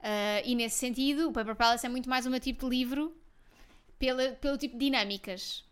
Uh, 0.00 0.40
e 0.46 0.54
nesse 0.54 0.78
sentido, 0.78 1.28
o 1.28 1.32
Paper 1.32 1.54
Palace 1.54 1.84
é 1.84 1.88
muito 1.90 2.08
mais 2.08 2.24
o 2.24 2.30
meu 2.30 2.40
tipo 2.40 2.64
de 2.70 2.74
livro 2.74 3.14
pela, 3.98 4.30
pelo 4.30 4.56
tipo 4.56 4.78
de 4.78 4.86
dinâmicas. 4.86 5.62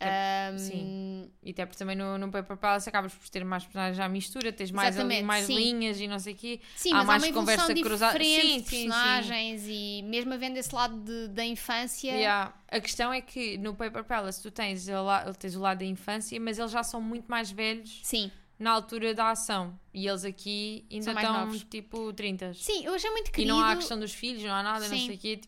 É, 0.00 0.50
Um, 0.52 0.58
sim. 0.58 1.30
E 1.42 1.50
até 1.52 1.64
porque 1.64 1.78
também 1.78 1.96
no, 1.96 2.18
no 2.18 2.30
Paper 2.30 2.56
Palace 2.56 2.88
acabas 2.88 3.14
por 3.14 3.28
ter 3.30 3.44
mais 3.44 3.62
personagens 3.64 3.98
à 3.98 4.08
mistura, 4.08 4.52
tens 4.52 4.70
mais 4.70 4.98
ali, 4.98 5.22
mais 5.22 5.46
sim. 5.46 5.54
linhas 5.56 5.98
e 6.00 6.06
não 6.06 6.18
sei 6.18 6.34
o 6.34 6.36
quê. 6.36 6.60
Sim, 6.76 6.92
Há 6.92 7.00
há 7.00 7.04
mais 7.04 7.22
evolução 7.22 7.56
conversa 7.56 7.82
cruzada. 7.82 8.18
Sim, 8.18 8.24
de 8.26 8.42
sim, 8.42 8.60
sim. 8.60 8.64
personagens 8.88 9.62
e 9.66 10.02
mesmo 10.04 10.34
havendo 10.34 10.56
esse 10.58 10.74
lado 10.74 10.96
de- 10.98 11.28
da 11.28 11.44
infância. 11.44 12.10
Yeah. 12.10 12.52
A 12.68 12.80
questão 12.80 13.12
é 13.12 13.20
que 13.20 13.56
no 13.58 13.74
Paper 13.74 14.04
Palace 14.04 14.42
tu 14.42 14.50
tens 14.50 14.86
la- 14.88 15.32
tens 15.34 15.54
o 15.54 15.60
lado 15.60 15.78
da 15.78 15.84
infância, 15.86 16.38
mas 16.40 16.58
eles 16.58 16.70
já 16.72 16.82
são 16.82 17.00
muito 17.00 17.26
mais 17.28 17.50
velhos 17.50 18.00
Sim, 18.02 18.30
na 18.58 18.72
altura 18.72 19.14
da 19.14 19.30
ação. 19.30 19.78
E 19.92 20.06
eles 20.06 20.24
aqui 20.24 20.84
ainda 20.90 21.12
estão 21.12 21.32
novos. 21.32 21.64
tipo 21.64 22.12
30. 22.12 22.52
Sim, 22.54 22.84
eu 22.84 22.94
achei 22.94 23.10
muito 23.10 23.28
E 23.28 23.32
querido. 23.32 23.54
não 23.54 23.60
há 23.62 23.72
a 23.72 23.76
questão 23.76 23.98
dos 23.98 24.12
filhos, 24.12 24.42
não 24.42 24.52
há 24.54 24.62
nada, 24.62 24.88
não 24.88 24.96
Sim. 24.96 25.06
sei 25.06 25.14
o 25.14 25.18
quê. 25.18 25.40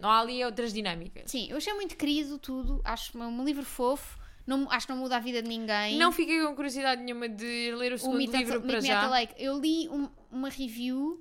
Não 0.00 0.10
há 0.10 0.20
ali 0.20 0.44
outras 0.44 0.72
dinâmicas. 0.72 1.30
Sim, 1.30 1.48
eu 1.50 1.56
achei 1.56 1.72
muito 1.74 1.96
querido 1.96 2.38
tudo. 2.38 2.80
Acho 2.84 3.16
um 3.18 3.44
livro 3.44 3.64
fofo. 3.64 4.18
Não, 4.46 4.70
acho 4.70 4.86
que 4.86 4.92
não 4.92 5.00
muda 5.00 5.16
a 5.16 5.18
vida 5.20 5.42
de 5.42 5.48
ninguém. 5.48 5.96
Não 5.98 6.12
fiquei 6.12 6.40
com 6.40 6.54
curiosidade 6.54 7.02
nenhuma 7.02 7.28
de 7.28 7.72
ler 7.74 7.90
o 7.92 7.94
o 7.96 7.98
segundo 7.98 8.28
at- 8.30 8.36
livro 8.38 8.60
para 8.62 8.78
at 8.78 8.84
já. 8.84 9.08
Lake. 9.08 9.34
Eu 9.38 9.58
li 9.58 9.88
um- 9.88 10.08
uma 10.30 10.48
review 10.48 11.20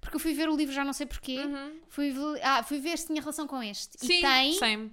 porque 0.00 0.14
eu 0.16 0.20
fui 0.20 0.32
ver 0.32 0.48
o 0.48 0.54
livro 0.56 0.72
já 0.72 0.84
não 0.84 0.92
sei 0.92 1.06
porquê. 1.06 1.38
Uhum. 1.40 1.80
Fui, 1.88 2.10
ver- 2.12 2.40
ah, 2.44 2.62
fui 2.62 2.78
ver 2.78 2.96
se 2.98 3.08
tinha 3.08 3.20
relação 3.20 3.46
com 3.48 3.60
este. 3.62 3.98
Sim, 3.98 4.18
e 4.18 4.22
tem. 4.22 4.52
same. 4.52 4.92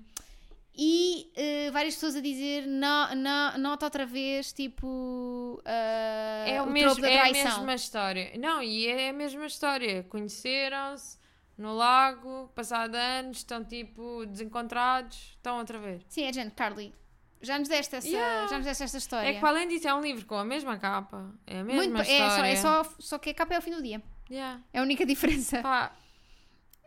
E 0.75 1.31
eh, 1.35 1.69
várias 1.69 1.93
pessoas 1.93 2.15
a 2.15 2.19
dizer 2.21 2.65
não, 2.65 3.13
não, 3.15 3.57
nota 3.59 3.85
outra 3.85 4.07
vez, 4.07 4.51
tipo. 4.51 5.61
ah, 5.63 6.45
É, 6.47 6.59
o 6.59 6.65
o 6.65 6.71
mesmo, 6.71 7.05
é 7.05 7.19
a 7.19 7.31
mesma 7.31 7.75
história. 7.75 8.31
Não, 8.39 8.63
e 8.63 8.87
é 8.87 9.09
a 9.09 9.13
mesma 9.13 9.45
história. 9.45 10.01
Conheceram-se 10.09 11.19
no 11.57 11.73
lago, 11.75 12.49
passado 12.55 12.95
anos, 12.95 13.37
estão 13.37 13.63
tipo 13.63 14.25
desencontrados, 14.25 15.31
estão 15.37 15.57
outra 15.59 15.79
vez. 15.79 16.03
Sim, 16.09 16.23
é 16.25 16.33
gente, 16.33 16.51
Carly. 16.55 16.93
Já 17.41 17.59
nos 17.59 17.67
deste 17.67 17.95
essa, 17.95 18.07
Yeah. 18.07 18.47
já 18.47 18.57
nos 18.57 18.65
deste 18.65 18.83
esta 18.83 18.97
história. 18.97 19.27
É 19.29 19.33
que 19.33 19.39
para 19.39 19.49
além 19.49 19.67
disso 19.67 19.87
é 19.87 19.93
um 19.93 20.01
livro 20.01 20.25
com 20.25 20.35
a 20.35 20.45
mesma 20.45 20.77
capa, 20.77 21.29
é 21.45 21.59
a 21.59 21.63
mesma 21.63 21.83
Muito, 21.83 22.01
é, 22.01 22.17
só, 22.17 22.27
história. 22.27 22.47
é 22.49 22.55
só, 22.55 22.83
só 22.99 23.17
que 23.19 23.29
a 23.31 23.33
capa 23.33 23.53
é 23.53 23.55
ao 23.57 23.61
fim 23.61 23.71
do 23.71 23.81
dia. 23.83 24.01
Yeah. 24.31 24.61
É 24.71 24.79
a 24.79 24.81
única 24.81 25.05
diferença. 25.05 25.61
Pá, 25.61 25.93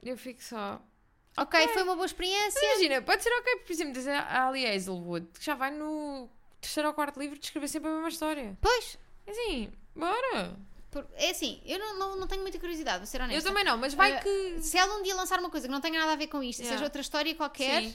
eu 0.03 0.17
fico 0.17 0.43
só. 0.43 0.81
Ok, 1.37 1.69
foi 1.69 1.83
uma 1.83 1.95
boa 1.95 2.07
experiência. 2.07 2.59
Imagina, 2.73 3.03
pode 3.03 3.23
ser 3.23 3.29
ok, 3.31 3.57
por 3.57 3.71
exemplo, 3.73 3.93
dizer 3.93 4.13
a 4.15 4.49
Ali 4.49 4.67
Hazelwood, 4.67 5.27
que 5.39 5.45
já 5.45 5.55
vai 5.55 5.71
no 5.71 6.31
terceiro 6.61 6.89
ou 6.89 6.95
quarto 6.95 7.21
livro 7.21 7.39
de 7.39 7.45
escrever 7.45 7.69
sempre 7.69 7.91
a 7.91 7.93
mesma 7.93 8.09
história. 8.09 8.57
Pois, 8.61 8.99
Assim, 9.29 9.71
bora. 9.95 10.57
Por- 10.91 11.07
é 11.15 11.31
assim, 11.31 11.61
eu 11.65 11.79
não, 11.79 11.99
não, 11.99 12.17
não 12.17 12.27
tenho 12.27 12.43
muita 12.43 12.59
curiosidade, 12.59 12.99
vou 12.99 13.07
ser 13.07 13.21
honesta. 13.21 13.39
Eu 13.39 13.43
também 13.43 13.65
não, 13.65 13.77
mas 13.77 13.95
vai 13.95 14.13
Ah, 14.17 14.21
que. 14.21 14.61
Se 14.63 14.77
ela 14.79 14.95
um 14.97 15.03
dia 15.03 15.15
lançar 15.15 15.39
uma 15.41 15.51
coisa 15.51 15.67
que 15.67 15.73
não 15.73 15.81
tenha 15.81 15.99
nada 16.01 16.13
a 16.13 16.17
ver 16.17 16.27
com 16.29 16.43
isto, 16.43 16.61
Yeah. 16.61 16.77
seja 16.77 16.85
outra 16.87 17.01
história 17.01 17.35
qualquer, 17.35 17.83
Sim. 17.83 17.95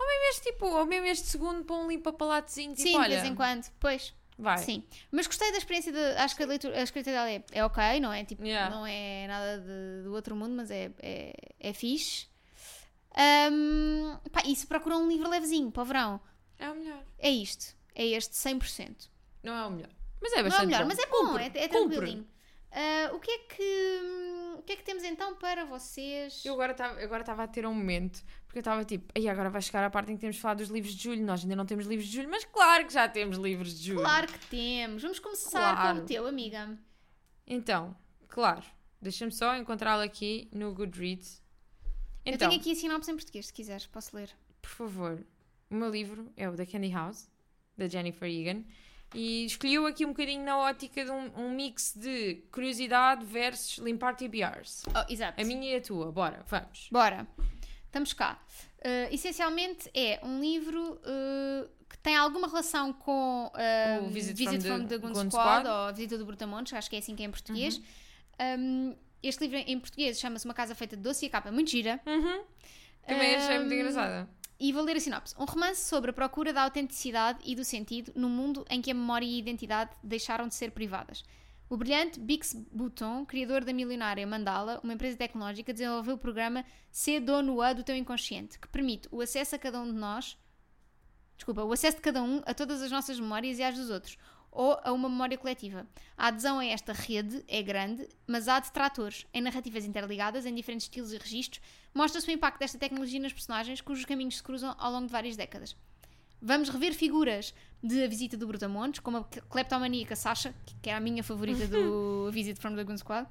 Ou 0.00 0.06
mesmo 0.06 0.24
este 0.30 0.42
tipo, 0.52 0.66
ou 0.66 0.86
mesmo 0.86 1.06
este 1.08 1.26
segundo 1.26 1.64
para 1.64 1.74
um 1.76 1.88
limpa 1.88 2.12
palatozinho, 2.12 2.70
tipo, 2.70 2.82
sim, 2.82 2.92
de 2.92 2.96
olha, 2.98 3.08
vez 3.20 3.24
em 3.24 3.34
quando, 3.34 3.66
pois, 3.80 4.14
vai. 4.38 4.58
sim. 4.58 4.84
Mas 5.10 5.26
gostei 5.26 5.50
da 5.50 5.58
experiência, 5.58 5.90
de, 5.92 5.98
acho 6.18 6.36
que 6.36 6.42
a, 6.44 6.46
leitura, 6.46 6.78
a 6.78 6.82
escrita 6.84 7.10
dela 7.10 7.28
é, 7.28 7.42
é 7.50 7.64
ok, 7.64 7.98
não 7.98 8.12
é? 8.12 8.24
Tipo, 8.24 8.44
Yeah. 8.44 8.72
não 8.74 8.86
é 8.86 9.26
nada 9.26 9.58
de- 9.58 10.04
do 10.04 10.12
outro 10.14 10.36
mundo, 10.36 10.54
mas 10.54 10.70
é, 10.70 10.92
é, 11.00 11.32
é 11.58 11.72
fixe. 11.72 12.28
Ahm, 13.16 14.18
pá, 14.30 14.42
e 14.46 14.54
se 14.54 14.66
procura 14.66 14.96
um 14.96 15.08
livro 15.08 15.28
levezinho 15.28 15.70
para 15.72 15.82
o 15.82 15.86
verão, 15.86 16.20
É 16.58 16.70
o 16.70 16.74
melhor. 16.76 17.02
é 17.18 17.30
isto, 17.30 17.74
é 17.94 18.06
este 18.06 18.36
100%. 18.36 19.08
Não 19.42 19.54
é 19.54 19.66
o 19.66 19.70
melhor. 19.70 19.90
Mas 20.20 20.32
é 20.32 20.36
Não 20.36 20.40
é 20.40 20.42
bastante 20.44 20.66
melhor, 20.66 20.80
bom. 20.82 20.88
mas 20.88 20.98
é 20.98 21.06
bom, 21.06 21.26
Cumpre, 21.28 21.42
é, 21.44 21.64
é 21.64 21.68
tranquilinho. 21.68 22.26
Ah, 22.70 23.10
o, 23.14 23.18
que 23.20 23.30
é 23.30 23.38
que, 23.38 24.00
o 24.58 24.62
que 24.62 24.72
é 24.72 24.76
que 24.76 24.82
temos 24.84 25.02
então 25.02 25.34
para 25.36 25.64
vocês? 25.64 26.44
Eu 26.44 26.52
agora 26.54 26.72
estava 26.72 27.00
agora 27.02 27.22
estava 27.22 27.44
a 27.44 27.48
ter 27.48 27.64
um 27.66 27.72
momento, 27.72 28.22
porque 28.46 28.58
eu 28.58 28.60
estava 28.60 28.84
tipo, 28.84 29.10
aí 29.16 29.26
agora 29.28 29.48
vai 29.48 29.62
chegar 29.62 29.82
a 29.84 29.90
parte 29.90 30.12
em 30.12 30.16
que 30.16 30.20
temos 30.20 30.36
de 30.36 30.42
falar 30.42 30.54
dos 30.54 30.68
livros 30.68 30.92
de 30.94 31.02
julho. 31.02 31.24
Nós 31.24 31.42
ainda 31.42 31.56
não 31.56 31.64
temos 31.64 31.86
livros 31.86 32.06
de 32.08 32.14
julho, 32.16 32.28
mas 32.28 32.44
claro 32.44 32.86
que 32.86 32.92
já 32.92 33.08
temos 33.08 33.38
livros 33.38 33.78
de 33.78 33.86
julho. 33.86 34.00
Claro 34.00 34.26
que 34.26 34.38
temos. 34.48 35.02
Vamos 35.02 35.18
começar 35.18 35.74
Claro. 35.76 35.98
com 35.98 36.04
o 36.04 36.06
teu, 36.06 36.26
amiga. 36.26 36.78
Então, 37.46 37.96
claro, 38.28 38.62
deixa-me 39.00 39.32
só 39.32 39.56
encontrá-lo 39.56 40.02
aqui 40.02 40.48
no 40.52 40.74
Goodreads. 40.74 41.42
Eu 42.24 42.34
Então, 42.34 42.48
tenho 42.50 42.60
aqui 42.60 42.72
a 42.72 42.74
sinopse 42.74 43.10
em 43.10 43.14
português, 43.16 43.46
se 43.46 43.52
quiseres, 43.52 43.86
posso 43.86 44.14
ler. 44.14 44.30
por 44.60 44.68
favor, 44.70 45.24
o 45.70 45.74
meu 45.74 45.88
livro 45.88 46.30
é 46.36 46.46
o 46.48 46.54
da 46.54 46.66
Candy 46.66 46.90
House, 46.90 47.30
da 47.76 47.88
Jennifer 47.88 48.28
Egan, 48.28 48.62
e 49.14 49.46
escolheu 49.46 49.86
aqui 49.86 50.04
um 50.04 50.08
bocadinho 50.10 50.44
na 50.44 50.58
ótica 50.58 51.04
de 51.04 51.10
um, 51.10 51.30
um 51.36 51.50
mix 51.50 51.94
de 51.96 52.42
curiosidade 52.52 53.24
versus 53.24 53.78
limpar 53.78 54.14
TBRs. 54.16 54.82
Oh, 54.88 55.12
exato. 55.12 55.40
A 55.40 55.44
minha 55.44 55.72
e 55.72 55.76
a 55.76 55.80
tua, 55.80 56.12
bora, 56.12 56.44
vamos. 56.46 56.88
Bora. 56.92 57.26
Estamos 57.86 58.12
cá. 58.12 58.38
Uh, 58.78 59.12
essencialmente 59.12 59.90
é 59.94 60.20
um 60.22 60.40
livro 60.40 60.92
uh, 60.94 61.68
que 61.88 61.98
tem 61.98 62.14
alguma 62.16 62.46
relação 62.46 62.92
com 62.92 63.50
uh, 63.54 64.04
O 64.04 64.10
Visit 64.10 64.34
Visit 64.36 64.60
from 64.62 64.78
from 64.78 64.86
the 64.86 64.98
the 64.98 64.98
Gun 64.98 65.14
Squad, 65.14 65.30
Squad. 65.30 65.66
ou 65.66 65.72
a 65.88 65.92
Visita 65.92 66.18
do 66.18 66.26
Brutamontes, 66.26 66.72
acho 66.74 66.88
que 66.90 66.96
é 66.96 66.98
assim 66.98 67.16
que 67.16 67.22
é 67.22 67.26
em 67.26 67.30
português. 67.30 67.78
Uhum. 67.78 68.60
Um, 68.60 68.96
este 69.22 69.40
livro 69.46 69.56
em 69.66 69.80
português 69.80 70.20
chama-se 70.20 70.44
Uma 70.44 70.54
Casa 70.54 70.74
Feita 70.74 70.96
de 70.96 71.02
Doce 71.02 71.24
e 71.24 71.28
a 71.28 71.30
capa 71.30 71.48
é 71.48 71.52
muito 71.52 71.70
gira. 71.70 71.98
Uhum. 72.06 72.44
Também 73.06 73.34
achei 73.34 73.58
muito 73.58 73.72
Um, 73.72 73.74
engraçada. 73.78 74.28
E 74.60 74.72
vou 74.72 74.82
ler 74.82 74.96
a 74.96 75.00
sinopse. 75.00 75.36
Um 75.38 75.44
romance 75.44 75.88
sobre 75.88 76.10
a 76.10 76.12
procura 76.12 76.52
da 76.52 76.62
autenticidade 76.62 77.38
e 77.44 77.54
do 77.54 77.64
sentido 77.64 78.12
num 78.16 78.28
mundo 78.28 78.66
em 78.68 78.82
que 78.82 78.90
a 78.90 78.94
memória 78.94 79.24
e 79.24 79.36
a 79.36 79.38
identidade 79.38 79.92
deixaram 80.02 80.48
de 80.48 80.54
ser 80.56 80.72
privadas. 80.72 81.24
O 81.70 81.76
brilhante 81.76 82.18
Bix 82.18 82.54
Bouton, 82.72 83.24
criador 83.24 83.62
da 83.62 83.72
milionária 83.72 84.26
Mandala, 84.26 84.80
uma 84.82 84.94
empresa 84.94 85.16
tecnológica, 85.16 85.72
desenvolveu 85.72 86.16
o 86.16 86.18
programa 86.18 86.64
Ser 86.90 87.20
Dono 87.20 87.60
A 87.60 87.72
do 87.72 87.84
Teu 87.84 87.94
Inconsciente, 87.94 88.58
que 88.58 88.66
permite 88.66 89.06
o 89.12 89.20
acesso 89.20 89.54
a 89.54 89.58
cada 89.58 89.80
um 89.80 89.86
de 89.86 89.98
nós, 89.98 90.36
desculpa, 91.36 91.62
o 91.62 91.72
acesso 91.72 91.98
de 91.98 92.02
cada 92.02 92.20
um 92.20 92.42
a 92.44 92.52
todas 92.52 92.82
as 92.82 92.90
nossas 92.90 93.20
memórias 93.20 93.58
e 93.58 93.62
às 93.62 93.76
dos 93.76 93.90
outros, 93.90 94.18
ou 94.50 94.78
a 94.82 94.92
uma 94.92 95.08
memória 95.08 95.38
coletiva. 95.38 95.86
A 96.16 96.28
adesão 96.28 96.58
a 96.58 96.64
esta 96.64 96.92
rede 96.92 97.44
é 97.46 97.62
grande, 97.62 98.08
mas 98.26 98.48
há 98.48 98.58
detratores. 98.58 99.26
Em 99.32 99.40
narrativas 99.40 99.84
interligadas, 99.84 100.46
em 100.46 100.54
diferentes 100.54 100.86
estilos 100.86 101.12
e 101.12 101.18
registros, 101.18 101.60
mostra-se 101.94 102.28
o 102.28 102.32
impacto 102.32 102.58
desta 102.58 102.78
tecnologia 102.78 103.20
nas 103.20 103.32
personagens 103.32 103.80
cujos 103.80 104.04
caminhos 104.04 104.36
se 104.36 104.42
cruzam 104.42 104.74
ao 104.78 104.92
longo 104.92 105.06
de 105.06 105.12
várias 105.12 105.36
décadas. 105.36 105.76
Vamos 106.40 106.68
rever 106.68 106.94
figuras 106.94 107.52
de 107.82 108.04
A 108.04 108.08
Visita 108.08 108.36
do 108.36 108.46
Brutamontes, 108.46 109.00
como 109.00 109.18
a 109.18 109.24
cleptomaníaca 109.24 110.14
Sasha, 110.14 110.54
que 110.80 110.88
era 110.88 110.98
a 110.98 111.00
minha 111.00 111.22
favorita 111.24 111.66
do 111.66 112.26
A 112.28 112.30
Visit 112.32 112.60
from 112.60 112.76
the 112.76 112.84
Gun 112.84 112.96
Squad, 112.96 113.26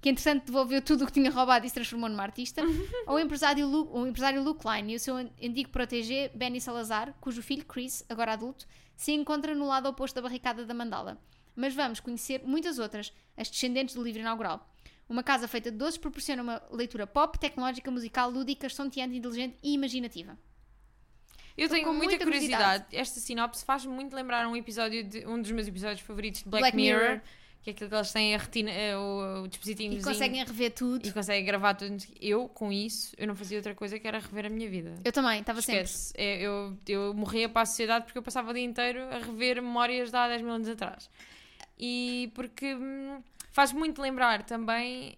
que 0.00 0.10
entretanto 0.10 0.46
devolveu 0.46 0.82
tudo 0.82 1.04
o 1.04 1.06
que 1.06 1.12
tinha 1.12 1.30
roubado 1.30 1.64
e 1.64 1.68
se 1.68 1.74
transformou 1.74 2.08
numa 2.08 2.22
artista, 2.22 2.62
ou 3.06 3.16
o 3.16 3.18
empresário, 3.18 3.66
Lu, 3.66 3.90
o 3.90 4.06
empresário 4.06 4.42
Luke 4.42 4.66
Line 4.66 4.92
e 4.92 4.96
o 4.96 5.00
seu 5.00 5.16
antigo 5.16 5.70
protégé 5.70 6.30
Benny 6.34 6.60
Salazar, 6.60 7.14
cujo 7.20 7.42
filho 7.42 7.64
Chris, 7.64 8.04
agora 8.08 8.32
adulto, 8.32 8.66
se 9.00 9.12
encontra 9.12 9.54
no 9.54 9.66
lado 9.66 9.88
oposto 9.88 10.16
da 10.16 10.20
barricada 10.20 10.66
da 10.66 10.74
Mandala. 10.74 11.18
Mas 11.56 11.74
vamos 11.74 12.00
conhecer 12.00 12.42
muitas 12.44 12.78
outras, 12.78 13.14
as 13.34 13.48
descendentes 13.48 13.94
do 13.94 14.02
livro 14.02 14.20
inaugural. 14.20 14.70
Uma 15.08 15.22
casa 15.22 15.48
feita 15.48 15.70
de 15.70 15.78
doces 15.78 15.96
proporciona 15.96 16.42
uma 16.42 16.62
leitura 16.70 17.06
pop, 17.06 17.38
tecnológica, 17.38 17.90
musical, 17.90 18.30
lúdica, 18.30 18.66
estonteante, 18.66 19.16
inteligente 19.16 19.56
e 19.62 19.72
imaginativa. 19.72 20.38
Eu 21.56 21.64
Estou 21.64 21.78
tenho 21.78 21.94
muita, 21.94 22.10
muita 22.10 22.24
curiosidade. 22.26 22.94
Esta 22.94 23.20
sinopse 23.20 23.64
faz 23.64 23.86
muito 23.86 24.14
lembrar 24.14 24.46
um 24.46 24.54
episódio 24.54 25.02
de 25.02 25.26
um 25.26 25.40
dos 25.40 25.50
meus 25.50 25.66
episódios 25.66 26.02
favoritos 26.02 26.42
de 26.42 26.50
Black, 26.50 26.64
Black 26.64 26.76
Mirror, 26.76 27.00
Mirror. 27.00 27.20
Que 27.62 27.70
é 27.70 27.72
aquele 27.74 27.90
que 27.90 27.96
eles 27.96 28.12
têm 28.12 28.34
a 28.34 28.38
retina, 28.38 28.70
eh, 28.70 28.96
o, 28.96 29.42
o 29.42 29.44
E 29.44 29.48
dispositivo 29.48 30.02
conseguem 30.02 30.42
rever 30.44 30.70
tudo. 30.72 31.06
e 31.06 31.12
conseguem 31.12 31.44
gravar 31.44 31.74
tudo. 31.74 32.02
Eu, 32.20 32.48
com 32.48 32.72
isso, 32.72 33.14
eu 33.18 33.26
não 33.26 33.36
fazia 33.36 33.58
outra 33.58 33.74
coisa 33.74 33.98
que 33.98 34.08
era 34.08 34.18
rever 34.18 34.46
a 34.46 34.48
minha 34.48 34.68
vida. 34.68 34.94
Eu 35.04 35.12
também, 35.12 35.40
estava 35.40 35.60
sempre. 35.60 35.90
É, 36.14 36.40
eu, 36.40 36.76
eu 36.88 37.12
morria 37.14 37.48
para 37.48 37.62
a 37.62 37.66
sociedade 37.66 38.06
porque 38.06 38.18
eu 38.18 38.22
passava 38.22 38.50
o 38.50 38.54
dia 38.54 38.64
inteiro 38.64 39.02
a 39.10 39.18
rever 39.18 39.56
memórias 39.62 40.10
de 40.10 40.16
há 40.16 40.26
10 40.28 40.40
mil 40.42 40.52
anos 40.52 40.68
atrás. 40.68 41.10
E 41.78 42.30
porque 42.34 42.74
hum, 42.74 43.22
faz 43.50 43.72
muito 43.72 44.00
lembrar 44.00 44.42
também 44.44 45.16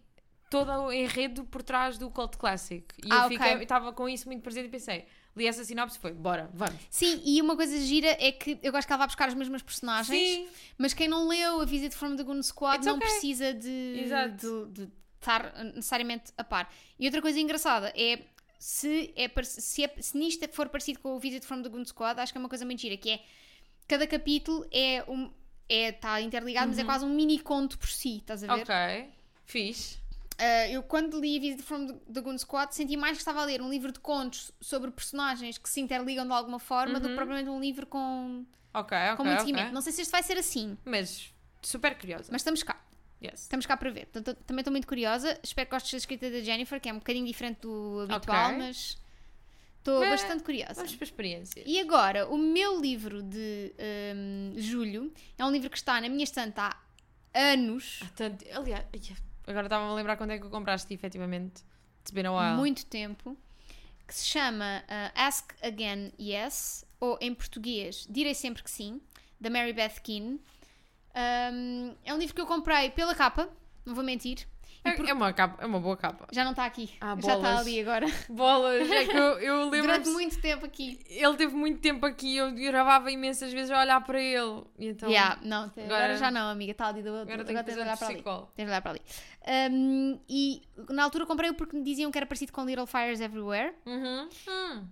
todo 0.51 0.71
o 0.71 0.93
enredo 0.93 1.45
por 1.45 1.63
trás 1.63 1.97
do 1.97 2.11
Cult 2.11 2.37
Classic. 2.37 2.85
E 3.05 3.09
Ah, 3.11 3.21
eu 3.23 3.27
ok. 3.27 3.39
fiquei- 3.39 3.63
estava 3.63 3.93
com 3.93 4.09
isso 4.09 4.27
muito 4.29 4.43
presente 4.43 4.67
e 4.67 4.71
pensei, 4.71 5.07
li 5.37 5.47
essa 5.47 5.65
sinopse 5.65 5.99
foi, 5.99 6.13
bora, 6.13 6.51
vamos. 6.53 6.81
Sim, 6.91 7.21
e 7.25 7.41
uma 7.41 7.57
coisa 7.57 7.79
gira 7.81 8.17
é 8.21 8.33
que 8.33 8.59
eu 8.63 8.71
gosto 8.71 8.87
que 8.87 8.93
ela 8.93 9.01
vá 9.01 9.07
buscar 9.07 9.29
as 9.29 9.35
mesmas 9.35 9.63
personagens, 9.63 10.19
Sim. 10.19 10.49
mas 10.77 10.93
quem 10.93 11.09
não 11.09 11.27
leu 11.29 11.61
a 11.61 11.65
Visit 11.65 11.97
from 11.97 12.17
the 12.17 12.23
Goon 12.23 12.43
Squad 12.43 12.77
It's 12.77 12.87
não 12.87 12.97
okay. 12.97 13.09
precisa 13.09 13.55
de, 13.55 14.05
de, 14.39 14.67
de 14.71 14.93
estar 15.19 15.53
necessariamente 15.65 16.33
a 16.37 16.45
par. 16.45 16.73
E 16.99 17.07
outra 17.07 17.23
coisa 17.23 17.41
engraçada 17.41 17.93
é 17.97 18.21
se, 18.59 19.13
é, 19.17 19.31
se, 19.43 19.85
é, 19.85 19.95
se 20.01 20.17
nisto 20.17 20.47
for 20.53 20.69
parecido 20.69 21.01
com 21.01 21.17
o 21.17 21.19
Visit 21.19 21.47
from 21.47 21.63
the 21.63 21.69
Goon 21.69 21.85
Squad, 21.85 22.21
acho 22.21 22.33
que 22.33 22.39
é 22.39 22.41
uma 22.41 22.49
coisa 22.49 22.65
muito 22.65 22.81
gira, 22.81 22.97
que 22.97 23.11
é 23.11 23.25
cada 23.89 24.07
capítulo 24.07 24.67
é 24.71 25.05
um. 25.09 25.33
É, 25.69 25.89
está 25.89 26.21
interligado, 26.21 26.69
mas 26.69 26.79
é 26.79 26.85
quase 26.85 27.05
um 27.05 27.09
mini 27.09 27.39
conto 27.39 27.79
por 27.79 27.89
si, 27.89 28.19
estás 28.19 28.45
a 28.45 28.55
ver? 28.55 28.63
Ok, 28.63 28.75
fixe. 29.47 30.02
Uh, 30.43 30.73
eu 30.73 30.83
quando 30.83 31.21
li 31.21 31.39
Visit 31.39 31.63
from 31.63 31.87
the- 31.87 32.21
Goon 32.21 32.37
Squad 32.37 32.73
senti 32.75 32.97
mais 32.97 33.13
que 33.17 33.21
estava 33.21 33.43
a 33.43 33.45
ler 33.45 33.63
um 33.63 33.71
livro 33.71 33.93
de 33.93 34.01
contos 34.01 34.51
sobre 34.61 34.91
personagens 34.91 35.57
que 35.57 35.69
se 35.69 35.81
interligam 35.81 36.27
de 36.27 36.33
alguma 36.33 36.59
forma 36.59 36.99
do 36.99 37.09
que 37.09 37.15
propriamente 37.15 37.49
um 37.49 37.61
livro 37.61 37.87
com, 37.87 38.45
Ok, 38.75 38.99
com 38.99 39.13
ok, 39.13 39.25
muito 39.25 39.29
ok. 39.35 39.39
seguimento. 39.41 39.73
Não 39.73 39.81
sei 39.81 39.93
se 39.93 40.03
este 40.03 40.11
vai 40.11 40.23
ser 40.23 40.37
assim, 40.39 40.77
Mas 40.85 41.33
super 41.63 41.97
curiosa. 41.97 42.29
mas 42.33 42.41
estamos 42.41 42.63
cá. 42.65 42.81
Yes. 43.25 43.43
Estamos 43.43 43.67
cá 43.67 43.77
para 43.77 43.89
ver. 43.91 44.07
Também 44.07 44.35
estou 44.63 44.73
muito 44.73 44.89
curiosa. 44.89 45.39
Espero 45.45 45.69
que 45.69 45.77
gostes 45.77 45.93
da 45.93 45.99
escrita 45.99 46.29
da 46.29 46.41
Jennifer, 46.41 46.81
que 46.81 46.89
é 46.89 46.93
um 46.93 46.99
bocadinho 46.99 47.25
diferente 47.25 47.61
do 47.61 48.01
habitual, 48.01 48.47
Ok. 48.47 48.59
mas 48.59 48.99
estou 49.79 50.01
bastante 50.01 50.43
curiosa. 50.43 50.75
Vamos 50.75 50.97
para 50.97 51.05
a 51.05 51.07
experiência. 51.07 51.63
E 51.65 51.79
agora, 51.79 52.27
o 52.27 52.37
meu 52.37 52.81
livro 52.81 53.23
de 53.23 53.73
hum, 54.17 54.55
julho 54.57 55.13
é 55.39 55.45
um 55.45 55.53
livro 55.53 55.71
que 55.71 55.77
está 55.77 56.01
na 56.01 56.09
minha 56.09 56.25
estante 56.25 56.59
há 56.59 56.77
anos. 57.33 58.01
Há 58.03 58.09
tanto- 58.17 58.45
Aliás, 58.53 58.85
ai, 58.93 59.01
agora 59.47 59.67
estava-me 59.67 59.91
a 59.91 59.95
lembrar 59.95 60.17
quando 60.17 60.31
é 60.31 60.39
que 60.39 60.47
o 60.47 60.51
compraste 60.51 60.93
efetivamente. 60.93 61.63
It's 62.01 62.11
been 62.11 62.27
a 62.27 62.33
while. 62.33 62.57
muito 62.57 62.85
tempo, 62.87 63.37
que 64.07 64.15
se 64.15 64.25
chama 64.27 64.83
uh, 64.89 65.13
Ask 65.15 65.53
Again 65.63 66.13
Yes, 66.19 66.85
ou 67.01 67.17
em 67.21 67.35
português, 67.35 68.07
Direi 68.11 68.35
Sempre 68.35 68.63
Que 68.63 68.71
Sim, 68.71 69.01
da 69.41 69.49
Mary 69.51 69.73
Beth 69.73 70.01
Keane. 70.03 70.41
Um, 71.15 71.95
é 72.05 72.15
um 72.15 72.19
livro 72.19 72.35
que 72.35 72.41
eu 72.41 72.47
comprei 72.47 72.91
pela 72.91 73.15
capa, 73.15 73.49
não 73.85 73.95
vou 73.95 74.03
mentir. 74.05 74.47
É, 74.85 74.93
por- 74.93 75.09
é 75.09 75.13
uma 75.13 75.33
capa, 75.33 75.63
é 75.63 75.67
uma 75.67 75.79
boa 75.79 75.97
capa. 75.97 76.27
Já 76.33 76.43
não 76.43 76.51
está 76.51 76.65
aqui. 76.65 76.91
Ah, 77.01 77.17
Já 77.21 77.37
está 77.37 77.59
ali 77.61 77.81
agora. 77.81 78.07
Bolas, 78.29 78.91
é 78.91 79.05
que 79.07 79.17
eu, 79.17 79.39
eu 79.39 79.71
lembro 79.71 79.83
Durante 79.93 80.09
muito 80.09 80.41
tempo 80.41 80.67
aqui. 80.67 80.99
Ele 81.09 81.37
teve 81.37 81.55
muito 81.55 81.81
tempo 81.81 82.05
aqui, 82.05 82.37
eu 82.37 82.51
gravava 82.53 83.11
imensas 83.11 83.53
vezes 83.53 83.71
a 83.71 83.81
olhar 83.81 84.01
para 84.05 84.21
ele. 84.21 84.65
Então, 84.79 85.09
Yeah, 85.09 85.39
não, 85.45 85.65
agora, 85.65 85.85
agora- 85.85 86.17
já 86.17 86.31
não, 86.33 86.49
amiga. 86.51 86.73
Está 86.73 86.89
ali 86.89 87.01
do 87.03 87.11
outro. 87.11 87.33
agora 87.33 87.43
Agora, 87.49 87.63
tens 87.65 87.75
de 87.77 87.81
olhar 87.81 87.97
para 87.97 88.09
ali. 88.09 88.23
Tens 88.57 88.65
de 88.67 88.71
olhar 88.71 88.83
para 88.83 88.91
ali. 88.91 89.03
Um, 89.73 90.21
e 90.29 90.63
na 90.91 91.05
altura 91.05 91.27
comprei-o 91.27 91.55
porque 91.55 91.77
me 91.77 91.83
diziam 91.85 92.11
que 92.11 92.19
era 92.19 92.27
parecido 92.27 92.53
com 92.53 92.65
Little 92.65 92.87
Fires 92.87 93.21
Everywhere. 93.21 93.75
Uhum. 93.87 94.29
Hum, 94.49 94.89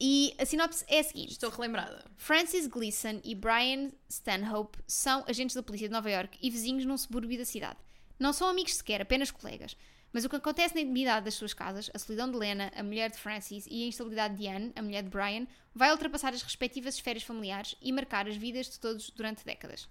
E 0.00 0.34
a 0.38 0.44
sinopse 0.44 0.84
é 0.88 1.00
a 1.00 1.04
seguinte: 1.04 1.32
estou 1.32 1.50
relembrada. 1.50 2.04
Francis 2.16 2.66
Gleason 2.66 3.20
e 3.24 3.34
Brian 3.34 3.90
Stanhope 4.08 4.78
são 4.86 5.24
agentes 5.26 5.54
da 5.54 5.62
polícia 5.62 5.88
de 5.88 5.92
Nova 5.94 6.10
York 6.10 6.36
e 6.42 6.50
vizinhos 6.50 6.84
num 6.84 6.96
subúrbio 6.98 7.38
da 7.38 7.44
cidade. 7.44 7.76
Não 8.18 8.32
são 8.32 8.48
amigos 8.48 8.74
sequer, 8.74 9.02
apenas 9.02 9.30
colegas. 9.30 9.76
Mas 10.12 10.24
o 10.24 10.28
que 10.28 10.36
acontece 10.36 10.76
na 10.76 10.80
intimidade 10.80 11.24
das 11.24 11.34
suas 11.34 11.52
casas, 11.52 11.90
a 11.92 11.98
solidão 11.98 12.30
de 12.30 12.36
Lena, 12.36 12.70
a 12.76 12.84
mulher 12.84 13.10
de 13.10 13.18
Francis, 13.18 13.66
e 13.68 13.82
a 13.82 13.86
instabilidade 13.88 14.36
de 14.36 14.46
Anne, 14.46 14.72
a 14.76 14.82
mulher 14.82 15.02
de 15.02 15.08
Brian, 15.08 15.44
vai 15.74 15.90
ultrapassar 15.90 16.32
as 16.32 16.40
respectivas 16.40 16.94
esferas 16.94 17.24
familiares 17.24 17.74
e 17.82 17.90
marcar 17.90 18.28
as 18.28 18.36
vidas 18.36 18.70
de 18.70 18.78
todos 18.78 19.10
durante 19.10 19.44
décadas. 19.44 19.88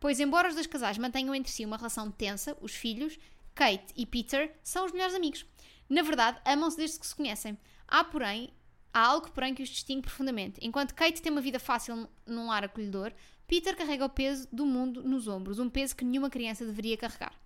Pois, 0.00 0.18
embora 0.18 0.48
os 0.48 0.54
dois 0.54 0.66
casais 0.66 0.96
mantenham 0.96 1.34
entre 1.34 1.52
si 1.52 1.66
uma 1.66 1.76
relação 1.76 2.10
tensa, 2.10 2.56
os 2.62 2.74
filhos, 2.74 3.18
Kate 3.54 3.92
e 3.94 4.06
Peter, 4.06 4.56
são 4.62 4.86
os 4.86 4.92
melhores 4.92 5.14
amigos. 5.14 5.44
Na 5.86 6.00
verdade, 6.00 6.40
amam-se 6.46 6.78
desde 6.78 6.98
que 6.98 7.06
se 7.06 7.14
conhecem. 7.14 7.58
Há, 7.86 8.02
porém, 8.02 8.50
há 8.90 9.06
algo, 9.06 9.30
porém, 9.32 9.54
que 9.54 9.62
os 9.62 9.68
distingue 9.68 10.00
profundamente. 10.00 10.58
Enquanto 10.62 10.94
Kate 10.94 11.20
tem 11.20 11.30
uma 11.30 11.42
vida 11.42 11.60
fácil 11.60 12.08
num 12.26 12.46
lar 12.46 12.64
acolhedor, 12.64 13.12
Peter 13.46 13.76
carrega 13.76 14.06
o 14.06 14.08
peso 14.08 14.48
do 14.50 14.64
mundo 14.64 15.02
nos 15.02 15.28
ombros, 15.28 15.58
um 15.58 15.68
peso 15.68 15.94
que 15.94 16.06
nenhuma 16.06 16.30
criança 16.30 16.64
deveria 16.64 16.96
carregar. 16.96 17.41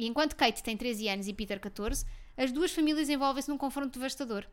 E 0.00 0.06
enquanto 0.06 0.34
Kate 0.34 0.62
tem 0.62 0.78
13 0.78 1.08
anos 1.10 1.28
e 1.28 1.34
Peter 1.34 1.60
14, 1.60 2.06
as 2.34 2.50
duas 2.50 2.72
famílias 2.72 3.10
envolvem-se 3.10 3.50
num 3.50 3.58
confronto 3.58 3.98
devastador. 3.98 4.46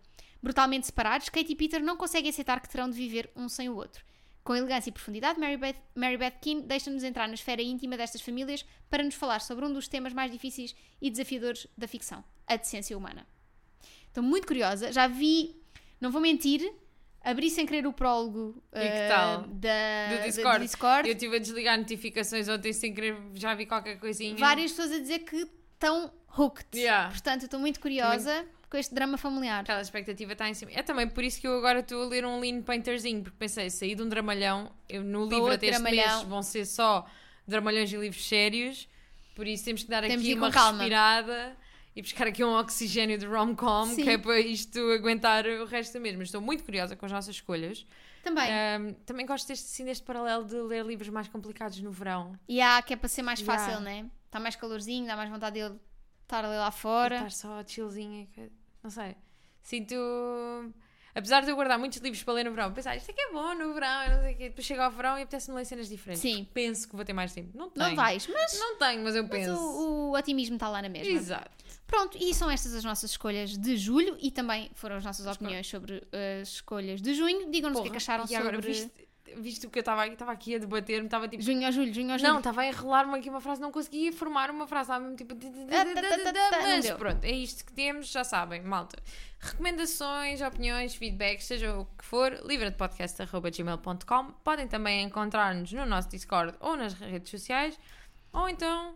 Brutalmente 0.44 0.88
separados, 0.88 1.30
Kate 1.30 1.54
e 1.54 1.56
Peter 1.56 1.82
não 1.82 1.96
conseguem 1.96 2.30
aceitar 2.30 2.60
que 2.60 2.68
terão 2.68 2.90
de 2.90 2.98
viver 2.98 3.32
um 3.34 3.48
sem 3.48 3.70
o 3.70 3.76
outro. 3.78 4.04
Com 4.44 4.54
elegância 4.54 4.90
e 4.90 4.92
profundidade, 4.92 5.40
Mary 5.40 5.56
Beth, 5.56 5.78
Mary 5.96 6.18
Beth 6.18 6.40
Keane 6.42 6.64
deixa-nos 6.64 7.02
entrar 7.02 7.30
na 7.30 7.34
esfera 7.34 7.62
íntima 7.62 7.96
destas 7.96 8.20
famílias 8.20 8.66
para 8.90 9.02
nos 9.02 9.16
falar 9.16 9.40
sobre 9.40 9.64
um 9.64 9.72
dos 9.72 9.88
temas 9.88 10.12
mais 10.12 10.30
difíceis 10.34 10.76
e 11.02 11.10
desafiadores 11.10 11.66
da 11.78 11.88
ficção, 11.88 12.22
a 12.46 12.58
decência 12.58 12.98
humana. 12.98 13.26
Estou 14.06 14.22
muito 14.22 14.48
curiosa, 14.48 14.92
já 14.92 15.08
vi, 15.08 15.56
não 16.02 16.12
vou 16.12 16.20
mentir, 16.20 16.70
abri 17.30 17.50
sem 17.50 17.66
querer 17.66 17.86
o 17.86 17.94
prólogo 17.94 18.62
tal? 19.10 19.42
da, 19.48 20.16
Do 20.18 20.24
Discord. 20.24 20.66
Discord. 20.66 21.10
Eu 21.10 21.14
estive 21.14 21.36
a 21.36 21.40
desligar 21.40 21.78
notificações 21.78 22.48
ontem 22.48 22.74
sem 22.74 22.94
querer, 22.94 23.16
já 23.34 23.54
vi 23.54 23.66
qualquer 23.66 24.00
coisinha. 24.00 24.36
várias 24.38 24.72
pessoas 24.72 24.92
a 24.94 25.00
dizer 25.00 25.20
que 25.20 25.48
estão 25.74 26.12
hooked. 26.38 26.78
Yeah. 26.78 27.10
Portanto, 27.10 27.44
estou 27.44 27.60
muito 27.60 27.80
curiosa 27.80 28.46
com 28.70 28.78
este 28.78 28.94
drama 28.94 29.18
familiar. 29.18 29.62
Aquela 29.62 29.82
expectativa 29.82 30.34
está 30.34 30.48
em 30.50 30.54
cima. 30.54 30.72
É 30.74 30.82
também 30.84 31.08
por 31.08 31.24
isso 31.24 31.40
que 31.40 31.48
eu 31.48 31.58
agora 31.58 31.80
estou 31.80 32.04
a 32.04 32.08
ler 32.08 32.26
um 32.26 32.40
Lean 32.40 32.62
Painterzinho, 32.62 33.24
porque 33.24 33.38
pensei, 33.38 33.70
saí 33.70 33.96
de 33.96 34.02
um 34.02 34.10
dramalhão, 34.10 34.72
eu, 34.90 35.04
no 35.04 35.26
livro 35.26 35.52
até 35.52 35.68
este 35.68 35.82
mês 35.82 36.22
vão 36.24 36.42
ser 36.42 36.66
só 36.66 37.06
dramalhões 37.48 37.92
e 37.92 37.98
livros 37.98 38.28
sérios, 38.28 38.88
por 39.36 39.48
isso 39.48 39.64
temos 39.64 39.84
que 39.84 39.90
dar 39.90 40.02
Temos 40.04 40.22
aqui 40.22 40.34
uma 40.34 40.52
calma. 40.52 40.80
respirada 40.80 41.56
e 41.98 42.02
buscar 42.04 42.28
aqui 42.28 42.44
um 42.44 42.54
oxigênio 42.60 43.18
de 43.18 43.26
rom-com, 43.26 43.86
Sim. 43.88 44.04
que 44.04 44.10
é 44.12 44.18
para 44.20 44.40
isto 44.40 44.80
aguentar 44.92 45.46
o 45.48 45.66
resto. 45.66 46.00
Mas 46.00 46.14
estou 46.28 46.40
muito 46.40 46.64
curiosa 46.64 46.96
com 46.96 47.06
as 47.08 47.12
nossas 47.12 47.36
escolhas. 47.36 47.88
Também. 48.24 48.52
Ahm, 48.52 48.94
também 49.06 49.26
gosto 49.26 49.48
deste, 49.48 49.66
assim, 49.66 49.84
deste 49.84 50.04
paralelo 50.04 50.46
de 50.46 50.56
ler 50.62 50.86
livros 50.86 51.10
mais 51.10 51.28
complicados 51.28 51.80
no 51.82 51.92
verão. 51.92 52.38
E 52.48 52.62
há 52.62 52.82
que 52.84 52.94
é 52.94 52.96
para 52.96 53.10
ser 53.10 53.24
mais 53.24 53.40
Yeah. 53.40 53.66
fácil, 53.66 53.82
né? 53.82 54.06
Está 54.28 54.40
mais 54.40 54.56
calorzinho, 54.56 55.08
dá 55.08 55.16
mais 55.16 55.30
vontade 55.30 55.60
dele 55.60 55.76
estar 56.22 56.46
ali 56.46 56.56
lá 56.58 56.68
E 56.70 56.72
fora. 56.72 57.16
Estar 57.16 57.32
só 57.32 57.64
chillzinha, 57.66 58.28
que- 58.28 58.52
não 58.84 58.92
sei. 58.92 59.16
Sinto. 59.64 59.96
Apesar 61.16 61.42
de 61.44 61.50
eu 61.50 61.56
guardar 61.56 61.80
muitos 61.80 61.98
livros 61.98 62.22
para 62.22 62.36
ler 62.36 62.44
no 62.46 62.52
verão, 62.52 62.72
pensar 62.72 62.96
isto 62.96 63.10
é 63.10 63.14
que 63.14 63.20
é 63.22 63.32
bom 63.32 63.56
no 63.56 63.74
verão, 63.74 64.04
eu 64.04 64.10
não 64.18 64.22
sei 64.22 64.34
o 64.36 64.38
quê. 64.38 64.50
Depois 64.50 64.68
chego 64.68 64.82
ao 64.84 64.92
verão 64.92 65.18
e 65.18 65.24
apetece-me 65.24 65.58
ler 65.58 65.66
cenas 65.66 65.90
diferentes. 65.90 66.22
Sim. 66.22 66.48
Penso 66.54 66.88
que 66.88 66.96
vou 66.96 67.04
ter 67.04 67.14
mais 67.14 67.34
tempo. 67.34 67.58
Não 67.58 67.72
tenho. 67.72 67.88
Não 67.90 67.96
vais, 67.96 68.28
mas, 68.28 68.60
Não 68.60 68.78
tenho, 68.78 69.04
mas 69.04 69.16
eu 69.16 69.24
mas 69.24 69.32
penso. 69.32 69.60
o, 69.60 70.12
o 70.12 70.16
otimismo 70.16 70.58
está 70.58 70.70
lá 70.70 70.80
na 70.80 70.90
mesma. 70.90 71.12
Exato. 71.12 71.50
Pronto, 71.88 72.18
e 72.20 72.34
são 72.34 72.50
estas 72.50 72.76
as 72.76 72.84
nossas 72.84 73.12
escolhas 73.12 73.58
de 73.58 73.78
julho 73.78 74.18
e 74.20 74.30
também 74.30 74.70
foram 74.76 74.98
as 74.98 75.06
nossas 75.06 75.26
opiniões 75.26 75.66
sobre 75.68 76.06
as 76.42 76.50
escolhas 76.50 77.02
de 77.02 77.14
junho. 77.14 77.50
Digam-nos 77.50 77.80
o 77.80 77.84
que 77.84 77.88
é 77.88 77.92
que 77.92 77.98
acharam 77.98 78.26
e 78.30 78.36
agora, 78.36 78.56
sobre 78.56 78.68
viste, 78.68 79.08
viste 79.38 79.68
o 79.68 79.70
que 79.70 79.80
eu 79.80 79.82
estava 79.82 80.06
estava 80.06 80.34
aqui 80.34 80.56
a 80.56 80.58
debater-me, 80.58 81.06
estava 81.06 81.30
tipo. 81.30 81.42
junho 81.42 81.66
ou 81.66 81.72
julho, 81.72 81.94
junho 81.94 82.12
ou 82.12 82.18
julho. 82.18 82.30
Não, 82.30 82.40
estava 82.40 82.62
a 82.62 82.68
enrolar-me 82.68 83.18
aqui 83.18 83.30
uma 83.30 83.40
frase, 83.40 83.62
não 83.62 83.72
conseguia 83.72 84.12
formar 84.12 84.52
uma 84.52 84.68
frase, 84.68 84.90
estava 84.90 85.00
mesmo 85.02 85.16
tipo. 85.16 85.34
Mas 86.62 86.92
pronto, 86.92 87.24
é 87.24 87.32
isto 87.32 87.66
que 87.66 87.72
temos, 87.72 88.08
já 88.08 88.26
sabem, 88.26 88.62
malta. 88.62 89.02
Recomendações, 89.40 90.42
opiniões, 90.42 90.94
feedback, 90.96 91.42
seja 91.42 91.78
o 91.78 91.86
que 91.86 92.04
for, 92.04 92.34
livradepodcast.gmail.com. 92.46 94.32
Podem 94.44 94.68
também 94.68 95.04
encontrar-nos 95.04 95.72
no 95.72 95.86
nosso 95.86 96.10
Discord 96.10 96.54
ou 96.60 96.76
nas 96.76 96.94
redes 96.94 97.30
sociais, 97.30 97.80
ou 98.34 98.50
então 98.50 98.96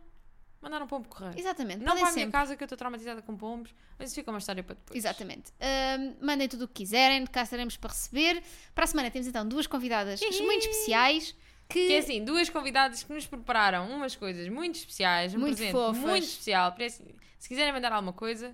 mandar 0.61 0.81
um 0.81 0.87
pombo 0.87 1.07
correr. 1.09 1.37
Exatamente, 1.37 1.83
Não 1.83 1.97
para 1.97 2.09
a 2.09 2.11
minha 2.13 2.29
casa 2.29 2.55
que 2.55 2.63
eu 2.63 2.65
estou 2.65 2.77
traumatizada 2.77 3.21
com 3.21 3.35
pombos, 3.35 3.73
mas 3.97 4.09
isso 4.09 4.15
fica 4.15 4.29
uma 4.31 4.37
história 4.39 4.63
para 4.63 4.75
depois. 4.75 4.97
Exatamente. 4.97 5.51
Ahm, 5.59 6.13
mandem 6.21 6.47
tudo 6.47 6.65
o 6.65 6.67
que 6.67 6.75
quiserem, 6.75 7.25
cá 7.25 7.43
estaremos 7.43 7.75
para 7.77 7.91
receber. 7.91 8.43
Para 8.75 8.83
a 8.83 8.87
semana 8.87 9.09
temos 9.09 9.27
então 9.27 9.47
duas 9.47 9.65
convidadas 9.67 10.19
muito 10.21 10.67
especiais 10.67 11.35
que, 11.67 11.87
Que 11.87 11.93
é 11.93 11.97
assim, 11.99 12.23
duas 12.23 12.49
convidadas 12.49 13.01
que 13.03 13.13
nos 13.13 13.25
prepararam 13.25 13.89
umas 13.89 14.15
coisas 14.15 14.47
muito 14.49 14.75
especiais, 14.75 15.33
um 15.33 15.39
Muito 15.39 15.55
presente 15.55 15.71
fofas. 15.71 16.01
muito 16.01 16.23
especial. 16.25 16.75
Se 17.39 17.47
quiserem 17.47 17.71
mandar 17.73 17.93
alguma 17.93 18.11
coisa, 18.13 18.53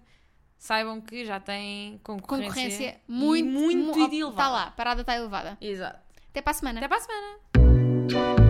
saibam 0.58 1.01
que 1.01 1.26
já 1.26 1.39
têm 1.39 1.99
concorrência, 2.03 2.47
concorrência 2.49 3.01
e 3.10 3.12
muito, 3.12 3.49
muito 3.49 3.97
mu- 3.97 4.05
elevada. 4.05 4.30
Está 4.32 4.49
lá, 4.49 4.72
parada 4.72 5.01
está 5.01 5.16
elevada. 5.16 5.58
Exato. 5.60 5.99
Até 6.30 6.41
para 6.43 6.51
a 6.51 6.53
semana. 6.53 6.80
Até 6.80 6.88
para 6.88 6.97
a 6.97 7.01
semana. 7.01 8.47